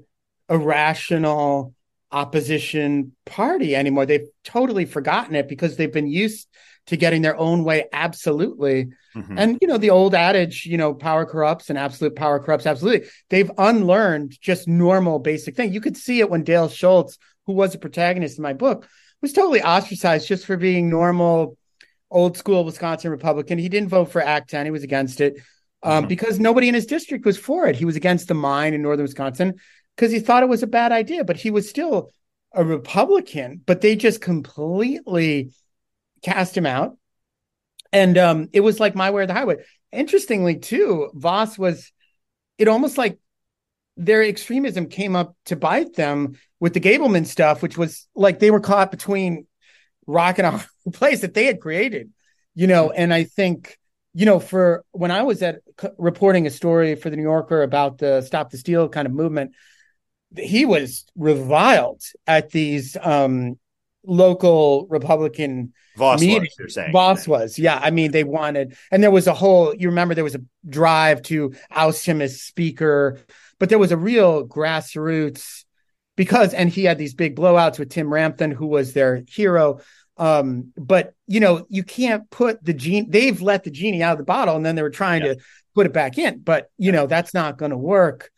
a 0.48 0.58
rational 0.58 1.74
opposition 2.12 3.12
party 3.24 3.74
anymore. 3.74 4.06
They've 4.06 4.28
totally 4.44 4.84
forgotten 4.84 5.34
it 5.34 5.48
because 5.48 5.76
they've 5.76 5.92
been 5.92 6.08
used 6.08 6.48
to 6.86 6.96
getting 6.96 7.22
their 7.22 7.36
own 7.36 7.64
way 7.64 7.84
absolutely. 7.92 8.90
Mm-hmm. 9.14 9.38
And 9.38 9.58
you 9.60 9.68
know 9.68 9.78
the 9.78 9.90
old 9.90 10.14
adage, 10.14 10.66
you 10.66 10.76
know, 10.76 10.94
power 10.94 11.24
corrupts 11.24 11.70
and 11.70 11.78
absolute 11.78 12.16
power 12.16 12.40
corrupts 12.40 12.66
absolutely. 12.66 13.08
They've 13.30 13.50
unlearned 13.56 14.36
just 14.40 14.66
normal 14.66 15.18
basic 15.18 15.56
thing. 15.56 15.72
You 15.72 15.80
could 15.80 15.96
see 15.96 16.20
it 16.20 16.30
when 16.30 16.44
Dale 16.44 16.68
Schultz, 16.68 17.18
who 17.46 17.52
was 17.52 17.74
a 17.74 17.78
protagonist 17.78 18.38
in 18.38 18.42
my 18.42 18.52
book, 18.52 18.88
was 19.20 19.32
totally 19.32 19.62
ostracized 19.62 20.26
just 20.26 20.44
for 20.44 20.56
being 20.56 20.90
normal, 20.90 21.56
old 22.10 22.36
school 22.36 22.64
Wisconsin 22.64 23.10
Republican. 23.10 23.58
He 23.58 23.68
didn't 23.68 23.88
vote 23.88 24.10
for 24.10 24.20
Act 24.20 24.50
10, 24.50 24.66
he 24.66 24.72
was 24.72 24.82
against 24.82 25.20
it 25.20 25.36
um, 25.82 26.02
mm-hmm. 26.02 26.08
because 26.08 26.40
nobody 26.40 26.68
in 26.68 26.74
his 26.74 26.86
district 26.86 27.24
was 27.24 27.38
for 27.38 27.66
it. 27.66 27.76
He 27.76 27.84
was 27.84 27.96
against 27.96 28.28
the 28.28 28.34
mine 28.34 28.74
in 28.74 28.82
northern 28.82 29.04
Wisconsin 29.04 29.54
because 29.96 30.12
he 30.12 30.20
thought 30.20 30.42
it 30.42 30.48
was 30.48 30.62
a 30.62 30.68
bad 30.68 30.92
idea, 30.92 31.24
but 31.24 31.36
he 31.36 31.50
was 31.50 31.68
still 31.68 32.10
a 32.52 32.64
Republican, 32.64 33.60
but 33.64 33.80
they 33.80 33.96
just 33.96 34.20
completely 34.20 35.52
cast 36.22 36.56
him 36.56 36.66
out. 36.66 36.96
And 37.92 38.16
um, 38.16 38.48
it 38.52 38.60
was 38.60 38.80
like 38.80 38.94
my 38.94 39.10
way 39.10 39.22
or 39.22 39.26
the 39.26 39.34
highway. 39.34 39.56
Interestingly, 39.92 40.58
too, 40.58 41.10
Vos 41.14 41.58
was 41.58 41.92
it 42.58 42.68
almost 42.68 42.96
like 42.96 43.18
their 43.96 44.22
extremism 44.22 44.86
came 44.86 45.14
up 45.14 45.36
to 45.46 45.56
bite 45.56 45.94
them 45.94 46.38
with 46.60 46.72
the 46.74 46.80
Gableman 46.80 47.26
stuff, 47.26 47.62
which 47.62 47.76
was 47.76 48.06
like 48.14 48.38
they 48.38 48.50
were 48.50 48.60
caught 48.60 48.90
between 48.90 49.46
rock 50.06 50.38
and 50.38 50.46
a 50.46 50.66
place 50.92 51.20
that 51.20 51.34
they 51.34 51.44
had 51.44 51.60
created, 51.60 52.10
you 52.54 52.66
know. 52.66 52.90
And 52.90 53.12
I 53.12 53.24
think, 53.24 53.78
you 54.14 54.24
know, 54.24 54.40
for 54.40 54.84
when 54.92 55.10
I 55.10 55.22
was 55.22 55.42
at 55.42 55.60
reporting 55.98 56.46
a 56.46 56.50
story 56.50 56.94
for 56.94 57.10
the 57.10 57.16
New 57.16 57.22
Yorker 57.22 57.62
about 57.62 57.98
the 57.98 58.22
Stop 58.22 58.50
the 58.50 58.58
Steal 58.58 58.88
kind 58.88 59.06
of 59.06 59.12
movement, 59.12 59.52
he 60.36 60.64
was 60.64 61.04
reviled 61.16 62.02
at 62.26 62.50
these 62.50 62.96
um, 63.00 63.58
local 64.04 64.86
Republican 64.88 65.72
Vos 65.96 66.20
meetings. 66.20 66.40
was, 66.40 66.56
you're 66.58 66.68
saying. 66.68 66.92
Vos 66.92 67.28
was, 67.28 67.58
yeah. 67.58 67.78
I 67.82 67.90
mean, 67.90 68.12
they 68.12 68.24
wanted, 68.24 68.76
and 68.90 69.02
there 69.02 69.10
was 69.10 69.26
a 69.26 69.34
whole. 69.34 69.74
You 69.74 69.88
remember 69.88 70.14
there 70.14 70.24
was 70.24 70.34
a 70.34 70.42
drive 70.68 71.22
to 71.22 71.54
oust 71.70 72.06
him 72.06 72.22
as 72.22 72.40
speaker 72.40 73.18
but 73.62 73.68
there 73.68 73.78
was 73.78 73.92
a 73.92 73.96
real 73.96 74.44
grassroots 74.44 75.62
because 76.16 76.52
and 76.52 76.68
he 76.68 76.82
had 76.82 76.98
these 76.98 77.14
big 77.14 77.36
blowouts 77.36 77.78
with 77.78 77.90
Tim 77.90 78.08
Ramthun, 78.08 78.52
who 78.52 78.66
was 78.66 78.92
their 78.92 79.22
hero. 79.28 79.78
Um, 80.16 80.72
but 80.76 81.14
you 81.28 81.38
know, 81.38 81.64
you 81.68 81.84
can't 81.84 82.28
put 82.28 82.64
the 82.64 82.74
gene 82.74 83.08
they've 83.08 83.40
let 83.40 83.62
the 83.62 83.70
genie 83.70 84.02
out 84.02 84.14
of 84.14 84.18
the 84.18 84.24
bottle 84.24 84.56
and 84.56 84.66
then 84.66 84.74
they 84.74 84.82
were 84.82 84.90
trying 84.90 85.22
yeah. 85.22 85.34
to 85.34 85.40
put 85.76 85.86
it 85.86 85.92
back 85.92 86.18
in. 86.18 86.40
But 86.40 86.72
you 86.76 86.90
know, 86.90 87.06
that's 87.06 87.34
not 87.34 87.56
gonna 87.56 87.78
work 87.78 88.32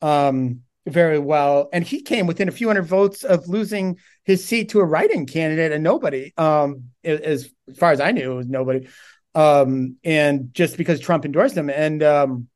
um 0.00 0.62
very 0.86 1.18
well. 1.18 1.68
And 1.72 1.84
he 1.84 2.02
came 2.02 2.26
within 2.26 2.48
a 2.48 2.52
few 2.52 2.66
hundred 2.66 2.84
votes 2.84 3.24
of 3.24 3.48
losing 3.48 3.98
his 4.24 4.44
seat 4.44 4.70
to 4.70 4.80
a 4.80 4.84
writing 4.84 5.26
candidate 5.26 5.72
and 5.72 5.84
nobody, 5.84 6.32
um, 6.36 6.84
as, 7.04 7.20
as 7.20 7.50
far 7.78 7.92
as 7.92 8.00
I 8.00 8.12
knew, 8.12 8.32
it 8.32 8.36
was 8.36 8.48
nobody. 8.48 8.88
Um, 9.34 9.96
and 10.02 10.52
just 10.52 10.76
because 10.76 11.00
Trump 11.00 11.24
endorsed 11.24 11.56
him. 11.56 11.70
And 11.70 12.02
um, 12.02 12.48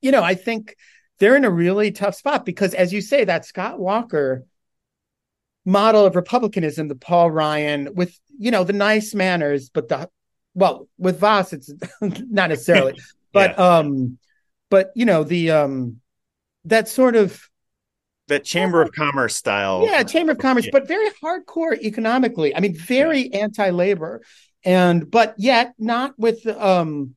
you 0.00 0.10
know, 0.10 0.22
I 0.22 0.34
think 0.34 0.76
they're 1.18 1.36
in 1.36 1.44
a 1.44 1.50
really 1.50 1.90
tough 1.90 2.14
spot 2.14 2.44
because, 2.44 2.74
as 2.74 2.92
you 2.92 3.00
say, 3.00 3.24
that 3.24 3.46
Scott 3.46 3.78
Walker 3.78 4.44
model 5.64 6.04
of 6.04 6.16
republicanism, 6.16 6.88
the 6.88 6.94
Paul 6.94 7.30
Ryan 7.30 7.94
with 7.94 8.18
you 8.38 8.50
know 8.50 8.64
the 8.64 8.72
nice 8.72 9.14
manners, 9.14 9.70
but 9.70 9.88
the 9.88 10.10
well 10.54 10.88
with 10.98 11.20
Vos, 11.20 11.52
it's 11.52 11.72
not 12.00 12.50
necessarily, 12.50 12.94
but 13.32 13.52
yeah. 13.52 13.78
um, 13.78 14.18
but 14.70 14.90
you 14.94 15.06
know 15.06 15.24
the 15.24 15.52
um, 15.52 16.00
that 16.64 16.88
sort 16.88 17.16
of 17.16 17.48
that 18.28 18.44
chamber 18.44 18.80
of 18.80 18.92
commerce 18.92 19.36
style 19.36 19.84
yeah 19.84 20.02
chamber 20.02 20.32
of 20.32 20.38
commerce 20.38 20.64
yeah. 20.64 20.70
but 20.72 20.88
very 20.88 21.10
hardcore 21.22 21.78
economically 21.80 22.54
i 22.56 22.60
mean 22.60 22.74
very 22.74 23.28
yeah. 23.28 23.38
anti-labor 23.38 24.22
and 24.64 25.10
but 25.10 25.34
yet 25.36 25.74
not 25.78 26.18
with 26.18 26.46
um 26.46 27.14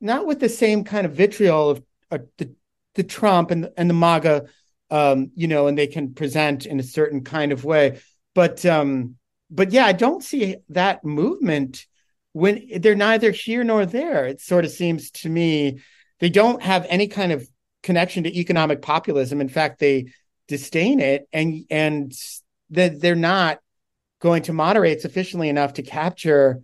not 0.00 0.26
with 0.26 0.40
the 0.40 0.48
same 0.48 0.84
kind 0.84 1.06
of 1.06 1.12
vitriol 1.12 1.70
of 1.70 1.82
uh, 2.10 2.18
the 2.38 2.54
the 2.98 3.04
Trump 3.04 3.50
and 3.50 3.70
and 3.76 3.88
the 3.88 3.94
MAGA, 3.94 4.46
um, 4.90 5.30
you 5.34 5.46
know, 5.46 5.68
and 5.68 5.78
they 5.78 5.86
can 5.86 6.14
present 6.14 6.66
in 6.66 6.80
a 6.80 6.82
certain 6.82 7.22
kind 7.22 7.52
of 7.52 7.64
way. 7.64 8.00
But 8.34 8.66
um, 8.66 9.16
but 9.50 9.72
yeah, 9.72 9.86
I 9.86 9.92
don't 9.92 10.22
see 10.22 10.56
that 10.70 11.04
movement 11.04 11.86
when 12.32 12.68
they're 12.80 12.94
neither 12.94 13.30
here 13.30 13.64
nor 13.64 13.86
there. 13.86 14.26
It 14.26 14.40
sort 14.40 14.64
of 14.64 14.72
seems 14.72 15.10
to 15.12 15.28
me 15.28 15.80
they 16.18 16.28
don't 16.28 16.60
have 16.60 16.86
any 16.88 17.06
kind 17.06 17.32
of 17.32 17.48
connection 17.88 18.24
to 18.24 18.38
economic 18.38 18.82
populism. 18.82 19.40
In 19.40 19.48
fact, 19.48 19.80
they 19.80 20.12
disdain 20.46 21.00
it, 21.00 21.26
and 21.32 21.64
and 21.70 22.12
that 22.68 23.00
they're 23.00 23.14
not 23.14 23.60
going 24.20 24.42
to 24.42 24.52
moderate 24.52 25.00
sufficiently 25.00 25.48
enough 25.48 25.72
to 25.72 25.82
capture 25.82 26.60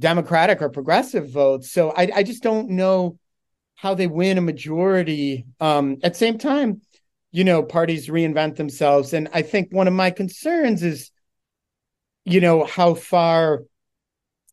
Democratic 0.00 0.60
or 0.60 0.68
progressive 0.68 1.30
votes. 1.30 1.70
So 1.70 1.90
I, 1.90 2.10
I 2.16 2.22
just 2.24 2.42
don't 2.42 2.70
know 2.70 3.16
how 3.76 3.94
they 3.94 4.08
win 4.08 4.38
a 4.38 4.40
majority. 4.40 5.46
Um, 5.60 5.98
at 6.02 6.14
the 6.14 6.18
same 6.18 6.36
time, 6.36 6.80
you 7.30 7.44
know, 7.44 7.62
parties 7.62 8.08
reinvent 8.08 8.56
themselves. 8.56 9.12
And 9.12 9.28
I 9.32 9.42
think 9.42 9.68
one 9.70 9.86
of 9.86 9.94
my 9.94 10.10
concerns 10.10 10.82
is, 10.82 11.12
you 12.24 12.40
know, 12.40 12.64
how 12.64 12.94
far 12.94 13.62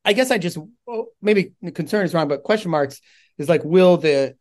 I 0.05 0.13
guess 0.13 0.29
I 0.29 0.37
just 0.37 0.59
well, 0.85 1.07
maybe 1.23 1.53
concern 1.73 2.05
is 2.05 2.13
wrong, 2.13 2.27
but 2.27 2.43
question 2.43 2.69
marks 2.69 3.01
is 3.39 3.49
like, 3.49 3.63
will 3.63 3.97
the 3.97 4.35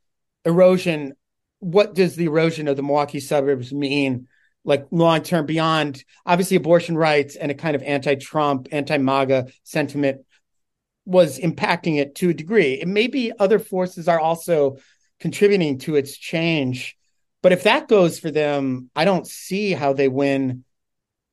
erosion? 0.45 1.15
What 1.61 1.95
does 1.95 2.17
the 2.17 2.27
erosion 2.27 2.69
of 2.69 2.77
the 2.77 2.83
Milwaukee 2.83 3.21
suburbs 3.21 3.73
mean? 3.73 4.29
Like 4.65 4.87
long 4.91 5.23
term, 5.23 5.47
beyond 5.47 6.03
obviously 6.25 6.57
abortion 6.57 6.97
rights 6.97 7.37
and 7.37 7.53
a 7.53 7.55
kind 7.55 7.77
of 7.77 7.83
anti-Trump, 7.83 8.69
anti-MAGA 8.73 9.47
sentiment 9.63 10.23
was 11.05 11.39
impacting 11.39 11.99
it 11.99 12.17
to 12.17 12.31
a 12.31 12.35
degree. 12.35 12.75
It 12.75 12.89
may 12.89 13.07
be 13.07 13.33
other 13.39 13.61
forces 13.61 14.09
are 14.09 14.19
also 14.19 14.79
contributing 15.21 15.79
to 15.79 15.95
its 15.95 16.17
change. 16.17 16.97
But 17.43 17.53
if 17.53 17.63
that 17.63 17.87
goes 17.87 18.19
for 18.19 18.33
them, 18.33 18.91
I 18.97 19.05
don't 19.05 19.27
see 19.27 19.71
how 19.71 19.93
they 19.93 20.09
win 20.09 20.65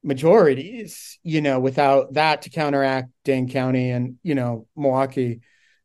majorities, 0.04 1.18
you 1.24 1.42
know, 1.42 1.60
without 1.60 2.14
that 2.14 2.44
to 2.44 2.52
counteract 2.52 3.10
Dane 3.24 3.50
County 3.50 3.90
and, 3.90 4.18
you 4.22 4.36
know, 4.36 4.68
Milwaukee 4.76 5.42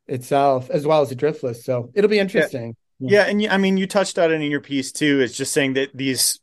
itself, 0.07 0.68
as 0.68 0.87
well 0.87 1.01
as 1.01 1.09
the 1.09 1.16
Driftless. 1.16 1.62
So 1.62 1.90
it'll 1.94 2.11
be 2.11 2.18
interesting. 2.18 2.77
Yeah. 3.00 3.26
yeah. 3.26 3.30
And 3.30 3.46
I 3.46 3.56
mean, 3.58 3.76
you 3.76 3.87
touched 3.87 4.18
on 4.18 4.32
it 4.32 4.40
in 4.40 4.50
your 4.50 4.61
piece 4.61 4.92
too. 4.92 5.20
It's 5.20 5.37
just 5.37 5.52
saying 5.52 5.74
that 5.74 5.96
these 5.96 6.40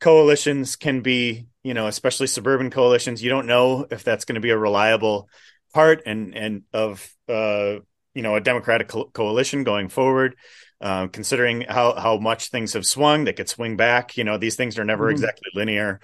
coalitions 0.00 0.76
can 0.76 1.00
be, 1.00 1.46
you 1.62 1.74
know, 1.74 1.86
especially 1.86 2.26
suburban 2.26 2.70
coalitions. 2.70 3.22
You 3.22 3.30
don't 3.30 3.46
know 3.46 3.86
if 3.90 4.04
that's 4.04 4.24
going 4.24 4.36
to 4.36 4.40
be 4.40 4.50
a 4.50 4.58
reliable 4.58 5.28
part 5.74 6.02
and, 6.06 6.34
and 6.36 6.62
of, 6.72 7.08
uh, 7.28 7.76
you 8.14 8.22
know, 8.22 8.36
a 8.36 8.40
Democratic 8.40 8.88
co- 8.88 9.10
coalition 9.12 9.64
going 9.64 9.88
forward. 9.88 10.36
Uh, 10.78 11.06
considering 11.06 11.62
how 11.62 11.94
how 11.94 12.18
much 12.18 12.50
things 12.50 12.74
have 12.74 12.84
swung, 12.84 13.24
they 13.24 13.32
could 13.32 13.48
swing 13.48 13.78
back. 13.78 14.18
You 14.18 14.24
know, 14.24 14.36
these 14.36 14.56
things 14.56 14.78
are 14.78 14.84
never 14.84 15.04
mm-hmm. 15.06 15.12
exactly 15.12 15.48
linear. 15.54 16.00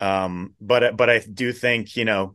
Um, 0.00 0.54
but 0.62 0.96
but 0.96 1.10
I 1.10 1.18
do 1.18 1.52
think 1.52 1.94
you 1.94 2.06
know, 2.06 2.34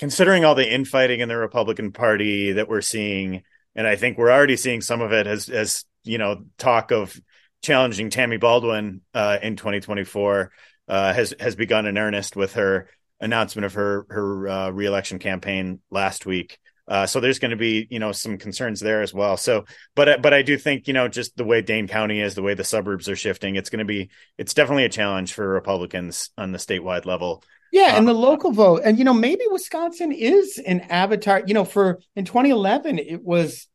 considering 0.00 0.44
all 0.44 0.56
the 0.56 0.68
infighting 0.68 1.20
in 1.20 1.28
the 1.28 1.36
Republican 1.36 1.92
Party 1.92 2.52
that 2.52 2.68
we're 2.68 2.80
seeing, 2.80 3.44
and 3.76 3.86
I 3.86 3.94
think 3.94 4.18
we're 4.18 4.32
already 4.32 4.56
seeing 4.56 4.80
some 4.80 5.00
of 5.00 5.12
it 5.12 5.28
as 5.28 5.48
as 5.48 5.84
you 6.06 6.18
know 6.18 6.44
talk 6.58 6.90
of 6.92 7.18
challenging 7.62 8.10
Tammy 8.10 8.36
Baldwin 8.36 9.00
uh, 9.14 9.38
in 9.42 9.56
2024 9.56 10.52
uh, 10.88 11.12
has 11.12 11.34
has 11.40 11.56
begun 11.56 11.86
in 11.86 11.98
earnest 11.98 12.36
with 12.36 12.54
her 12.54 12.88
announcement 13.20 13.64
of 13.64 13.74
her 13.74 14.06
her 14.10 14.48
uh, 14.48 14.70
reelection 14.70 15.18
campaign 15.18 15.80
last 15.90 16.26
week. 16.26 16.58
Uh, 16.88 17.04
so 17.04 17.18
there's 17.18 17.40
going 17.40 17.50
to 17.50 17.56
be, 17.56 17.88
you 17.90 17.98
know, 17.98 18.12
some 18.12 18.38
concerns 18.38 18.78
there 18.78 19.02
as 19.02 19.12
well. 19.12 19.36
So, 19.36 19.64
but 19.96 20.22
but 20.22 20.32
I 20.32 20.42
do 20.42 20.56
think, 20.56 20.86
you 20.86 20.94
know, 20.94 21.08
just 21.08 21.36
the 21.36 21.44
way 21.44 21.60
Dane 21.60 21.88
County 21.88 22.20
is, 22.20 22.36
the 22.36 22.42
way 22.42 22.54
the 22.54 22.62
suburbs 22.62 23.08
are 23.08 23.16
shifting, 23.16 23.56
it's 23.56 23.70
going 23.70 23.80
to 23.80 23.84
be, 23.84 24.10
it's 24.38 24.54
definitely 24.54 24.84
a 24.84 24.88
challenge 24.88 25.32
for 25.32 25.48
Republicans 25.48 26.30
on 26.38 26.52
the 26.52 26.58
statewide 26.58 27.04
level. 27.04 27.42
Yeah, 27.72 27.94
uh, 27.94 27.98
and 27.98 28.06
the 28.06 28.14
local 28.14 28.52
vote, 28.52 28.82
and 28.84 28.98
you 28.98 29.04
know, 29.04 29.12
maybe 29.12 29.42
Wisconsin 29.50 30.12
is 30.12 30.58
an 30.58 30.80
avatar. 30.82 31.42
You 31.44 31.54
know, 31.54 31.64
for 31.64 31.98
in 32.14 32.24
2011, 32.24 33.00
it 33.00 33.24
was 33.24 33.66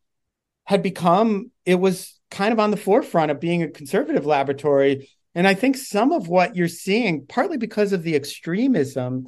had 0.64 0.82
become 0.82 1.52
it 1.66 1.76
was 1.76 2.18
kind 2.32 2.54
of 2.54 2.60
on 2.60 2.72
the 2.72 2.78
forefront 2.78 3.30
of 3.30 3.40
being 3.40 3.62
a 3.62 3.70
conservative 3.70 4.26
laboratory. 4.26 5.10
And 5.36 5.48
I 5.48 5.54
think 5.54 5.78
some 5.78 6.12
of 6.12 6.28
what 6.28 6.56
you're 6.56 6.68
seeing, 6.68 7.26
partly 7.28 7.58
because 7.58 7.94
of 7.94 8.04
the 8.04 8.16
extremism, 8.16 9.28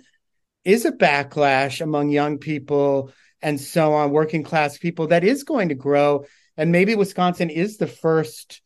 is 0.64 0.86
a 0.86 0.92
backlash 0.92 1.82
among 1.82 2.10
young 2.10 2.38
people 2.38 3.12
and 3.42 3.60
so 3.60 3.94
on, 3.94 4.12
working 4.12 4.44
class 4.44 4.78
people 4.78 5.08
that 5.08 5.26
is 5.26 5.44
going 5.44 5.70
to 5.70 5.76
grow. 5.76 6.26
And 6.56 6.72
maybe 6.72 6.96
Wisconsin 6.96 7.50
is 7.50 7.78
the 7.78 7.88
first 7.88 8.62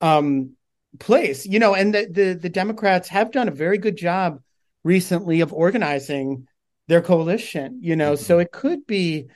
um, 0.00 0.52
place, 0.98 1.44
you 1.44 1.58
know, 1.58 1.74
and 1.74 1.94
the, 1.94 2.08
the, 2.10 2.38
the 2.40 2.48
Democrats 2.48 3.08
have 3.08 3.30
done 3.30 3.48
a 3.48 3.52
very 3.52 3.76
good 3.76 3.96
job 3.96 4.40
recently 4.84 5.42
of 5.42 5.52
organizing 5.52 6.46
their 6.88 7.02
coalition, 7.02 7.80
you 7.82 7.96
know, 7.96 8.14
mm-hmm. 8.14 8.24
so 8.24 8.38
it 8.38 8.50
could 8.50 8.86
be. 8.86 9.26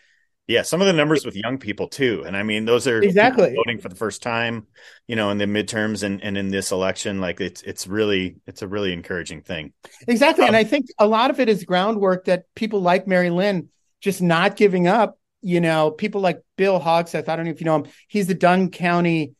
Yeah, 0.50 0.62
some 0.62 0.80
of 0.80 0.88
the 0.88 0.92
numbers 0.92 1.24
with 1.24 1.36
young 1.36 1.58
people 1.58 1.86
too. 1.86 2.24
And 2.26 2.36
I 2.36 2.42
mean, 2.42 2.64
those 2.64 2.88
are 2.88 3.00
exactly 3.00 3.54
voting 3.54 3.78
for 3.78 3.88
the 3.88 3.94
first 3.94 4.20
time, 4.20 4.66
you 5.06 5.14
know, 5.14 5.30
in 5.30 5.38
the 5.38 5.44
midterms 5.44 6.02
and, 6.02 6.20
and 6.24 6.36
in 6.36 6.48
this 6.48 6.72
election. 6.72 7.20
Like 7.20 7.40
it's 7.40 7.62
it's 7.62 7.86
really 7.86 8.34
it's 8.48 8.60
a 8.60 8.66
really 8.66 8.92
encouraging 8.92 9.42
thing. 9.42 9.72
Exactly. 10.08 10.42
Um, 10.42 10.48
and 10.48 10.56
I 10.56 10.64
think 10.64 10.86
a 10.98 11.06
lot 11.06 11.30
of 11.30 11.38
it 11.38 11.48
is 11.48 11.62
groundwork 11.62 12.24
that 12.24 12.46
people 12.56 12.80
like 12.80 13.06
Mary 13.06 13.30
Lynn 13.30 13.68
just 14.00 14.20
not 14.20 14.56
giving 14.56 14.88
up. 14.88 15.20
You 15.40 15.60
know, 15.60 15.92
people 15.92 16.20
like 16.20 16.42
Bill 16.56 16.80
Hogseth, 16.80 17.28
I 17.28 17.36
don't 17.36 17.44
know 17.44 17.52
if 17.52 17.60
you 17.60 17.66
know 17.66 17.76
him. 17.76 17.86
He's 18.08 18.26
the 18.26 18.34
Dunn 18.34 18.72
County 18.72 19.34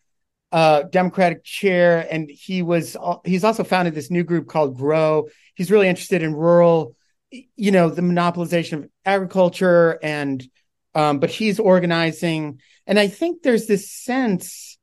uh, 0.52 0.84
Democratic 0.84 1.42
chair, 1.42 2.06
and 2.08 2.30
he 2.30 2.62
was 2.62 2.96
he's 3.24 3.42
also 3.42 3.64
founded 3.64 3.96
this 3.96 4.12
new 4.12 4.22
group 4.22 4.46
called 4.46 4.76
Grow. 4.76 5.26
He's 5.56 5.72
really 5.72 5.88
interested 5.88 6.22
in 6.22 6.34
rural, 6.34 6.94
you 7.32 7.72
know, 7.72 7.90
the 7.90 8.00
monopolization 8.00 8.74
of 8.74 8.88
agriculture, 9.04 9.98
and 10.04 10.48
um, 10.94 11.18
but 11.18 11.30
he's 11.30 11.60
organizing. 11.60 12.60
And 12.86 12.98
I 12.98 13.08
think 13.08 13.42
there's 13.42 13.66
this 13.66 13.90
sense 13.90 14.78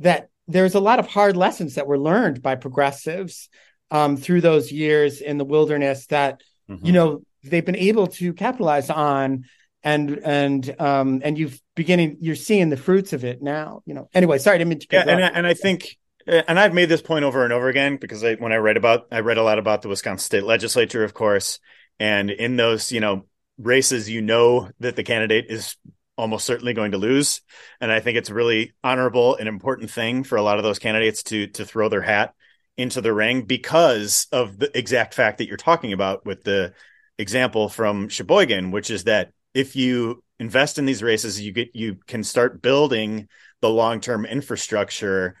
that 0.00 0.28
there's 0.48 0.74
a 0.74 0.80
lot 0.80 0.98
of 0.98 1.06
hard 1.06 1.36
lessons 1.36 1.74
that 1.74 1.86
were 1.86 1.98
learned 1.98 2.42
by 2.42 2.54
progressives 2.54 3.48
um, 3.90 4.16
through 4.16 4.40
those 4.40 4.70
years 4.70 5.20
in 5.20 5.38
the 5.38 5.44
wilderness 5.44 6.06
that 6.06 6.42
mm-hmm. 6.68 6.84
you 6.84 6.92
know 6.92 7.22
they've 7.44 7.64
been 7.64 7.76
able 7.76 8.08
to 8.08 8.32
capitalize 8.32 8.90
on 8.90 9.44
and 9.84 10.10
and 10.24 10.74
um 10.80 11.20
and 11.22 11.38
you've 11.38 11.60
beginning 11.76 12.16
you're 12.20 12.34
seeing 12.34 12.70
the 12.70 12.76
fruits 12.76 13.12
of 13.12 13.24
it 13.24 13.40
now 13.40 13.82
you 13.86 13.94
know 13.94 14.08
anyway 14.12 14.38
sorry 14.38 14.58
didn't 14.58 14.70
mean 14.70 14.80
to 14.80 14.86
yeah, 14.90 15.04
and, 15.06 15.24
I, 15.24 15.28
and 15.28 15.46
I 15.46 15.54
think 15.54 15.96
and 16.26 16.58
I've 16.58 16.74
made 16.74 16.88
this 16.88 17.02
point 17.02 17.24
over 17.24 17.44
and 17.44 17.52
over 17.52 17.68
again 17.68 17.98
because 17.98 18.24
I, 18.24 18.34
when 18.34 18.52
I 18.52 18.56
read 18.56 18.76
about, 18.76 19.06
I 19.12 19.20
read 19.20 19.38
a 19.38 19.42
lot 19.42 19.58
about 19.58 19.82
the 19.82 19.88
Wisconsin 19.88 20.24
state 20.24 20.42
legislature, 20.42 21.04
of 21.04 21.14
course, 21.14 21.60
and 22.00 22.30
in 22.30 22.56
those, 22.56 22.90
you 22.90 23.00
know, 23.00 23.26
races, 23.58 24.08
you 24.08 24.22
know 24.22 24.70
that 24.80 24.96
the 24.96 25.02
candidate 25.02 25.46
is 25.48 25.76
almost 26.16 26.46
certainly 26.46 26.72
going 26.72 26.92
to 26.92 26.98
lose, 26.98 27.42
and 27.80 27.92
I 27.92 28.00
think 28.00 28.16
it's 28.16 28.30
really 28.30 28.74
honorable 28.82 29.36
and 29.36 29.48
important 29.48 29.90
thing 29.90 30.24
for 30.24 30.36
a 30.36 30.42
lot 30.42 30.58
of 30.58 30.64
those 30.64 30.78
candidates 30.78 31.22
to 31.24 31.46
to 31.48 31.64
throw 31.64 31.88
their 31.88 32.02
hat 32.02 32.34
into 32.76 33.00
the 33.00 33.12
ring 33.12 33.42
because 33.42 34.26
of 34.32 34.58
the 34.58 34.76
exact 34.76 35.14
fact 35.14 35.38
that 35.38 35.48
you're 35.48 35.56
talking 35.56 35.92
about 35.92 36.26
with 36.26 36.42
the 36.44 36.72
example 37.18 37.68
from 37.68 38.08
Sheboygan, 38.08 38.70
which 38.70 38.90
is 38.90 39.04
that 39.04 39.32
if 39.54 39.76
you 39.76 40.22
invest 40.38 40.78
in 40.78 40.86
these 40.86 41.02
races, 41.02 41.40
you 41.40 41.52
get 41.52 41.74
you 41.74 41.96
can 42.06 42.22
start 42.22 42.62
building 42.62 43.28
the 43.60 43.70
long 43.70 44.00
term 44.00 44.26
infrastructure 44.26 45.36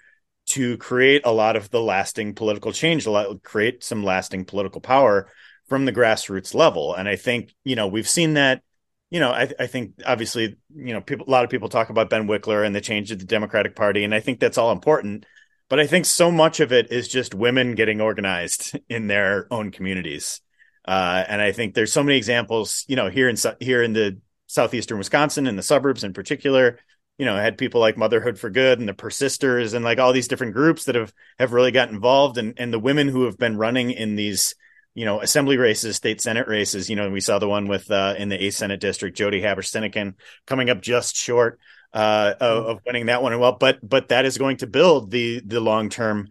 to 0.46 0.78
create 0.78 1.22
a 1.24 1.32
lot 1.32 1.56
of 1.56 1.70
the 1.70 1.82
lasting 1.82 2.34
political 2.34 2.72
change, 2.72 3.04
a 3.04 3.10
lot, 3.10 3.42
create 3.42 3.82
some 3.82 4.04
lasting 4.04 4.44
political 4.44 4.80
power 4.80 5.28
from 5.66 5.84
the 5.84 5.92
grassroots 5.92 6.54
level. 6.54 6.94
And 6.94 7.08
I 7.08 7.16
think 7.16 7.54
you 7.64 7.76
know 7.76 7.88
we've 7.88 8.08
seen 8.08 8.34
that. 8.34 8.62
You 9.08 9.20
know, 9.20 9.30
I, 9.30 9.48
I 9.60 9.66
think 9.68 9.92
obviously, 10.04 10.56
you 10.74 10.92
know, 10.92 11.00
people 11.00 11.28
a 11.28 11.30
lot 11.30 11.44
of 11.44 11.50
people 11.50 11.68
talk 11.68 11.90
about 11.90 12.10
Ben 12.10 12.26
Wickler 12.26 12.66
and 12.66 12.74
the 12.74 12.80
change 12.80 13.12
of 13.12 13.20
the 13.20 13.24
Democratic 13.24 13.76
Party, 13.76 14.02
and 14.02 14.14
I 14.14 14.20
think 14.20 14.40
that's 14.40 14.58
all 14.58 14.72
important. 14.72 15.26
But 15.68 15.80
I 15.80 15.86
think 15.86 16.06
so 16.06 16.30
much 16.30 16.60
of 16.60 16.72
it 16.72 16.90
is 16.92 17.08
just 17.08 17.34
women 17.34 17.74
getting 17.76 18.00
organized 18.00 18.78
in 18.88 19.06
their 19.06 19.46
own 19.52 19.70
communities 19.70 20.40
uh, 20.86 21.24
and 21.26 21.42
I 21.42 21.52
think 21.52 21.74
there's 21.74 21.92
so 21.92 22.02
many 22.02 22.16
examples, 22.16 22.84
you 22.86 22.96
know, 22.96 23.08
here 23.08 23.28
in 23.28 23.36
here 23.60 23.82
in 23.82 23.92
the 23.92 24.20
southeastern 24.46 24.98
Wisconsin, 24.98 25.46
in 25.46 25.56
the 25.56 25.62
suburbs 25.62 26.04
in 26.04 26.12
particular. 26.12 26.78
You 27.18 27.24
know, 27.24 27.36
had 27.36 27.56
people 27.56 27.80
like 27.80 27.96
Motherhood 27.96 28.38
for 28.38 28.50
Good 28.50 28.78
and 28.78 28.88
the 28.88 28.94
Persisters 28.94 29.72
and 29.72 29.84
like 29.84 29.98
all 29.98 30.12
these 30.12 30.28
different 30.28 30.52
groups 30.52 30.84
that 30.84 30.94
have 30.94 31.12
have 31.38 31.52
really 31.52 31.72
got 31.72 31.90
involved, 31.90 32.38
and 32.38 32.54
and 32.58 32.72
the 32.72 32.78
women 32.78 33.08
who 33.08 33.24
have 33.24 33.38
been 33.38 33.56
running 33.56 33.90
in 33.90 34.14
these 34.14 34.54
you 34.96 35.04
know, 35.04 35.20
assembly 35.20 35.58
races, 35.58 35.94
state 35.94 36.22
senate 36.22 36.48
races. 36.48 36.88
You 36.88 36.96
know, 36.96 37.10
we 37.10 37.20
saw 37.20 37.38
the 37.38 37.46
one 37.46 37.68
with 37.68 37.90
uh, 37.90 38.14
in 38.16 38.30
the 38.30 38.38
8th 38.38 38.54
Senate 38.54 38.80
district, 38.80 39.18
Jodi 39.18 39.42
Habush 39.42 40.14
coming 40.46 40.70
up 40.70 40.80
just 40.80 41.14
short 41.14 41.60
uh, 41.92 42.32
of, 42.40 42.66
of, 42.66 42.80
winning 42.86 43.06
that 43.06 43.22
one. 43.22 43.32
And 43.32 43.40
well, 43.40 43.52
but 43.52 43.78
but 43.86 44.08
that 44.08 44.24
is 44.24 44.38
going 44.38 44.56
to 44.58 44.66
build 44.66 45.10
the 45.10 45.42
the 45.44 45.60
long 45.60 45.90
term 45.90 46.28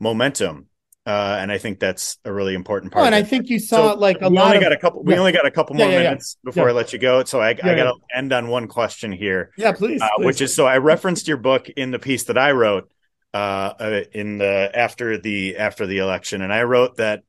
momentum. 0.00 0.66
Uh, 1.06 1.38
and 1.40 1.50
I 1.50 1.58
think 1.58 1.78
that's 1.78 2.18
a 2.24 2.32
really 2.32 2.54
important 2.54 2.92
part. 2.92 3.04
Oh, 3.04 3.06
and 3.06 3.14
I 3.14 3.22
think 3.22 3.48
you 3.48 3.60
saw 3.60 3.92
so 3.92 3.98
like 3.98 4.20
a 4.20 4.28
we 4.28 4.36
lot. 4.36 4.46
Only 4.46 4.56
of, 4.58 4.62
got 4.64 4.72
a 4.72 4.78
couple. 4.78 5.04
We 5.04 5.16
only 5.16 5.32
got 5.32 5.46
a 5.46 5.50
couple 5.52 5.76
more 5.76 5.86
yeah, 5.86 5.92
yeah, 5.92 6.02
minutes 6.10 6.36
before 6.44 6.68
I 6.68 6.72
let 6.72 6.92
you 6.92 6.98
go. 6.98 7.22
So 7.22 7.40
I, 7.40 7.50
I 7.50 7.54
got 7.54 7.84
to 7.84 7.94
end 8.12 8.32
on 8.32 8.48
one 8.48 8.66
question 8.66 9.12
here. 9.12 9.52
Yeah, 9.56 9.72
please, 9.72 10.02
uh, 10.02 10.08
please, 10.16 10.26
Which 10.26 10.40
is 10.40 10.56
so 10.56 10.66
I 10.66 10.78
referenced 10.78 11.28
your 11.28 11.36
book 11.36 11.68
in 11.68 11.92
the 11.92 12.00
piece 12.00 12.24
that 12.24 12.36
I 12.36 12.50
wrote 12.50 12.90
uh, 13.32 13.36
uh, 13.78 14.00
in 14.12 14.38
the 14.38 14.70
after 14.74 15.18
the 15.18 15.56
after 15.56 15.86
the 15.86 15.98
election, 15.98 16.42
and 16.42 16.52
I 16.52 16.64
wrote 16.64 16.96
that 16.96 17.22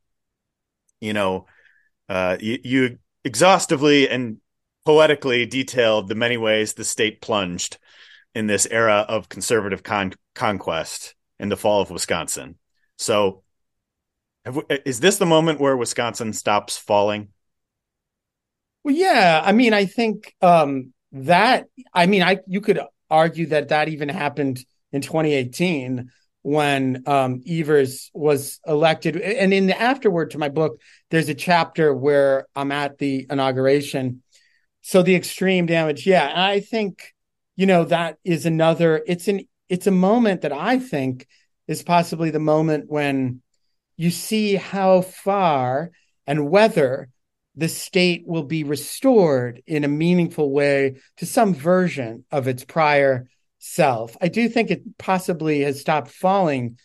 you 1.00 1.14
know 1.14 1.46
uh, 2.10 2.38
you, 2.40 2.60
you 2.64 2.98
exhaustively 3.24 4.10
and 4.10 4.38
poetically 4.86 5.46
detailed 5.46 6.08
the 6.08 6.16
many 6.16 6.38
ways 6.38 6.74
the 6.74 6.84
state 6.84 7.22
plunged 7.22 7.78
in 8.34 8.48
this 8.48 8.68
era 8.70 9.06
of 9.08 9.30
conservative 9.30 9.84
con- 9.84 10.14
conquest 10.36 11.16
in 11.40 11.50
the 11.50 11.58
fall 11.58 11.82
of 11.82 11.92
Wisconsin. 11.92 12.56
So 12.98 13.44
we, 14.46 14.64
is 14.86 15.00
this 15.00 15.18
the 15.18 15.26
moment 15.26 15.60
where 15.60 15.76
Wisconsin 15.78 16.34
stops 16.34 16.78
falling? 16.78 17.30
Well, 18.84 18.96
yeah. 18.96 19.42
I 19.44 19.52
mean, 19.52 19.74
I 19.74 19.86
think 19.86 20.34
um, 20.42 20.94
that. 21.12 21.68
I 21.94 22.06
mean, 22.06 22.24
I 22.24 22.40
you 22.48 22.62
could 22.62 22.80
argue 23.10 23.48
that 23.48 23.70
that 23.70 23.90
even 23.90 24.10
happened 24.10 24.64
in 24.92 25.02
2018 25.02 26.10
when 26.42 27.04
um, 27.06 27.42
Evers 27.48 28.10
was 28.14 28.60
elected. 28.66 29.18
And 29.18 29.54
in 29.54 29.68
the 29.68 29.80
afterword 29.80 30.32
to 30.32 30.38
my 30.38 30.50
book, 30.50 30.80
there's 31.10 31.30
a 31.30 31.34
chapter 31.34 31.94
where 31.94 32.48
I'm 32.56 32.72
at 32.72 32.98
the 32.98 33.28
inauguration 33.30 34.22
so 34.82 35.04
the 35.04 35.16
extreme 35.16 35.66
damage, 35.66 36.08
yeah, 36.08 36.32
I 36.34 36.62
think 36.62 37.14
you 37.56 37.66
know 37.66 37.84
that 37.86 38.18
is 38.24 38.46
another. 38.46 39.04
It's 39.06 39.28
an 39.28 39.42
it's 39.68 39.88
a 39.88 39.92
moment 39.92 40.42
that 40.42 40.52
I 40.54 40.80
think 40.80 41.28
is 41.68 41.84
possibly 41.84 42.32
the 42.32 42.40
moment 42.40 42.86
when 42.90 43.42
you 43.98 44.10
see 44.10 44.56
how 44.56 45.02
far 45.02 45.92
and 46.26 46.50
whether 46.50 47.10
the 47.56 47.68
state 47.68 48.24
will 48.26 48.44
be 48.44 48.64
restored 48.64 49.62
in 49.68 49.84
a 49.84 49.90
meaningful 49.90 50.52
way 50.52 50.96
to 51.18 51.26
some 51.26 51.54
version 51.54 52.26
of 52.32 52.48
its 52.48 52.64
prior 52.64 53.28
self. 53.60 54.18
I 54.20 54.30
do 54.30 54.50
think 54.50 54.72
it 54.72 54.98
possibly 54.98 55.62
has 55.62 55.80
stopped 55.80 56.10
falling 56.10 56.80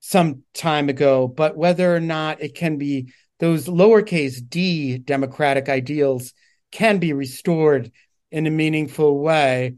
some 0.00 0.42
time 0.54 0.88
ago, 0.88 1.28
but 1.28 1.56
whether 1.56 1.94
or 1.94 2.00
not 2.00 2.42
it 2.42 2.54
can 2.54 2.78
be 2.78 3.12
those 3.38 3.66
lowercase 3.66 4.40
d 4.48 4.98
democratic 4.98 5.68
ideals 5.68 6.32
can 6.72 6.98
be 6.98 7.12
restored 7.12 7.92
in 8.30 8.46
a 8.46 8.50
meaningful 8.50 9.18
way. 9.18 9.74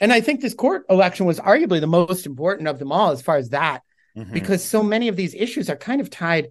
And 0.00 0.12
I 0.12 0.20
think 0.20 0.40
this 0.40 0.54
court 0.54 0.84
election 0.88 1.26
was 1.26 1.38
arguably 1.38 1.80
the 1.80 1.86
most 1.86 2.26
important 2.26 2.68
of 2.68 2.78
them 2.78 2.90
all 2.90 3.10
as 3.10 3.22
far 3.22 3.36
as 3.36 3.50
that, 3.50 3.82
mm-hmm. 4.16 4.32
because 4.32 4.64
so 4.64 4.82
many 4.82 5.08
of 5.08 5.16
these 5.16 5.34
issues 5.34 5.68
are 5.68 5.76
kind 5.76 6.00
of 6.00 6.10
tied 6.10 6.48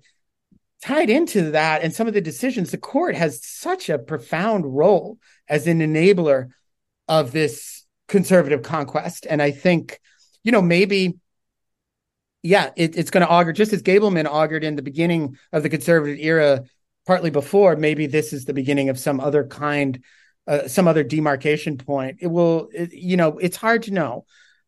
tied 0.82 1.12
into 1.12 1.52
that 1.52 1.84
and 1.84 1.94
some 1.94 2.08
of 2.08 2.14
the 2.16 2.22
decisions 2.22 2.72
the 2.72 2.78
court 2.78 3.16
has 3.16 3.46
such 3.46 3.88
a 3.88 4.00
profound 4.00 4.66
role 4.66 5.20
as 5.48 5.68
an 5.68 5.80
enabler 5.80 6.50
of 7.08 7.32
this 7.32 7.81
conservative 8.12 8.62
conquest. 8.62 9.26
And 9.28 9.42
i 9.42 9.52
think 9.52 10.00
you 10.44 10.52
know 10.52 10.62
maybe 10.62 11.18
yeah 12.44 12.72
it, 12.76 12.98
it's 12.98 13.10
going 13.10 13.26
to 13.26 13.32
augur 13.32 13.54
just 13.54 13.72
as 13.72 13.82
gableman 13.82 14.28
augured 14.28 14.66
in 14.66 14.76
the 14.76 14.82
beginning 14.82 15.38
of 15.54 15.64
the 15.64 15.70
conservative 15.70 16.20
era 16.20 16.64
partly 17.08 17.30
before 17.30 17.76
maybe 17.78 18.08
this 18.08 18.34
is 18.34 18.44
the 18.44 18.54
beginning 18.54 18.90
of 18.90 19.00
some 19.00 19.20
other 19.20 19.46
kind 19.46 20.04
uh, 20.48 20.68
some 20.68 20.88
other 20.88 21.04
demarcation 21.04 21.78
point. 21.78 22.18
It 22.20 22.28
will 22.28 22.70
it, 22.74 22.92
you 22.92 23.16
know 23.16 23.38
it's 23.38 23.58
hard 23.58 23.84
to 23.84 23.92
know. 23.92 24.26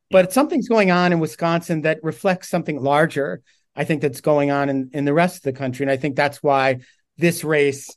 But 0.09 0.31
something's 0.31 0.69
going 0.69 0.91
on 0.91 1.11
in 1.11 1.19
wisconsin 1.19 1.81
that 1.81 2.03
reflects 2.03 2.47
something 2.47 2.81
larger 2.81 3.41
I 3.75 3.83
think 3.83 4.01
that's 4.01 4.21
going 4.21 4.51
on 4.51 4.69
in, 4.69 4.91
in 4.93 5.03
the 5.03 5.13
rest 5.13 5.37
of 5.37 5.41
the 5.43 5.53
country. 5.53 5.83
And 5.83 5.91
I 5.91 5.97
think 5.97 6.15
that's 6.15 6.43
why 6.43 6.79
this 7.17 7.43
race 7.43 7.89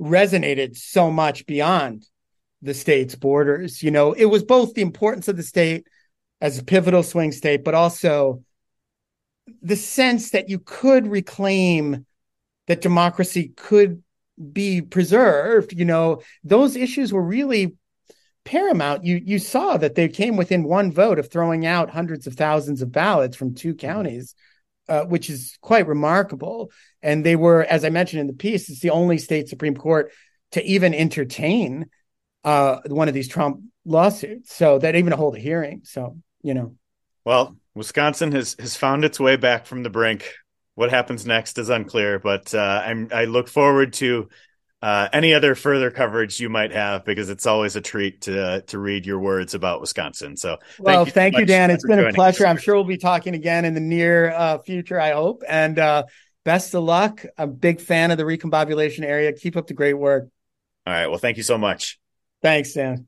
resonated 0.00 0.76
so 0.76 1.10
much 1.10 1.46
beyond 1.46 2.06
the 2.62 2.74
state's 2.74 3.14
borders. 3.14 3.82
You 3.82 3.90
know, 3.90 4.12
it 4.12 4.26
was 4.26 4.42
both 4.44 4.74
the 4.74 4.82
importance 4.82 5.28
of 5.28 5.36
the 5.36 5.42
state 5.42 5.86
as 6.40 6.58
a 6.58 6.64
pivotal 6.64 7.02
swing 7.02 7.32
state, 7.32 7.64
but 7.64 7.74
also 7.74 8.42
the 9.62 9.76
sense 9.76 10.30
that 10.30 10.48
you 10.48 10.58
could 10.58 11.06
reclaim 11.06 12.06
that 12.66 12.80
democracy 12.80 13.52
could 13.56 14.02
be 14.52 14.82
preserved. 14.82 15.72
You 15.72 15.84
know, 15.84 16.22
those 16.44 16.76
issues 16.76 17.12
were 17.12 17.22
really 17.22 17.74
paramount. 18.44 19.04
You 19.04 19.20
you 19.24 19.38
saw 19.38 19.76
that 19.78 19.94
they 19.94 20.08
came 20.08 20.36
within 20.36 20.64
one 20.64 20.92
vote 20.92 21.18
of 21.18 21.30
throwing 21.30 21.66
out 21.66 21.90
hundreds 21.90 22.26
of 22.26 22.34
thousands 22.34 22.82
of 22.82 22.92
ballots 22.92 23.36
from 23.36 23.54
two 23.54 23.74
counties 23.74 24.34
uh, 24.88 25.04
which 25.04 25.28
is 25.30 25.58
quite 25.60 25.86
remarkable. 25.86 26.70
And 27.02 27.24
they 27.24 27.36
were, 27.36 27.62
as 27.64 27.84
I 27.84 27.90
mentioned 27.90 28.20
in 28.20 28.26
the 28.26 28.32
piece, 28.32 28.70
it's 28.70 28.80
the 28.80 28.90
only 28.90 29.18
state 29.18 29.48
Supreme 29.48 29.76
Court 29.76 30.12
to 30.52 30.64
even 30.64 30.94
entertain 30.94 31.86
uh, 32.48 32.80
one 32.86 33.08
of 33.08 33.14
these 33.14 33.28
Trump 33.28 33.60
lawsuits. 33.84 34.54
So 34.54 34.78
that 34.78 34.96
even 34.96 35.10
to 35.10 35.16
hold 35.16 35.36
a 35.36 35.38
hearing. 35.38 35.82
So, 35.84 36.16
you 36.42 36.54
know. 36.54 36.74
Well, 37.24 37.56
Wisconsin 37.74 38.32
has, 38.32 38.56
has 38.58 38.74
found 38.76 39.04
its 39.04 39.20
way 39.20 39.36
back 39.36 39.66
from 39.66 39.82
the 39.82 39.90
brink. 39.90 40.32
What 40.74 40.90
happens 40.90 41.26
next 41.26 41.58
is 41.58 41.68
unclear, 41.68 42.18
but 42.18 42.54
uh, 42.54 42.82
I'm 42.86 43.08
I 43.12 43.24
look 43.24 43.48
forward 43.48 43.92
to 43.94 44.28
uh, 44.80 45.08
any 45.12 45.34
other 45.34 45.56
further 45.56 45.90
coverage 45.90 46.38
you 46.38 46.48
might 46.48 46.70
have 46.70 47.04
because 47.04 47.30
it's 47.30 47.46
always 47.46 47.74
a 47.74 47.80
treat 47.80 48.20
to 48.22 48.40
uh, 48.40 48.60
to 48.68 48.78
read 48.78 49.04
your 49.04 49.18
words 49.18 49.54
about 49.54 49.80
Wisconsin. 49.80 50.36
So, 50.36 50.58
well, 50.78 51.04
thank 51.04 51.06
you, 51.06 51.12
thank 51.12 51.38
you 51.38 51.46
Dan. 51.46 51.70
It's 51.72 51.84
been 51.84 51.98
a 51.98 52.12
pleasure. 52.12 52.46
Us. 52.46 52.50
I'm 52.50 52.58
sure 52.58 52.76
we'll 52.76 52.84
be 52.84 52.96
talking 52.96 53.34
again 53.34 53.64
in 53.64 53.74
the 53.74 53.80
near 53.80 54.30
uh, 54.30 54.58
future. 54.58 55.00
I 55.00 55.10
hope. 55.10 55.42
And 55.48 55.80
uh, 55.80 56.04
best 56.44 56.74
of 56.74 56.84
luck. 56.84 57.26
I'm 57.36 57.48
a 57.48 57.52
big 57.52 57.80
fan 57.80 58.12
of 58.12 58.16
the 58.16 58.24
recombobulation 58.24 59.02
area. 59.02 59.32
Keep 59.32 59.56
up 59.56 59.66
the 59.66 59.74
great 59.74 59.98
work. 59.98 60.28
All 60.86 60.92
right. 60.92 61.08
Well, 61.08 61.18
thank 61.18 61.36
you 61.38 61.42
so 61.42 61.58
much. 61.58 61.98
Thanks, 62.42 62.72
Dan. 62.74 63.07